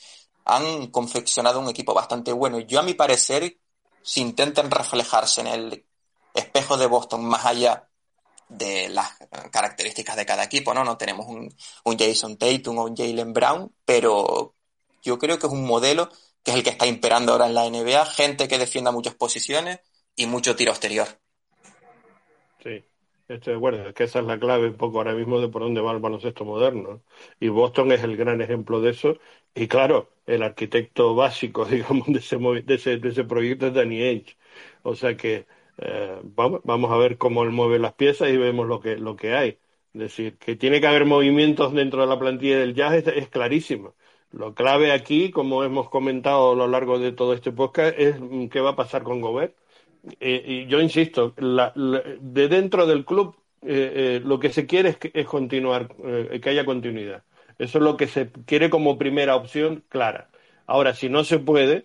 han 0.44 0.86
confeccionado 0.92 1.59
un 1.59 1.68
equipo 1.68 1.92
bastante 1.92 2.32
bueno. 2.32 2.61
Yo, 2.61 2.78
a 2.78 2.84
mi 2.84 2.94
parecer, 2.94 3.59
si 4.00 4.20
intentan 4.20 4.70
reflejarse 4.70 5.40
en 5.40 5.48
el 5.48 5.86
espejo 6.32 6.76
de 6.76 6.86
Boston 6.86 7.24
más 7.24 7.44
allá 7.44 7.88
de 8.48 8.88
las 8.90 9.11
características 9.50 10.14
de 10.14 10.24
cada 10.24 10.44
equipo, 10.44 10.72
¿no? 10.72 10.84
No 10.84 10.96
tenemos 10.96 11.26
un, 11.26 11.52
un 11.84 11.98
Jason 11.98 12.36
Tatum 12.36 12.78
o 12.78 12.84
un 12.84 12.96
Jalen 12.96 13.32
Brown, 13.32 13.74
pero 13.84 14.54
yo 15.02 15.18
creo 15.18 15.40
que 15.40 15.48
es 15.48 15.52
un 15.52 15.66
modelo 15.66 16.09
que 16.44 16.52
es 16.52 16.57
el 16.59 16.62
que 16.62 16.70
está 16.70 16.86
imperando 16.86 17.32
ahora 17.32 17.46
en 17.46 17.54
la 17.54 17.66
NBA, 17.68 18.07
gente 18.07 18.46
que 18.46 18.59
defienda 18.59 18.92
muchas 18.92 19.16
posiciones 19.16 19.80
y 20.14 20.26
mucho 20.26 20.54
tiro 20.54 20.70
exterior. 20.70 21.09
Sí, 22.62 22.84
estoy 23.28 23.52
de 23.54 23.56
acuerdo. 23.58 23.88
Es 23.88 23.94
que 23.94 24.04
esa 24.04 24.20
es 24.20 24.26
la 24.26 24.38
clave 24.38 24.68
un 24.68 24.76
poco 24.76 24.98
ahora 24.98 25.14
mismo 25.14 25.40
de 25.40 25.48
por 25.48 25.62
dónde 25.62 25.80
va 25.80 25.92
el 25.92 25.98
baloncesto 26.00 26.44
moderno. 26.44 27.02
Y 27.40 27.48
Boston 27.48 27.92
es 27.92 28.02
el 28.04 28.16
gran 28.16 28.40
ejemplo 28.40 28.80
de 28.80 28.90
eso. 28.90 29.18
Y 29.54 29.68
claro, 29.68 30.10
el 30.26 30.42
arquitecto 30.42 31.14
básico, 31.14 31.64
digamos, 31.66 32.06
de 32.08 32.18
ese, 32.18 32.36
de 32.38 32.74
ese, 32.74 32.96
de 32.98 33.08
ese 33.08 33.24
proyecto 33.24 33.66
es 33.68 33.74
Danny 33.74 34.02
Ainge. 34.02 34.36
O 34.82 34.94
sea 34.94 35.16
que 35.16 35.46
eh, 35.78 36.20
vamos, 36.24 36.60
vamos 36.64 36.90
a 36.92 36.96
ver 36.96 37.18
cómo 37.18 37.42
él 37.44 37.50
mueve 37.50 37.78
las 37.78 37.94
piezas 37.94 38.28
y 38.30 38.36
vemos 38.36 38.66
lo 38.66 38.80
que, 38.80 38.96
lo 38.96 39.16
que 39.16 39.34
hay. 39.34 39.58
Es 39.94 40.00
decir, 40.00 40.36
que 40.38 40.56
tiene 40.56 40.80
que 40.80 40.86
haber 40.86 41.06
movimientos 41.06 41.72
dentro 41.72 42.02
de 42.02 42.06
la 42.08 42.18
plantilla 42.18 42.58
del 42.58 42.74
Jazz 42.74 42.94
es, 42.94 43.06
es 43.08 43.28
clarísimo. 43.28 43.94
Lo 44.30 44.54
clave 44.54 44.92
aquí, 44.92 45.30
como 45.30 45.64
hemos 45.64 45.88
comentado 45.88 46.52
a 46.52 46.54
lo 46.54 46.66
largo 46.66 46.98
de 46.98 47.12
todo 47.12 47.32
este 47.32 47.52
podcast, 47.52 47.94
es 47.98 48.16
qué 48.50 48.60
va 48.60 48.70
a 48.70 48.76
pasar 48.76 49.02
con 49.02 49.20
Gobert. 49.20 49.56
Eh, 50.20 50.44
y 50.46 50.66
yo 50.66 50.80
insisto, 50.80 51.34
la, 51.36 51.72
la, 51.74 52.02
de 52.20 52.48
dentro 52.48 52.86
del 52.86 53.04
club 53.04 53.36
eh, 53.62 54.18
eh, 54.18 54.20
lo 54.24 54.38
que 54.38 54.50
se 54.50 54.66
quiere 54.66 54.90
es, 54.90 54.98
es 55.12 55.26
continuar, 55.26 55.88
eh, 56.04 56.38
que 56.40 56.50
haya 56.50 56.64
continuidad. 56.64 57.24
Eso 57.59 57.78
es 57.78 57.84
lo 57.84 57.96
que 57.96 58.07
se 58.07 58.30
quiere 58.44 58.70
como 58.70 58.98
primera 58.98 59.34
opción 59.34 59.82
clara. 59.88 60.28
Ahora, 60.66 60.94
si 60.94 61.09
no 61.09 61.24
se 61.24 61.38
puede, 61.38 61.84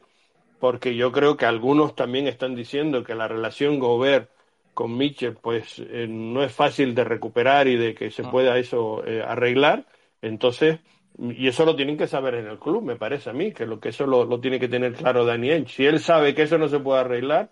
porque 0.60 0.96
yo 0.96 1.12
creo 1.12 1.38
que 1.38 1.46
algunos 1.46 1.96
también 1.96 2.28
están 2.28 2.56
diciendo 2.56 3.04
que 3.04 3.16
la 3.16 3.28
relación 3.28 3.80
Gobert 3.80 4.30
con 4.74 4.96
Mitchell 4.96 5.36
pues 5.42 5.80
eh, 5.80 6.08
no 6.08 6.44
es 6.44 6.52
fácil 6.52 6.94
de 6.94 7.04
recuperar 7.04 7.68
y 7.68 7.78
de 7.78 7.96
que 7.96 8.12
se 8.12 8.24
pueda 8.24 8.58
eso 8.58 9.04
arreglar, 9.28 9.86
entonces, 10.22 10.80
y 11.18 11.48
eso 11.48 11.66
lo 11.66 11.76
tienen 11.76 11.98
que 11.98 12.08
saber 12.08 12.36
en 12.36 12.48
el 12.48 12.60
club, 12.60 12.84
me 12.84 12.96
parece 12.96 13.32
a 13.32 13.34
mí, 13.34 13.52
que 13.52 13.66
lo 13.66 13.80
que 13.80 13.90
eso 13.90 14.06
lo, 14.06 14.24
lo 14.26 14.40
tiene 14.40 14.60
que 14.60 14.68
tener 14.70 14.94
claro 14.94 15.26
Daniel. 15.26 15.68
Si 15.68 15.86
él 15.86 16.00
sabe 16.00 16.36
que 16.36 16.44
eso 16.44 16.58
no 16.58 16.70
se 16.70 16.80
puede 16.80 17.02
arreglar, 17.02 17.50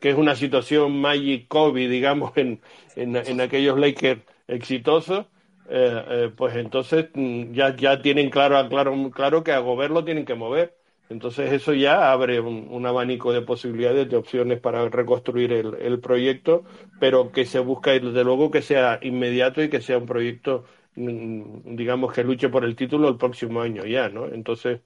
que 0.00 0.10
es 0.10 0.16
una 0.16 0.34
situación 0.34 1.00
Magic 1.00 1.46
Kobe, 1.48 1.88
digamos, 1.88 2.32
en, 2.36 2.60
en, 2.96 3.16
en 3.16 3.40
aquellos 3.40 3.78
Lakers 3.78 4.22
exitosos, 4.48 5.26
eh, 5.68 6.04
eh, 6.08 6.30
pues 6.36 6.56
entonces 6.56 7.10
mm, 7.14 7.52
ya, 7.52 7.76
ya 7.76 8.02
tienen 8.02 8.30
claro, 8.30 8.68
claro, 8.68 9.10
claro 9.12 9.44
que 9.44 9.52
a 9.52 9.60
Gobert 9.60 10.04
tienen 10.04 10.24
que 10.24 10.34
mover. 10.34 10.76
Entonces 11.10 11.52
eso 11.52 11.74
ya 11.74 12.12
abre 12.12 12.40
un, 12.40 12.68
un, 12.70 12.86
abanico 12.86 13.32
de 13.32 13.42
posibilidades, 13.42 14.08
de 14.08 14.16
opciones 14.16 14.60
para 14.60 14.88
reconstruir 14.88 15.52
el, 15.52 15.74
el, 15.80 16.00
proyecto, 16.00 16.64
pero 17.00 17.32
que 17.32 17.44
se 17.44 17.58
busca 17.58 17.90
desde 17.92 18.24
luego 18.24 18.50
que 18.50 18.62
sea 18.62 19.00
inmediato 19.02 19.62
y 19.62 19.68
que 19.68 19.80
sea 19.80 19.98
un 19.98 20.06
proyecto, 20.06 20.64
mm, 20.94 21.74
digamos, 21.76 22.12
que 22.12 22.22
luche 22.24 22.48
por 22.48 22.64
el 22.64 22.76
título 22.76 23.08
el 23.08 23.16
próximo 23.16 23.60
año 23.60 23.84
ya, 23.86 24.08
¿no? 24.08 24.26
Entonces, 24.26 24.80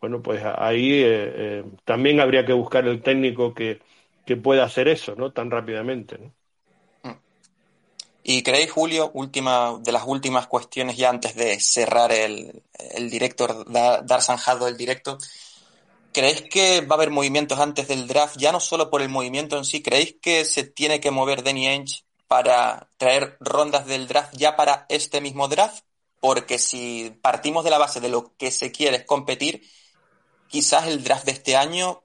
bueno, 0.00 0.22
pues 0.22 0.42
ahí 0.44 0.92
eh, 1.02 1.32
eh, 1.36 1.64
también 1.84 2.20
habría 2.20 2.44
que 2.46 2.52
buscar 2.52 2.86
el 2.86 3.02
técnico 3.02 3.54
que, 3.54 3.80
que 4.24 4.36
pueda 4.36 4.64
hacer 4.64 4.88
eso, 4.88 5.14
¿no? 5.16 5.32
Tan 5.32 5.50
rápidamente, 5.50 6.18
¿no? 6.18 6.32
¿Y 8.22 8.42
creéis, 8.42 8.70
Julio, 8.70 9.10
última, 9.14 9.78
de 9.80 9.92
las 9.92 10.04
últimas 10.06 10.46
cuestiones 10.46 10.96
ya 10.96 11.08
antes 11.08 11.34
de 11.34 11.58
cerrar 11.58 12.12
el, 12.12 12.62
el 12.92 13.10
director, 13.10 13.70
dar, 13.70 14.04
dar 14.04 14.20
zanjado 14.20 14.68
el 14.68 14.76
directo, 14.76 15.16
¿creéis 16.12 16.42
que 16.42 16.82
va 16.82 16.94
a 16.94 16.98
haber 16.98 17.10
movimientos 17.10 17.58
antes 17.58 17.88
del 17.88 18.06
draft, 18.06 18.36
ya 18.36 18.52
no 18.52 18.60
solo 18.60 18.90
por 18.90 19.02
el 19.02 19.08
movimiento 19.08 19.56
en 19.56 19.64
sí? 19.64 19.82
¿Creéis 19.82 20.16
que 20.20 20.44
se 20.44 20.64
tiene 20.64 21.00
que 21.00 21.10
mover 21.10 21.42
Danny 21.42 21.66
Ainge 21.68 22.04
para 22.28 22.88
traer 22.98 23.36
rondas 23.40 23.86
del 23.86 24.06
draft 24.06 24.34
ya 24.36 24.54
para 24.54 24.86
este 24.88 25.20
mismo 25.20 25.48
draft? 25.48 25.84
Porque 26.20 26.58
si 26.58 27.16
partimos 27.22 27.64
de 27.64 27.70
la 27.70 27.78
base 27.78 28.00
de 28.00 28.10
lo 28.10 28.34
que 28.36 28.50
se 28.50 28.70
quiere 28.70 28.98
es 28.98 29.04
competir, 29.06 29.62
quizás 30.48 30.86
el 30.86 31.02
draft 31.02 31.24
de 31.24 31.32
este 31.32 31.56
año, 31.56 32.02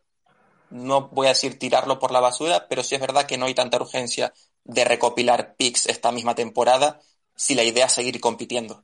no 0.76 1.07
voy 1.09 1.28
a 1.28 1.30
decir 1.30 1.57
tirarlo 1.57 1.99
por 1.99 2.11
la 2.11 2.19
basura, 2.19 2.67
pero 2.67 2.84
sí 2.84 2.95
es 2.95 3.01
verdad 3.01 3.26
que 3.26 3.38
no 3.38 3.45
hay 3.45 3.53
tanta 3.53 3.78
urgencia 3.78 4.34
de 4.65 4.84
recopilar 4.84 5.55
picks 5.55 5.86
esta 5.88 6.11
misma 6.11 6.36
temporada 6.36 6.99
si 7.34 7.55
la 7.55 7.63
idea 7.63 7.86
es 7.86 7.93
seguir 7.93 8.19
compitiendo? 8.19 8.84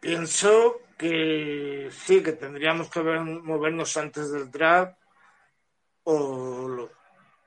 Pienso 0.00 0.80
que 0.98 1.88
sí, 1.90 2.22
que 2.22 2.32
tendríamos 2.32 2.90
que 2.90 3.00
movernos 3.00 3.96
antes 3.96 4.30
del 4.30 4.50
draft 4.50 4.96
o, 6.04 6.88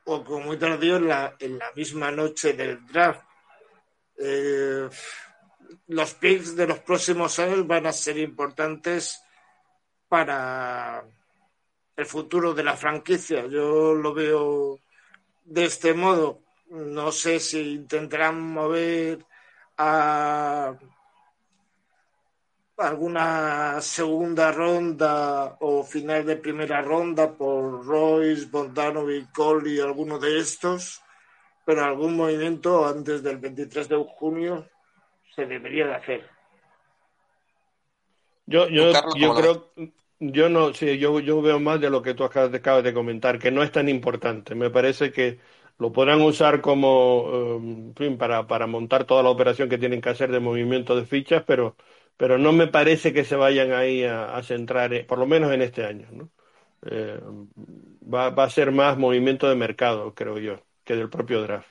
o 0.06 0.24
como 0.24 0.40
muy 0.40 0.58
tardío 0.58 0.98
en 0.98 1.08
la, 1.08 1.36
en 1.40 1.60
la 1.60 1.72
misma 1.76 2.12
noche 2.12 2.54
del 2.54 2.86
draft. 2.88 3.22
Eh, 4.18 4.90
los 5.88 6.14
picks 6.16 6.56
de 6.56 6.68
los 6.68 6.80
próximos 6.80 7.38
años 7.40 7.66
van 7.68 7.86
a 7.86 7.94
ser 7.94 8.18
importantes 8.18 9.22
para 10.08 11.04
el 12.00 12.06
futuro 12.06 12.54
de 12.54 12.64
la 12.64 12.78
franquicia. 12.78 13.46
Yo 13.48 13.94
lo 13.94 14.14
veo 14.14 14.80
de 15.44 15.66
este 15.66 15.94
modo 15.94 16.42
no 16.70 17.12
sé 17.12 17.40
si 17.40 17.74
intentarán 17.74 18.42
mover 18.42 19.26
a 19.78 20.76
alguna 22.78 23.82
segunda 23.82 24.52
ronda 24.52 25.58
o 25.60 25.84
final 25.84 26.26
de 26.26 26.38
primera 26.38 26.82
ronda 26.82 27.36
por 27.36 27.86
Royce, 27.86 28.46
Bogdanovic, 28.46 29.32
Coley, 29.34 29.80
alguno 29.80 30.20
de 30.20 30.40
estos, 30.40 31.02
pero 31.66 31.84
algún 31.84 32.16
movimiento 32.16 32.86
antes 32.86 33.22
del 33.22 33.38
23 33.38 33.90
de 33.90 34.06
junio 34.18 34.70
se 35.36 35.46
debería 35.46 35.88
de 35.88 35.96
hacer. 35.96 36.30
Yo, 38.46 38.68
yo, 38.70 38.92
yo 39.16 39.36
creo, 39.36 39.72
yo 40.20 40.50
no, 40.50 40.74
sí, 40.74 40.98
yo, 41.00 41.20
yo 41.20 41.42
veo 41.42 41.60
más 41.60 41.80
de 41.82 41.90
lo 41.90 42.02
que 42.02 42.14
tú 42.14 42.24
acabas 42.24 42.52
de, 42.52 42.94
comentar, 42.94 43.40
que 43.40 43.52
no 43.52 43.64
es 43.64 43.72
tan 43.72 43.90
importante. 43.90 44.56
Me 44.56 44.70
parece 44.70 45.12
que 45.12 45.40
lo 45.78 45.92
podrán 45.92 46.22
usar 46.22 46.62
como, 46.62 47.30
eh, 47.34 47.56
en 47.58 47.96
fin, 47.96 48.18
para, 48.18 48.46
para 48.48 48.68
montar 48.68 49.06
toda 49.06 49.24
la 49.24 49.30
operación 49.30 49.70
que 49.70 49.78
tienen 49.78 50.02
que 50.02 50.10
hacer 50.10 50.32
de 50.32 50.40
movimiento 50.40 50.96
de 50.96 51.06
fichas, 51.06 51.44
pero, 51.46 51.76
pero 52.18 52.38
no 52.38 52.52
me 52.52 52.68
parece 52.68 53.14
que 53.14 53.24
se 53.24 53.36
vayan 53.36 53.72
ahí 53.72 54.04
a, 54.04 54.36
a 54.36 54.44
centrar, 54.44 54.94
eh, 54.94 55.04
por 55.06 55.20
lo 55.20 55.26
menos 55.26 55.52
en 55.54 55.62
este 55.62 55.86
año, 55.86 56.08
¿no? 56.12 56.32
Eh, 56.84 57.20
va, 58.14 58.30
va 58.32 58.44
a 58.46 58.50
ser 58.50 58.72
más 58.72 58.98
movimiento 58.98 59.48
de 59.50 59.56
mercado, 59.56 60.14
creo 60.16 60.38
yo, 60.40 60.66
que 60.84 60.96
del 60.96 61.10
propio 61.10 61.42
draft. 61.42 61.70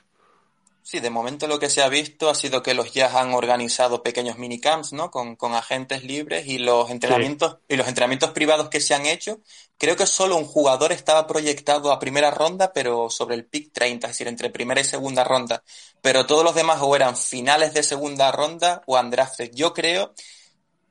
Sí, 0.81 0.99
de 0.99 1.09
momento 1.09 1.45
lo 1.45 1.59
que 1.59 1.69
se 1.69 1.81
ha 1.81 1.89
visto 1.89 2.29
ha 2.29 2.35
sido 2.35 2.63
que 2.63 2.73
los 2.73 2.93
Jazz 2.93 3.13
han 3.13 3.33
organizado 3.33 4.01
pequeños 4.01 4.37
minicamps, 4.37 4.93
¿no? 4.93 5.11
Con, 5.11 5.35
con 5.35 5.53
agentes 5.53 6.03
libres 6.03 6.47
y 6.47 6.57
los 6.57 6.89
entrenamientos 6.89 7.57
sí. 7.59 7.73
y 7.73 7.75
los 7.75 7.87
entrenamientos 7.87 8.31
privados 8.31 8.69
que 8.69 8.81
se 8.81 8.95
han 8.95 9.05
hecho. 9.05 9.39
Creo 9.77 9.95
que 9.95 10.05
solo 10.05 10.35
un 10.35 10.45
jugador 10.45 10.91
estaba 10.91 11.27
proyectado 11.27 11.91
a 11.91 11.99
primera 11.99 12.31
ronda, 12.31 12.73
pero 12.73 13.09
sobre 13.09 13.35
el 13.35 13.45
pick 13.45 13.71
30, 13.71 14.07
es 14.07 14.13
decir, 14.13 14.27
entre 14.27 14.49
primera 14.49 14.81
y 14.81 14.83
segunda 14.83 15.23
ronda. 15.23 15.63
Pero 16.01 16.25
todos 16.25 16.43
los 16.43 16.55
demás 16.55 16.79
o 16.81 16.95
eran 16.95 17.15
finales 17.15 17.73
de 17.73 17.83
segunda 17.83 18.31
ronda 18.31 18.81
o 18.87 18.99
undrafted. 18.99 19.51
Yo 19.53 19.73
creo 19.73 20.13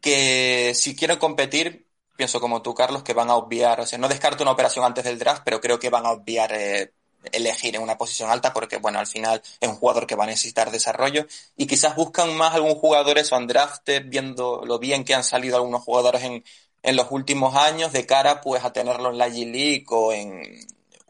que 0.01 0.72
si 0.74 0.95
quieren 0.95 1.18
competir, 1.18 1.89
pienso 2.16 2.41
como 2.41 2.62
tú, 2.62 2.74
Carlos, 2.74 3.03
que 3.03 3.14
van 3.14 3.30
a 3.30 3.36
obviar, 3.36 3.80
o 3.80 3.86
sea, 3.86 3.99
no 3.99 4.09
descarto 4.09 4.43
una 4.43 4.53
operación 4.53 4.84
antes 4.84 5.05
del 5.05 5.18
draft, 5.18 5.43
pero 5.45 5.61
creo 5.61 5.78
que 5.78 5.91
van 5.91 6.07
a 6.07 6.12
obviar 6.12 6.53
eh, 6.53 6.93
elegir 7.33 7.77
en 7.77 7.83
una 7.83 7.99
posición 7.99 8.31
alta 8.31 8.53
porque, 8.53 8.77
bueno, 8.79 8.99
al 8.99 9.07
final 9.07 9.43
es 9.61 9.69
un 9.69 9.77
jugador 9.77 10.07
que 10.07 10.14
va 10.14 10.25
a 10.25 10.29
necesitar 10.29 10.71
desarrollo 10.71 11.27
y 11.57 11.66
quizás 11.66 11.97
buscan 11.97 12.35
más 12.37 12.55
algún 12.55 12.75
jugador 12.75 13.19
eso 13.19 13.37
undrafted, 13.37 14.05
viendo 14.07 14.62
lo 14.64 14.79
bien 14.79 15.05
que 15.05 15.14
han 15.14 15.25
salido 15.25 15.57
algunos 15.57 15.83
jugadores 15.83 16.23
en, 16.23 16.45
en 16.83 16.97
los 16.97 17.09
últimos 17.11 17.55
años 17.55 17.93
de 17.93 18.07
cara 18.07 18.41
pues 18.41 18.64
a 18.64 18.73
tenerlo 18.73 19.11
en 19.11 19.19
la 19.19 19.29
G-League 19.29 19.87
o 19.91 20.12
en 20.12 20.66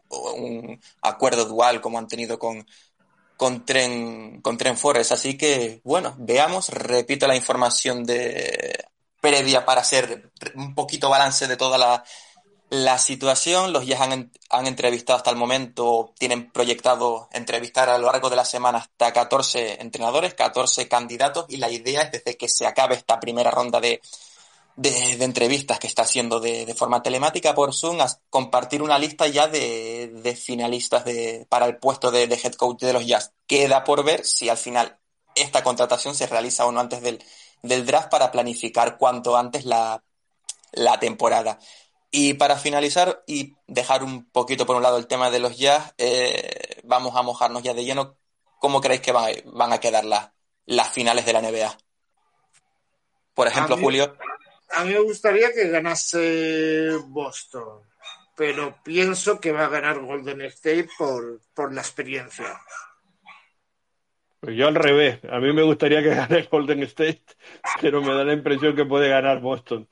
un 0.09 0.81
acuerdo 1.01 1.45
dual 1.45 1.81
como 1.81 1.99
han 1.99 2.07
tenido 2.07 2.39
con, 2.39 2.65
con 3.37 3.65
Tren, 3.65 4.41
con 4.41 4.57
Tren 4.57 4.77
Forest. 4.77 5.11
Así 5.11 5.37
que, 5.37 5.81
bueno, 5.83 6.15
veamos, 6.17 6.69
repito 6.69 7.27
la 7.27 7.35
información 7.35 8.03
de 8.03 8.85
previa 9.21 9.65
para 9.65 9.81
hacer 9.81 10.31
un 10.55 10.73
poquito 10.73 11.09
balance 11.09 11.47
de 11.47 11.57
toda 11.57 11.77
la, 11.77 12.03
la 12.69 12.97
situación. 12.97 13.73
Los 13.73 13.85
Jazz 13.85 14.01
han, 14.01 14.67
entrevistado 14.67 15.17
hasta 15.17 15.31
el 15.31 15.35
momento, 15.35 16.13
tienen 16.17 16.51
proyectado 16.51 17.27
entrevistar 17.31 17.89
a 17.89 17.97
lo 17.97 18.11
largo 18.11 18.29
de 18.29 18.35
la 18.35 18.45
semana 18.45 18.79
hasta 18.79 19.11
14 19.11 19.81
entrenadores, 19.81 20.33
14 20.35 20.87
candidatos, 20.87 21.45
y 21.49 21.57
la 21.57 21.69
idea 21.69 22.01
es 22.03 22.11
desde 22.11 22.37
que 22.37 22.47
se 22.47 22.67
acabe 22.67 22.95
esta 22.95 23.19
primera 23.19 23.51
ronda 23.51 23.79
de, 23.79 24.01
de, 24.75 25.23
entrevistas 25.23 25.79
que 25.79 25.87
está 25.87 26.03
haciendo 26.03 26.39
de, 26.39 26.73
forma 26.75 27.01
telemática 27.01 27.55
por 27.55 27.73
Zoom, 27.73 27.97
compartir 28.29 28.81
una 28.81 28.99
lista 28.99 29.27
ya 29.27 29.47
de, 29.47 30.11
de 30.13 30.35
finalistas 30.35 31.03
para 31.49 31.65
el 31.65 31.77
puesto 31.77 32.11
de, 32.11 32.23
head 32.23 32.53
coach 32.53 32.81
de 32.81 32.93
los 32.93 33.05
Jazz. 33.05 33.33
Queda 33.47 33.83
por 33.83 34.03
ver 34.03 34.25
si 34.25 34.49
al 34.49 34.57
final 34.57 34.97
esta 35.35 35.63
contratación 35.63 36.15
se 36.15 36.27
realiza 36.27 36.65
o 36.65 36.71
no 36.71 36.79
antes 36.79 37.01
del, 37.01 37.23
del 37.63 37.85
draft 37.85 38.09
para 38.09 38.31
planificar 38.31 38.97
cuanto 38.97 39.35
antes 39.37 39.65
la 39.65 40.01
temporada. 40.99 41.59
Y 42.11 42.33
para 42.33 42.57
finalizar 42.57 43.23
y 43.27 43.55
dejar 43.67 44.03
un 44.03 44.29
poquito 44.31 44.65
por 44.65 44.75
un 44.75 44.83
lado 44.83 44.97
el 44.97 45.07
tema 45.07 45.29
de 45.29 45.39
los 45.39 45.57
jazz, 45.57 45.93
eh, 45.97 46.81
vamos 46.83 47.15
a 47.15 47.21
mojarnos 47.21 47.61
ya 47.61 47.73
de 47.73 47.85
lleno. 47.85 48.17
¿Cómo 48.59 48.81
creéis 48.81 49.01
que 49.01 49.11
van, 49.11 49.31
van 49.45 49.73
a 49.73 49.79
quedar 49.79 50.05
las, 50.05 50.31
las 50.65 50.89
finales 50.91 51.25
de 51.25 51.33
la 51.33 51.41
NBA? 51.41 51.77
Por 53.35 53.47
ejemplo, 53.47 53.75
a 53.75 53.77
mí, 53.77 53.83
Julio. 53.83 54.17
A 54.71 54.83
mí 54.83 54.93
me 54.93 54.99
gustaría 54.99 55.53
que 55.53 55.69
ganase 55.69 56.97
Boston, 57.07 57.83
pero 58.35 58.75
pienso 58.83 59.39
que 59.39 59.51
va 59.51 59.65
a 59.65 59.69
ganar 59.69 59.99
Golden 59.99 60.41
State 60.41 60.89
por, 60.97 61.41
por 61.53 61.73
la 61.73 61.81
experiencia. 61.81 62.59
Pues 64.39 64.55
yo 64.55 64.67
al 64.67 64.75
revés, 64.75 65.19
a 65.29 65.39
mí 65.39 65.51
me 65.51 65.63
gustaría 65.63 66.01
que 66.01 66.15
gane 66.15 66.47
Golden 66.49 66.83
State, 66.83 67.23
pero 67.81 68.01
me 68.01 68.13
da 68.13 68.23
la 68.23 68.33
impresión 68.33 68.75
que 68.75 68.85
puede 68.85 69.09
ganar 69.09 69.41
Boston. 69.41 69.87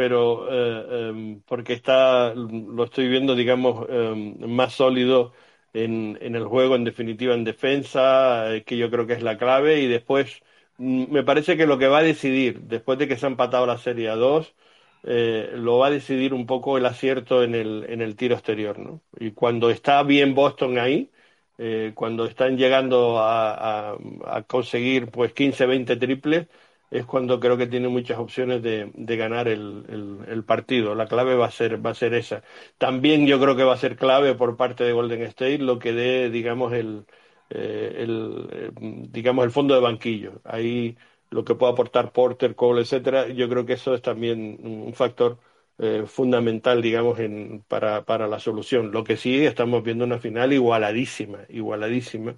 Pero 0.00 0.48
eh, 0.50 1.10
em, 1.10 1.42
porque 1.42 1.74
está, 1.74 2.32
lo 2.34 2.84
estoy 2.84 3.06
viendo, 3.08 3.34
digamos, 3.34 3.86
em, 3.90 4.38
más 4.48 4.72
sólido 4.72 5.34
en, 5.74 6.16
en, 6.22 6.34
el 6.36 6.46
juego, 6.46 6.74
en 6.74 6.84
definitiva 6.84 7.34
en 7.34 7.44
defensa, 7.44 8.54
eh, 8.54 8.64
que 8.64 8.78
yo 8.78 8.90
creo 8.90 9.06
que 9.06 9.12
es 9.12 9.22
la 9.22 9.36
clave. 9.36 9.80
Y 9.80 9.88
después, 9.88 10.40
mm, 10.78 11.12
me 11.12 11.22
parece 11.22 11.56
que 11.58 11.66
lo 11.66 11.76
que 11.78 11.88
va 11.88 11.98
a 11.98 12.02
decidir, 12.02 12.62
después 12.62 12.98
de 12.98 13.08
que 13.08 13.16
se 13.18 13.26
ha 13.26 13.28
empatado 13.28 13.66
la 13.66 13.76
Serie 13.76 14.08
a 14.08 14.16
2, 14.16 14.54
eh, 15.02 15.50
lo 15.56 15.76
va 15.78 15.88
a 15.88 15.90
decidir 15.90 16.32
un 16.32 16.46
poco 16.46 16.78
el 16.78 16.86
acierto 16.86 17.42
en 17.42 17.54
el, 17.54 17.84
en 17.90 18.00
el 18.00 18.16
tiro 18.16 18.34
exterior. 18.34 18.78
¿no? 18.78 19.02
Y 19.18 19.32
cuando 19.32 19.68
está 19.70 20.02
bien 20.02 20.34
Boston 20.34 20.78
ahí, 20.78 21.10
eh, 21.58 21.92
cuando 21.94 22.24
están 22.24 22.56
llegando 22.56 23.18
a, 23.18 23.90
a, 23.92 23.98
a, 24.24 24.42
conseguir 24.44 25.10
pues 25.10 25.34
15, 25.34 25.66
20 25.66 25.96
triples, 25.96 26.48
es 26.90 27.06
cuando 27.06 27.38
creo 27.40 27.56
que 27.56 27.66
tiene 27.66 27.88
muchas 27.88 28.18
opciones 28.18 28.62
de, 28.62 28.90
de 28.94 29.16
ganar 29.16 29.48
el, 29.48 29.84
el, 29.88 30.18
el, 30.28 30.44
partido. 30.44 30.94
La 30.94 31.06
clave 31.06 31.34
va 31.36 31.46
a 31.46 31.50
ser 31.50 31.84
va 31.84 31.90
a 31.90 31.94
ser 31.94 32.14
esa. 32.14 32.42
También 32.78 33.26
yo 33.26 33.40
creo 33.40 33.56
que 33.56 33.64
va 33.64 33.74
a 33.74 33.76
ser 33.76 33.96
clave 33.96 34.34
por 34.34 34.56
parte 34.56 34.84
de 34.84 34.92
Golden 34.92 35.22
State 35.22 35.58
lo 35.58 35.78
que 35.78 35.92
dé, 35.92 36.30
digamos, 36.30 36.72
el, 36.72 37.06
eh, 37.50 37.94
el 37.98 38.48
eh, 38.52 38.70
digamos 39.10 39.44
el 39.44 39.50
fondo 39.50 39.74
de 39.74 39.80
banquillo. 39.80 40.40
Ahí 40.44 40.96
lo 41.30 41.44
que 41.44 41.54
pueda 41.54 41.72
aportar 41.72 42.12
Porter, 42.12 42.54
Cole, 42.56 42.82
etcétera. 42.82 43.28
Yo 43.28 43.48
creo 43.48 43.64
que 43.66 43.74
eso 43.74 43.94
es 43.94 44.02
también 44.02 44.58
un 44.62 44.92
factor 44.94 45.38
eh, 45.78 46.04
fundamental, 46.06 46.82
digamos, 46.82 47.18
en, 47.20 47.62
para, 47.68 48.04
para 48.04 48.26
la 48.28 48.38
solución. 48.40 48.90
Lo 48.92 49.04
que 49.04 49.16
sí 49.16 49.44
estamos 49.46 49.82
viendo 49.82 50.04
una 50.04 50.18
final 50.18 50.52
igualadísima, 50.52 51.40
igualadísima, 51.48 52.36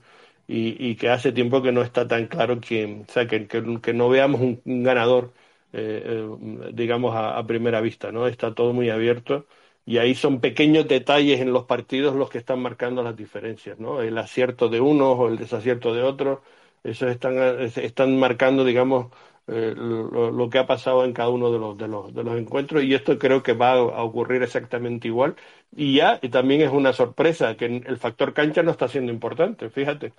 y, 0.52 0.76
y 0.90 0.96
que 0.96 1.08
hace 1.08 1.32
tiempo 1.32 1.62
que 1.62 1.72
no 1.72 1.82
está 1.82 2.06
tan 2.06 2.26
claro 2.26 2.60
que, 2.60 3.04
o 3.08 3.12
sea, 3.12 3.26
que, 3.26 3.46
que, 3.48 3.80
que 3.80 3.92
no 3.94 4.08
veamos 4.08 4.40
un, 4.40 4.60
ganador, 4.82 5.32
eh, 5.72 6.02
eh, 6.04 6.70
digamos, 6.74 7.14
a, 7.14 7.38
a, 7.38 7.46
primera 7.46 7.80
vista, 7.80 8.12
¿no? 8.12 8.26
Está 8.26 8.54
todo 8.54 8.72
muy 8.72 8.90
abierto 8.90 9.46
y 9.86 9.98
ahí 9.98 10.14
son 10.14 10.40
pequeños 10.40 10.86
detalles 10.86 11.40
en 11.40 11.52
los 11.52 11.64
partidos 11.64 12.14
los 12.14 12.30
que 12.30 12.38
están 12.38 12.60
marcando 12.60 13.02
las 13.02 13.16
diferencias, 13.16 13.78
¿no? 13.78 14.02
El 14.02 14.18
acierto 14.18 14.68
de 14.68 14.80
unos 14.80 15.18
o 15.18 15.28
el 15.28 15.38
desacierto 15.38 15.94
de 15.94 16.02
otros, 16.02 16.40
esos 16.84 17.10
están, 17.10 17.36
están 17.60 18.18
marcando, 18.18 18.64
digamos, 18.64 19.12
eh, 19.48 19.74
lo, 19.76 20.30
lo, 20.30 20.50
que 20.50 20.58
ha 20.58 20.66
pasado 20.66 21.04
en 21.04 21.12
cada 21.12 21.28
uno 21.30 21.50
de 21.50 21.58
los, 21.58 21.76
de, 21.76 21.88
los, 21.88 22.14
de 22.14 22.22
los 22.22 22.38
encuentros 22.38 22.84
y 22.84 22.94
esto 22.94 23.18
creo 23.18 23.42
que 23.42 23.54
va 23.54 23.72
a 23.72 24.02
ocurrir 24.04 24.42
exactamente 24.42 25.08
igual. 25.08 25.36
Y 25.74 25.96
ya 25.96 26.18
y 26.22 26.28
también 26.28 26.60
es 26.60 26.70
una 26.70 26.92
sorpresa 26.92 27.56
que 27.56 27.66
el 27.66 27.96
factor 27.98 28.34
cancha 28.34 28.62
no 28.62 28.70
está 28.70 28.88
siendo 28.88 29.12
importante, 29.12 29.68
fíjate. 29.70 30.12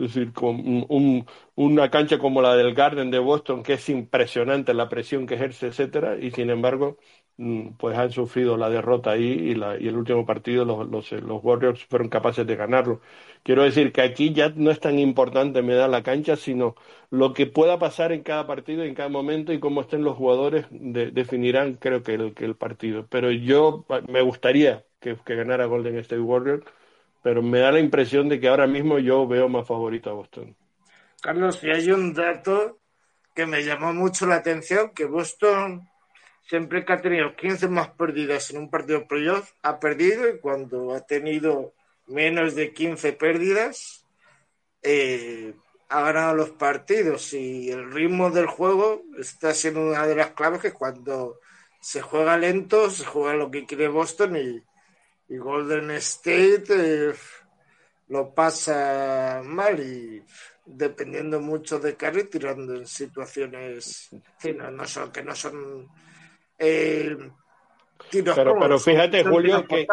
Es 0.00 0.14
decir, 0.14 0.32
con 0.32 0.56
un, 0.88 1.26
una 1.56 1.90
cancha 1.90 2.18
como 2.18 2.40
la 2.40 2.56
del 2.56 2.74
Garden 2.74 3.10
de 3.10 3.18
Boston, 3.18 3.62
que 3.62 3.74
es 3.74 3.88
impresionante 3.90 4.72
la 4.72 4.88
presión 4.88 5.26
que 5.26 5.34
ejerce, 5.34 5.66
etcétera, 5.68 6.16
y 6.18 6.30
sin 6.30 6.48
embargo, 6.48 6.96
mm, 7.36 7.72
pues 7.78 7.98
han 7.98 8.10
sufrido 8.10 8.56
la 8.56 8.70
derrota 8.70 9.10
ahí 9.10 9.22
y, 9.24 9.54
la, 9.54 9.78
y 9.78 9.88
el 9.88 9.96
último 9.96 10.24
partido 10.24 10.64
los, 10.64 10.88
los, 10.88 11.12
los, 11.12 11.44
Warriors 11.44 11.84
fueron 11.84 12.08
capaces 12.08 12.46
de 12.46 12.56
ganarlo. 12.56 13.00
Quiero 13.42 13.62
decir 13.62 13.92
que 13.92 14.00
aquí 14.02 14.32
ya 14.32 14.50
no 14.56 14.70
es 14.70 14.80
tan 14.80 14.98
importante 14.98 15.62
me 15.62 15.74
da 15.74 15.86
la 15.88 16.02
cancha, 16.02 16.36
sino 16.36 16.74
lo 17.10 17.32
que 17.34 17.46
pueda 17.46 17.78
pasar 17.78 18.12
en 18.12 18.22
cada 18.22 18.46
partido, 18.46 18.84
en 18.84 18.94
cada 18.94 19.08
momento 19.10 19.52
y 19.52 19.60
cómo 19.60 19.82
estén 19.82 20.02
los 20.04 20.16
jugadores 20.16 20.66
de, 20.70 21.10
definirán, 21.10 21.74
creo 21.74 22.02
que 22.02 22.14
el, 22.14 22.34
que 22.34 22.44
el 22.46 22.56
partido. 22.56 23.06
Pero 23.08 23.30
yo 23.30 23.84
me 24.08 24.22
gustaría 24.22 24.84
que, 25.00 25.16
que 25.24 25.34
ganara 25.34 25.66
Golden 25.66 25.96
State 25.98 26.20
Warriors 26.20 26.64
pero 27.22 27.42
me 27.42 27.60
da 27.60 27.72
la 27.72 27.80
impresión 27.80 28.28
de 28.28 28.40
que 28.40 28.48
ahora 28.48 28.66
mismo 28.66 28.98
yo 28.98 29.26
veo 29.26 29.48
más 29.48 29.66
favorito 29.66 30.10
a 30.10 30.14
Boston. 30.14 30.56
Carlos, 31.22 31.62
y 31.62 31.70
hay 31.70 31.90
un 31.90 32.14
dato 32.14 32.78
que 33.34 33.46
me 33.46 33.62
llamó 33.62 33.92
mucho 33.92 34.26
la 34.26 34.36
atención, 34.36 34.90
que 34.94 35.04
Boston 35.04 35.90
siempre 36.50 36.84
que 36.84 36.92
ha 36.92 37.00
tenido 37.00 37.36
15 37.36 37.68
más 37.68 37.90
pérdidas 37.90 38.50
en 38.50 38.58
un 38.58 38.70
partido 38.70 39.06
playoff, 39.06 39.52
ha 39.62 39.78
perdido 39.78 40.28
y 40.28 40.40
cuando 40.40 40.92
ha 40.92 41.06
tenido 41.06 41.74
menos 42.08 42.56
de 42.56 42.72
15 42.72 43.12
pérdidas, 43.12 44.04
eh, 44.82 45.54
ha 45.88 46.00
ganado 46.02 46.34
los 46.34 46.50
partidos 46.50 47.32
y 47.34 47.70
el 47.70 47.92
ritmo 47.92 48.30
del 48.30 48.46
juego 48.46 49.02
está 49.16 49.54
siendo 49.54 49.80
una 49.80 50.04
de 50.08 50.16
las 50.16 50.32
claves 50.32 50.60
que 50.60 50.72
cuando 50.72 51.38
se 51.80 52.02
juega 52.02 52.36
lento, 52.36 52.90
se 52.90 53.04
juega 53.04 53.34
lo 53.34 53.50
que 53.52 53.64
quiere 53.64 53.86
Boston 53.86 54.36
y, 54.36 54.62
y 55.30 55.38
Golden 55.38 55.92
State 55.92 56.64
eh, 56.70 57.14
lo 58.08 58.34
pasa 58.34 59.40
mal 59.44 59.78
y 59.80 60.22
dependiendo 60.66 61.40
mucho 61.40 61.78
de 61.78 61.94
Curry 61.94 62.28
tirando 62.28 62.74
en 62.74 62.86
situaciones 62.86 64.10
sí, 64.38 64.52
no, 64.52 64.70
no, 64.70 64.84
son 64.84 65.12
que 65.12 65.22
no 65.22 65.34
son 65.34 65.88
eh, 66.58 67.16
tiros 68.10 68.36
pero, 68.36 68.58
pero 68.58 68.78
fíjate 68.78 69.24
Julio 69.24 69.64
que 69.66 69.86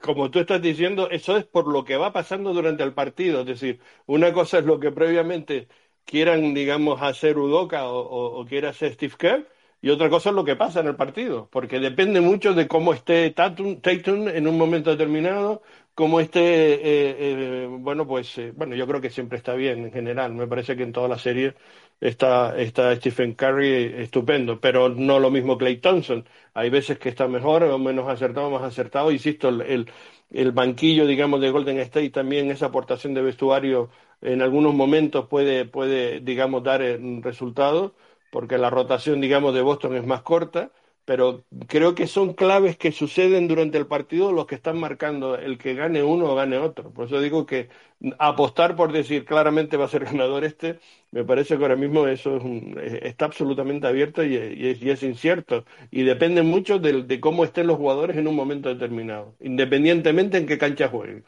como 0.00 0.30
tú 0.30 0.38
estás 0.40 0.62
diciendo 0.62 1.10
eso 1.10 1.36
es 1.36 1.44
por 1.44 1.68
lo 1.68 1.84
que 1.84 1.96
va 1.96 2.12
pasando 2.12 2.52
durante 2.52 2.82
el 2.82 2.94
partido. 2.94 3.40
Es 3.40 3.46
decir 3.46 3.80
una 4.06 4.32
cosa 4.32 4.58
es 4.58 4.64
lo 4.64 4.80
que 4.80 4.90
previamente 4.90 5.68
quieran 6.04 6.54
digamos 6.54 7.02
hacer 7.02 7.36
Udoka 7.36 7.88
o, 7.88 7.98
o, 7.98 8.40
o 8.40 8.46
quiera 8.46 8.70
hacer 8.70 8.94
Steve 8.94 9.14
Kerr 9.18 9.55
y 9.80 9.90
otra 9.90 10.08
cosa 10.10 10.30
es 10.30 10.34
lo 10.36 10.44
que 10.44 10.56
pasa 10.56 10.80
en 10.80 10.86
el 10.88 10.96
partido, 10.96 11.48
porque 11.50 11.78
depende 11.80 12.20
mucho 12.20 12.54
de 12.54 12.66
cómo 12.68 12.92
esté 12.94 13.30
Tatum, 13.30 13.80
Tatum 13.80 14.28
en 14.28 14.48
un 14.48 14.58
momento 14.58 14.90
determinado, 14.90 15.62
cómo 15.94 16.20
esté, 16.20 16.74
eh, 16.74 17.16
eh, 17.64 17.68
bueno, 17.70 18.06
pues, 18.06 18.36
eh, 18.38 18.52
bueno, 18.56 18.74
yo 18.74 18.86
creo 18.86 19.00
que 19.00 19.10
siempre 19.10 19.38
está 19.38 19.54
bien 19.54 19.84
en 19.84 19.92
general, 19.92 20.34
me 20.34 20.46
parece 20.46 20.76
que 20.76 20.82
en 20.82 20.92
toda 20.92 21.08
la 21.08 21.18
serie 21.18 21.54
está, 22.00 22.58
está 22.58 22.94
Stephen 22.96 23.34
Curry 23.34 23.94
estupendo, 24.02 24.60
pero 24.60 24.88
no 24.88 25.18
lo 25.18 25.30
mismo 25.30 25.56
Clay 25.58 25.78
Thompson, 25.78 26.26
hay 26.54 26.70
veces 26.70 26.98
que 26.98 27.08
está 27.08 27.28
mejor 27.28 27.62
o 27.64 27.78
menos 27.78 28.08
acertado, 28.08 28.50
más 28.50 28.62
acertado, 28.62 29.10
insisto, 29.12 29.48
el, 29.48 29.60
el, 29.62 29.90
el 30.30 30.52
banquillo, 30.52 31.06
digamos, 31.06 31.40
de 31.40 31.50
Golden 31.50 31.78
State 31.80 32.10
también, 32.10 32.50
esa 32.50 32.66
aportación 32.66 33.14
de 33.14 33.22
vestuario 33.22 33.90
en 34.20 34.42
algunos 34.42 34.74
momentos 34.74 35.28
puede, 35.28 35.64
puede 35.66 36.20
digamos, 36.20 36.62
dar 36.62 36.80
resultados 37.22 37.92
porque 38.36 38.58
la 38.58 38.68
rotación, 38.68 39.22
digamos, 39.22 39.54
de 39.54 39.62
Boston 39.62 39.96
es 39.96 40.04
más 40.06 40.20
corta, 40.20 40.70
pero 41.06 41.46
creo 41.68 41.94
que 41.94 42.06
son 42.06 42.34
claves 42.34 42.76
que 42.76 42.92
suceden 42.92 43.48
durante 43.48 43.78
el 43.78 43.86
partido 43.86 44.30
los 44.30 44.46
que 44.46 44.56
están 44.56 44.78
marcando 44.78 45.38
el 45.38 45.56
que 45.56 45.72
gane 45.74 46.02
uno 46.02 46.26
o 46.26 46.34
gane 46.34 46.58
otro. 46.58 46.92
Por 46.92 47.06
eso 47.06 47.18
digo 47.22 47.46
que 47.46 47.70
apostar 48.18 48.76
por 48.76 48.92
decir 48.92 49.24
claramente 49.24 49.78
va 49.78 49.86
a 49.86 49.88
ser 49.88 50.04
ganador 50.10 50.44
este, 50.44 50.78
me 51.12 51.24
parece 51.24 51.56
que 51.56 51.62
ahora 51.62 51.76
mismo 51.76 52.06
eso 52.08 52.36
es 52.36 52.44
un, 52.44 52.78
está 53.02 53.24
absolutamente 53.24 53.86
abierto 53.86 54.22
y, 54.22 54.36
es, 54.36 55.02
incierto. 55.02 55.64
Y 55.90 56.02
depende 56.02 56.42
mucho 56.42 56.78
de, 56.78 57.04
de, 57.04 57.20
cómo 57.20 57.42
estén 57.42 57.66
los 57.66 57.78
jugadores 57.78 58.18
en 58.18 58.28
un 58.28 58.36
momento 58.36 58.68
determinado, 58.68 59.34
independientemente 59.40 60.36
en 60.36 60.46
qué 60.46 60.58
cancha 60.58 60.88
jueguen. 60.88 61.24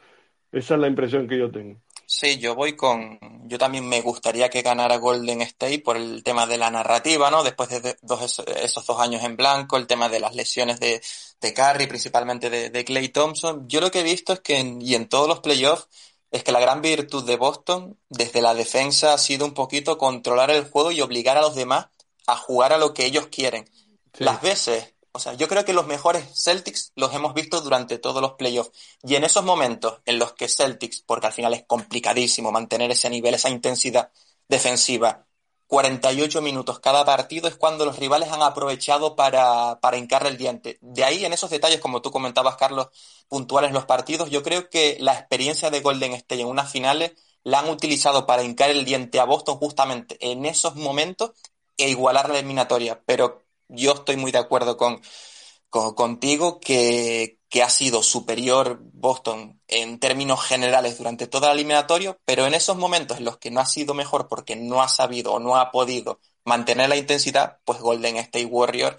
Esa 0.52 0.74
es 0.74 0.80
la 0.80 0.88
impresión 0.88 1.26
que 1.28 1.38
yo 1.38 1.50
tengo. 1.50 1.80
Sí, 2.10 2.38
yo 2.38 2.54
voy 2.54 2.74
con. 2.74 3.18
Yo 3.48 3.58
también 3.58 3.86
me 3.86 4.00
gustaría 4.00 4.48
que 4.48 4.62
ganara 4.62 4.96
Golden 4.96 5.42
State 5.42 5.80
por 5.80 5.98
el 5.98 6.22
tema 6.24 6.46
de 6.46 6.56
la 6.56 6.70
narrativa, 6.70 7.30
¿no? 7.30 7.44
Después 7.44 7.68
de 7.68 7.98
dos, 8.00 8.42
esos 8.46 8.86
dos 8.86 8.98
años 8.98 9.22
en 9.24 9.36
blanco, 9.36 9.76
el 9.76 9.86
tema 9.86 10.08
de 10.08 10.18
las 10.18 10.34
lesiones 10.34 10.80
de, 10.80 11.02
de 11.42 11.52
Curry, 11.52 11.86
principalmente 11.86 12.48
de, 12.48 12.70
de 12.70 12.84
Clay 12.86 13.10
Thompson. 13.10 13.68
Yo 13.68 13.82
lo 13.82 13.90
que 13.90 14.00
he 14.00 14.04
visto 14.04 14.32
es 14.32 14.40
que, 14.40 14.58
en, 14.58 14.80
y 14.80 14.94
en 14.94 15.06
todos 15.06 15.28
los 15.28 15.40
playoffs, 15.40 15.86
es 16.30 16.42
que 16.42 16.50
la 16.50 16.60
gran 16.60 16.80
virtud 16.80 17.26
de 17.26 17.36
Boston, 17.36 17.98
desde 18.08 18.40
la 18.40 18.54
defensa, 18.54 19.12
ha 19.12 19.18
sido 19.18 19.44
un 19.44 19.52
poquito 19.52 19.98
controlar 19.98 20.50
el 20.50 20.64
juego 20.64 20.90
y 20.90 21.02
obligar 21.02 21.36
a 21.36 21.42
los 21.42 21.56
demás 21.56 21.88
a 22.26 22.36
jugar 22.36 22.72
a 22.72 22.78
lo 22.78 22.94
que 22.94 23.04
ellos 23.04 23.26
quieren. 23.26 23.68
Sí. 24.16 24.24
Las 24.24 24.40
veces 24.40 24.94
o 25.12 25.18
sea, 25.18 25.34
yo 25.34 25.48
creo 25.48 25.64
que 25.64 25.72
los 25.72 25.86
mejores 25.86 26.24
Celtics 26.34 26.92
los 26.94 27.14
hemos 27.14 27.34
visto 27.34 27.60
durante 27.60 27.98
todos 27.98 28.22
los 28.22 28.32
playoffs. 28.34 28.70
Y 29.02 29.16
en 29.16 29.24
esos 29.24 29.44
momentos 29.44 30.00
en 30.04 30.18
los 30.18 30.32
que 30.34 30.48
Celtics, 30.48 31.02
porque 31.02 31.26
al 31.26 31.32
final 31.32 31.54
es 31.54 31.64
complicadísimo 31.66 32.52
mantener 32.52 32.90
ese 32.90 33.10
nivel, 33.10 33.34
esa 33.34 33.50
intensidad 33.50 34.10
defensiva, 34.48 35.26
48 35.68 36.40
minutos 36.40 36.80
cada 36.80 37.04
partido 37.04 37.46
es 37.46 37.56
cuando 37.56 37.84
los 37.84 37.98
rivales 37.98 38.30
han 38.32 38.42
aprovechado 38.42 39.16
para, 39.16 39.78
para 39.80 39.98
hincarle 39.98 40.30
el 40.30 40.38
diente. 40.38 40.78
De 40.80 41.04
ahí, 41.04 41.24
en 41.24 41.34
esos 41.34 41.50
detalles, 41.50 41.80
como 41.80 42.00
tú 42.00 42.10
comentabas, 42.10 42.56
Carlos, 42.56 42.88
puntuales 43.28 43.72
los 43.72 43.84
partidos, 43.84 44.30
yo 44.30 44.42
creo 44.42 44.70
que 44.70 44.96
la 45.00 45.12
experiencia 45.12 45.70
de 45.70 45.80
Golden 45.80 46.14
State 46.14 46.40
en 46.40 46.48
unas 46.48 46.72
finales 46.72 47.12
la 47.44 47.60
han 47.60 47.68
utilizado 47.68 48.26
para 48.26 48.42
hincar 48.42 48.70
el 48.70 48.84
diente 48.86 49.20
a 49.20 49.24
Boston 49.24 49.58
justamente 49.58 50.16
en 50.20 50.46
esos 50.46 50.74
momentos 50.74 51.32
e 51.76 51.90
igualar 51.90 52.30
la 52.30 52.38
eliminatoria. 52.38 53.02
Pero 53.04 53.44
yo 53.68 53.92
estoy 53.92 54.16
muy 54.16 54.32
de 54.32 54.38
acuerdo 54.38 54.76
con, 54.76 55.00
con 55.70 55.94
contigo 55.94 56.60
que, 56.60 57.38
que, 57.48 57.62
ha 57.62 57.70
sido 57.70 58.02
superior 58.02 58.80
Boston 58.92 59.60
en 59.68 59.98
términos 60.00 60.42
generales 60.42 60.98
durante 60.98 61.26
todo 61.26 61.46
el 61.46 61.52
eliminatorio, 61.52 62.18
pero 62.24 62.46
en 62.46 62.54
esos 62.54 62.76
momentos 62.76 63.18
en 63.18 63.24
los 63.24 63.38
que 63.38 63.50
no 63.50 63.60
ha 63.60 63.66
sido 63.66 63.94
mejor 63.94 64.28
porque 64.28 64.56
no 64.56 64.82
ha 64.82 64.88
sabido 64.88 65.32
o 65.34 65.38
no 65.38 65.56
ha 65.56 65.70
podido 65.70 66.20
mantener 66.44 66.88
la 66.88 66.96
intensidad, 66.96 67.58
pues 67.64 67.80
Golden 67.80 68.16
State 68.16 68.46
Warrior 68.46 68.98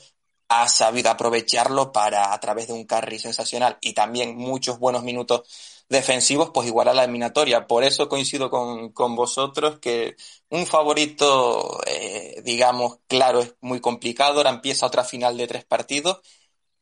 ha 0.49 0.67
sabido 0.67 1.11
aprovecharlo 1.11 1.91
para, 1.91 2.34
a 2.34 2.39
través 2.39 2.67
de 2.67 2.74
un 2.74 2.86
carry 2.86 3.20
sensacional 3.20 3.78
y 3.82 3.93
también 3.93 4.36
muchos 4.36 4.80
buenos 4.80 5.03
minutos 5.03 5.78
defensivos, 5.89 6.51
pues 6.53 6.67
igual 6.67 6.87
a 6.87 6.93
la 6.93 7.03
eliminatoria. 7.03 7.67
Por 7.67 7.83
eso 7.83 8.09
coincido 8.09 8.49
con, 8.49 8.91
con 8.93 9.15
vosotros 9.15 9.79
que 9.79 10.15
un 10.49 10.65
favorito, 10.65 11.81
eh, 11.87 12.41
digamos, 12.43 12.99
claro, 13.07 13.41
es 13.41 13.55
muy 13.61 13.81
complicado. 13.81 14.37
Ahora 14.37 14.51
empieza 14.51 14.85
otra 14.85 15.03
final 15.03 15.37
de 15.37 15.47
tres 15.47 15.65
partidos 15.65 16.21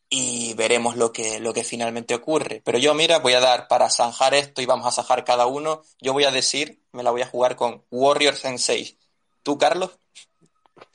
y 0.09 0.53
veremos 0.55 0.95
lo 0.97 1.11
que, 1.11 1.39
lo 1.39 1.53
que 1.53 1.63
finalmente 1.63 2.15
ocurre. 2.15 2.61
Pero 2.65 2.77
yo, 2.77 2.93
mira, 2.93 3.19
voy 3.19 3.33
a 3.33 3.39
dar 3.39 3.67
para 3.67 3.89
zanjar 3.89 4.33
esto 4.33 4.61
y 4.61 4.65
vamos 4.65 4.87
a 4.87 4.91
zanjar 4.91 5.25
cada 5.25 5.47
uno. 5.47 5.83
Yo 6.01 6.13
voy 6.13 6.25
a 6.25 6.31
decir, 6.31 6.81
me 6.93 7.03
la 7.03 7.11
voy 7.11 7.21
a 7.21 7.27
jugar 7.27 7.55
con 7.55 7.83
Warriors 7.91 8.45
en 8.45 8.59
6. 8.59 8.97
¿Tú, 9.43 9.57
Carlos? 9.57 9.99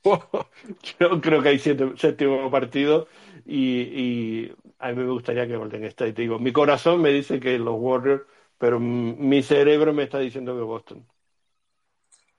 Yo 1.01 1.21
creo 1.21 1.43
que 1.43 1.49
hay 1.51 1.59
siete, 1.59 1.93
séptimo 1.97 2.51
partido 2.51 3.09
y, 3.45 4.51
a 4.83 4.89
mí 4.89 4.97
me 4.97 5.13
gustaría 5.13 5.47
que 5.47 5.57
Golden 5.57 5.85
State. 5.85 6.13
Digo, 6.13 6.41
mi 6.41 6.53
corazón 6.53 7.01
me 7.01 7.11
dice 7.11 7.39
que 7.39 7.57
los 7.57 7.77
Warriors, 7.79 8.25
pero 8.59 8.81
mi 8.81 9.41
cerebro 9.41 9.93
me 9.93 10.03
está 10.03 10.19
diciendo 10.19 10.57
que 10.57 10.63
Boston. 10.63 11.07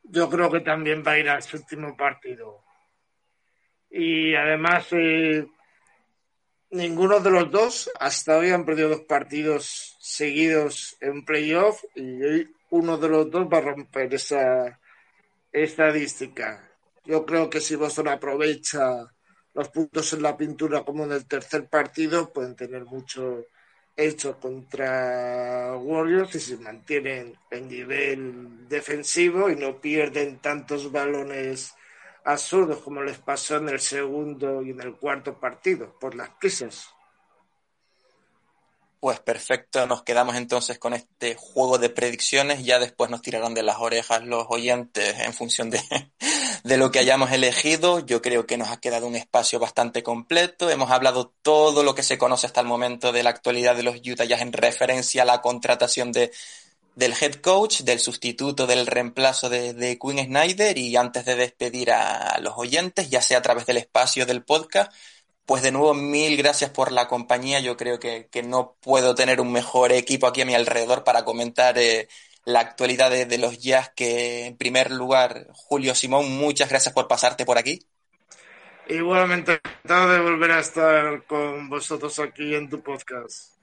Yo 0.04 0.30
creo 0.30 0.52
que 0.52 0.60
también 0.60 1.02
va 1.08 1.14
a 1.14 1.20
ir 1.20 1.30
al 1.30 1.41
séptimo 1.41 1.96
partido. 1.96 2.66
Y 3.89 4.36
además, 4.36 4.88
eh, 4.91 5.48
ninguno 6.72 7.22
de 7.22 7.32
los 7.32 7.50
dos 7.50 7.89
hasta 7.98 8.38
hoy 8.38 8.50
han 8.50 8.66
perdido 8.66 8.89
dos 8.89 9.02
partidos 9.08 9.96
seguidos 10.02 10.98
en 11.00 11.24
playoff 11.24 11.82
y 11.96 12.46
uno 12.72 12.98
de 12.98 13.08
los 13.08 13.32
dos 13.32 13.48
va 13.48 13.60
a 13.60 13.62
romper 13.62 14.14
esa 14.14 14.82
estadística. 15.50 16.70
Yo 17.06 17.26
creo 17.26 17.50
que 17.50 17.62
si 17.62 17.78
Boston 17.78 18.10
aprovecha 18.10 19.12
los 19.54 19.70
puntos 19.70 20.14
en 20.14 20.24
la 20.24 20.36
pintura 20.36 20.84
como 20.84 21.04
en 21.04 21.12
el 21.12 21.26
tercer 21.26 21.68
partido, 21.68 22.32
pueden 22.32 22.56
tener 22.56 22.86
mucho 22.86 23.45
hecho 23.95 24.39
contra 24.39 25.76
Warriors 25.78 26.34
y 26.36 26.39
se 26.39 26.58
mantienen 26.58 27.38
en 27.51 27.68
nivel 27.68 28.68
defensivo 28.68 29.49
y 29.49 29.56
no 29.56 29.80
pierden 29.80 30.39
tantos 30.39 30.91
balones 30.91 31.74
absurdos 32.26 32.80
como 32.80 33.04
les 33.04 33.20
pasó 33.20 33.58
en 33.58 33.70
el 33.70 33.80
segundo 33.80 34.64
y 34.64 34.72
en 34.72 34.82
el 34.82 34.95
cuarto 34.95 35.39
partido 35.39 35.97
por 35.99 36.16
las 36.16 36.30
prisas. 36.30 36.88
Pues 38.99 39.20
perfecto, 39.20 39.86
nos 39.86 40.04
quedamos 40.04 40.38
entonces 40.38 40.80
con 40.80 40.93
este 40.93 41.36
juego 41.36 41.78
de 41.78 41.89
predicciones, 41.89 42.64
ya 42.64 42.80
después 42.80 43.12
nos 43.12 43.22
tirarán 43.22 43.54
de 43.54 43.62
las 43.62 43.78
orejas 43.80 44.24
los 44.24 44.45
oyentes 44.47 45.20
en 45.20 45.34
función 45.34 45.70
de, 45.70 45.82
de 46.64 46.78
lo 46.78 46.91
que 46.91 46.99
hayamos 46.99 47.32
elegido. 47.32 47.99
Yo 47.99 48.22
creo 48.22 48.45
que 48.45 48.57
nos 48.57 48.70
ha 48.70 48.80
quedado 48.80 49.07
un 49.07 49.16
espacio 49.16 49.59
bastante 49.59 50.03
completo, 50.03 50.70
hemos 50.70 50.91
hablado 50.91 51.34
todo 51.41 51.84
lo 51.84 51.95
que 51.95 52.03
se 52.03 52.18
conoce 52.18 52.47
hasta 52.47 52.61
el 52.61 52.68
momento 52.68 53.11
de 53.11 53.24
la 53.24 53.30
actualidad 53.32 53.76
de 53.76 53.84
los 53.84 53.97
Utah 53.97 54.26
Jazz 54.26 54.41
en 54.41 54.53
referencia 54.53 55.24
a 55.24 55.26
la 55.26 55.41
contratación 55.41 56.11
de, 56.11 56.32
del 56.95 57.14
head 57.20 57.36
coach, 57.36 57.82
del 57.82 57.99
sustituto, 57.99 58.68
del 58.68 58.88
reemplazo 58.88 59.49
de, 59.49 59.74
de 59.74 59.99
Quinn 59.99 60.24
Snyder 60.24 60.78
y 60.78 60.95
antes 60.95 61.26
de 61.26 61.36
despedir 61.36 61.91
a 61.91 62.39
los 62.39 62.53
oyentes, 62.57 63.09
ya 63.09 63.22
sea 63.22 63.39
a 63.39 63.41
través 63.41 63.66
del 63.66 63.78
espacio 63.78 64.26
del 64.26 64.43
podcast, 64.43 64.91
pues 65.45 65.61
de 65.61 65.72
nuevo, 65.72 65.93
mil 65.93 66.38
gracias 66.38 66.72
por 66.72 66.91
la 66.91 67.07
compañía. 67.07 67.59
Yo 67.59 67.76
creo 67.78 67.99
que, 67.99 68.30
no 68.45 68.76
puedo 68.82 69.16
tener 69.16 69.41
un 69.41 69.51
mejor 69.51 69.91
equipo 69.91 70.28
aquí 70.28 70.41
a 70.41 70.45
mi 70.45 70.55
alrededor 70.55 71.03
para 71.03 71.26
comentar 71.26 71.78
eh, 71.78 72.07
la 72.46 72.60
actualidad 72.60 73.10
de, 73.10 73.38
los 73.38 73.60
jazz 73.60 73.91
que, 73.96 74.48
en 74.48 74.58
primer 74.58 74.91
lugar, 74.91 75.48
Julio 75.54 75.96
Simón, 75.96 76.32
muchas 76.38 76.70
gracias 76.70 76.94
por 76.94 77.08
pasarte 77.08 77.46
por 77.46 77.58
aquí. 77.58 77.86
Igualmente, 78.89 79.54
encantado 79.54 80.12
de 80.12 80.20
volver 80.20 80.52
a 80.52 80.60
estar 80.60 81.24
con 81.26 81.70
vosotros 81.70 82.20
aquí 82.20 82.54
en 82.54 82.70
tu 82.70 82.82
podcast. 82.82 83.54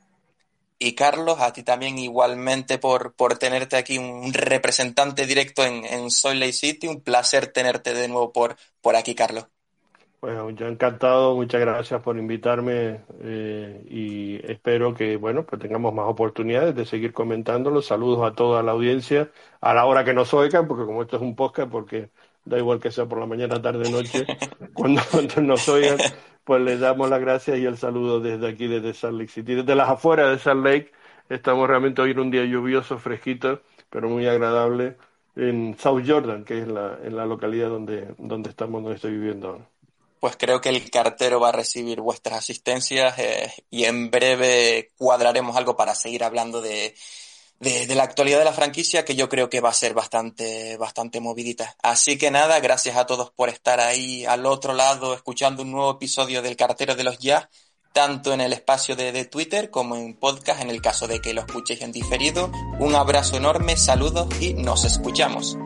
Y 0.78 0.94
Carlos, 0.94 1.40
a 1.40 1.52
ti 1.52 1.62
también 1.62 1.98
igualmente 1.98 2.78
por, 2.78 3.12
por 3.12 3.36
tenerte 3.36 3.76
aquí 3.76 3.98
un 3.98 4.32
representante 4.32 5.26
directo 5.26 5.62
en, 5.62 5.84
en 5.84 6.10
Soy 6.10 6.38
Lake 6.38 6.54
City. 6.54 6.88
Un 6.88 7.02
placer 7.02 7.48
tenerte 7.48 7.92
de 7.92 8.08
nuevo 8.08 8.32
por, 8.32 8.56
por 8.80 8.96
aquí, 8.96 9.14
Carlos. 9.14 9.46
Bueno, 10.20 10.50
yo 10.50 10.66
encantado, 10.66 11.34
muchas 11.34 11.62
gracias 11.62 12.02
por 12.02 12.18
invitarme 12.18 13.00
eh, 13.20 13.82
y 13.88 14.36
espero 14.52 14.92
que, 14.92 15.16
bueno, 15.16 15.46
pues 15.46 15.62
tengamos 15.62 15.94
más 15.94 16.06
oportunidades 16.08 16.74
de 16.74 16.84
seguir 16.84 17.14
comentándolo. 17.14 17.80
Saludos 17.80 18.30
a 18.30 18.34
toda 18.34 18.62
la 18.62 18.72
audiencia 18.72 19.30
a 19.62 19.72
la 19.72 19.86
hora 19.86 20.04
que 20.04 20.12
nos 20.12 20.34
oigan, 20.34 20.68
porque 20.68 20.84
como 20.84 21.00
esto 21.00 21.16
es 21.16 21.22
un 21.22 21.34
podcast, 21.34 21.70
porque 21.70 22.10
da 22.44 22.58
igual 22.58 22.80
que 22.80 22.90
sea 22.90 23.06
por 23.06 23.18
la 23.18 23.24
mañana, 23.24 23.62
tarde, 23.62 23.90
noche, 23.90 24.26
cuando, 24.74 25.00
nos 25.40 25.66
oigan, 25.70 25.96
pues 26.44 26.60
les 26.62 26.80
damos 26.80 27.08
las 27.08 27.20
gracias 27.20 27.58
y 27.58 27.64
el 27.64 27.78
saludo 27.78 28.20
desde 28.20 28.46
aquí, 28.46 28.66
desde 28.66 28.92
Salt 28.92 29.18
Lake 29.18 29.32
City. 29.32 29.54
Desde 29.54 29.74
las 29.74 29.88
afueras 29.88 30.30
de 30.30 30.38
Salt 30.38 30.62
Lake, 30.64 30.92
estamos 31.30 31.66
realmente 31.66 32.02
hoy 32.02 32.10
en 32.10 32.20
un 32.20 32.30
día 32.30 32.44
lluvioso, 32.44 32.98
fresquito, 32.98 33.62
pero 33.88 34.10
muy 34.10 34.26
agradable 34.26 34.98
en 35.36 35.76
South 35.78 36.02
Jordan, 36.06 36.44
que 36.44 36.60
es 36.60 36.68
la, 36.68 36.98
en 37.02 37.16
la 37.16 37.24
localidad 37.24 37.70
donde, 37.70 38.14
donde 38.18 38.50
estamos, 38.50 38.82
donde 38.82 38.96
estoy 38.96 39.12
viviendo 39.12 39.48
ahora 39.48 39.69
pues 40.20 40.36
creo 40.36 40.60
que 40.60 40.68
el 40.68 40.90
cartero 40.90 41.40
va 41.40 41.48
a 41.48 41.52
recibir 41.52 42.00
vuestras 42.00 42.38
asistencias 42.38 43.18
eh, 43.18 43.52
y 43.70 43.84
en 43.84 44.10
breve 44.10 44.92
cuadraremos 44.98 45.56
algo 45.56 45.76
para 45.76 45.94
seguir 45.94 46.22
hablando 46.22 46.60
de, 46.60 46.94
de, 47.58 47.94
la 47.94 48.04
actualidad 48.04 48.38
de 48.38 48.44
la 48.44 48.52
franquicia 48.52 49.04
que 49.04 49.16
yo 49.16 49.28
creo 49.28 49.48
que 49.48 49.60
va 49.60 49.70
a 49.70 49.74
ser 49.74 49.94
bastante, 49.94 50.76
bastante 50.76 51.20
movidita. 51.20 51.76
Así 51.82 52.18
que 52.18 52.30
nada, 52.30 52.60
gracias 52.60 52.96
a 52.96 53.06
todos 53.06 53.30
por 53.30 53.48
estar 53.48 53.80
ahí 53.80 54.24
al 54.26 54.46
otro 54.46 54.74
lado 54.74 55.14
escuchando 55.14 55.62
un 55.62 55.72
nuevo 55.72 55.92
episodio 55.92 56.42
del 56.42 56.56
cartero 56.56 56.94
de 56.94 57.04
los 57.04 57.18
jazz, 57.18 57.48
tanto 57.92 58.32
en 58.32 58.40
el 58.40 58.52
espacio 58.52 58.96
de, 58.96 59.12
de 59.12 59.24
Twitter 59.24 59.70
como 59.70 59.96
en 59.96 60.14
podcast 60.14 60.60
en 60.60 60.70
el 60.70 60.82
caso 60.82 61.08
de 61.08 61.20
que 61.20 61.34
lo 61.34 61.40
escuchéis 61.40 61.82
en 61.82 61.92
diferido. 61.92 62.50
Un 62.78 62.94
abrazo 62.94 63.36
enorme, 63.36 63.76
saludos 63.76 64.28
y 64.40 64.54
nos 64.54 64.84
escuchamos. 64.84 65.56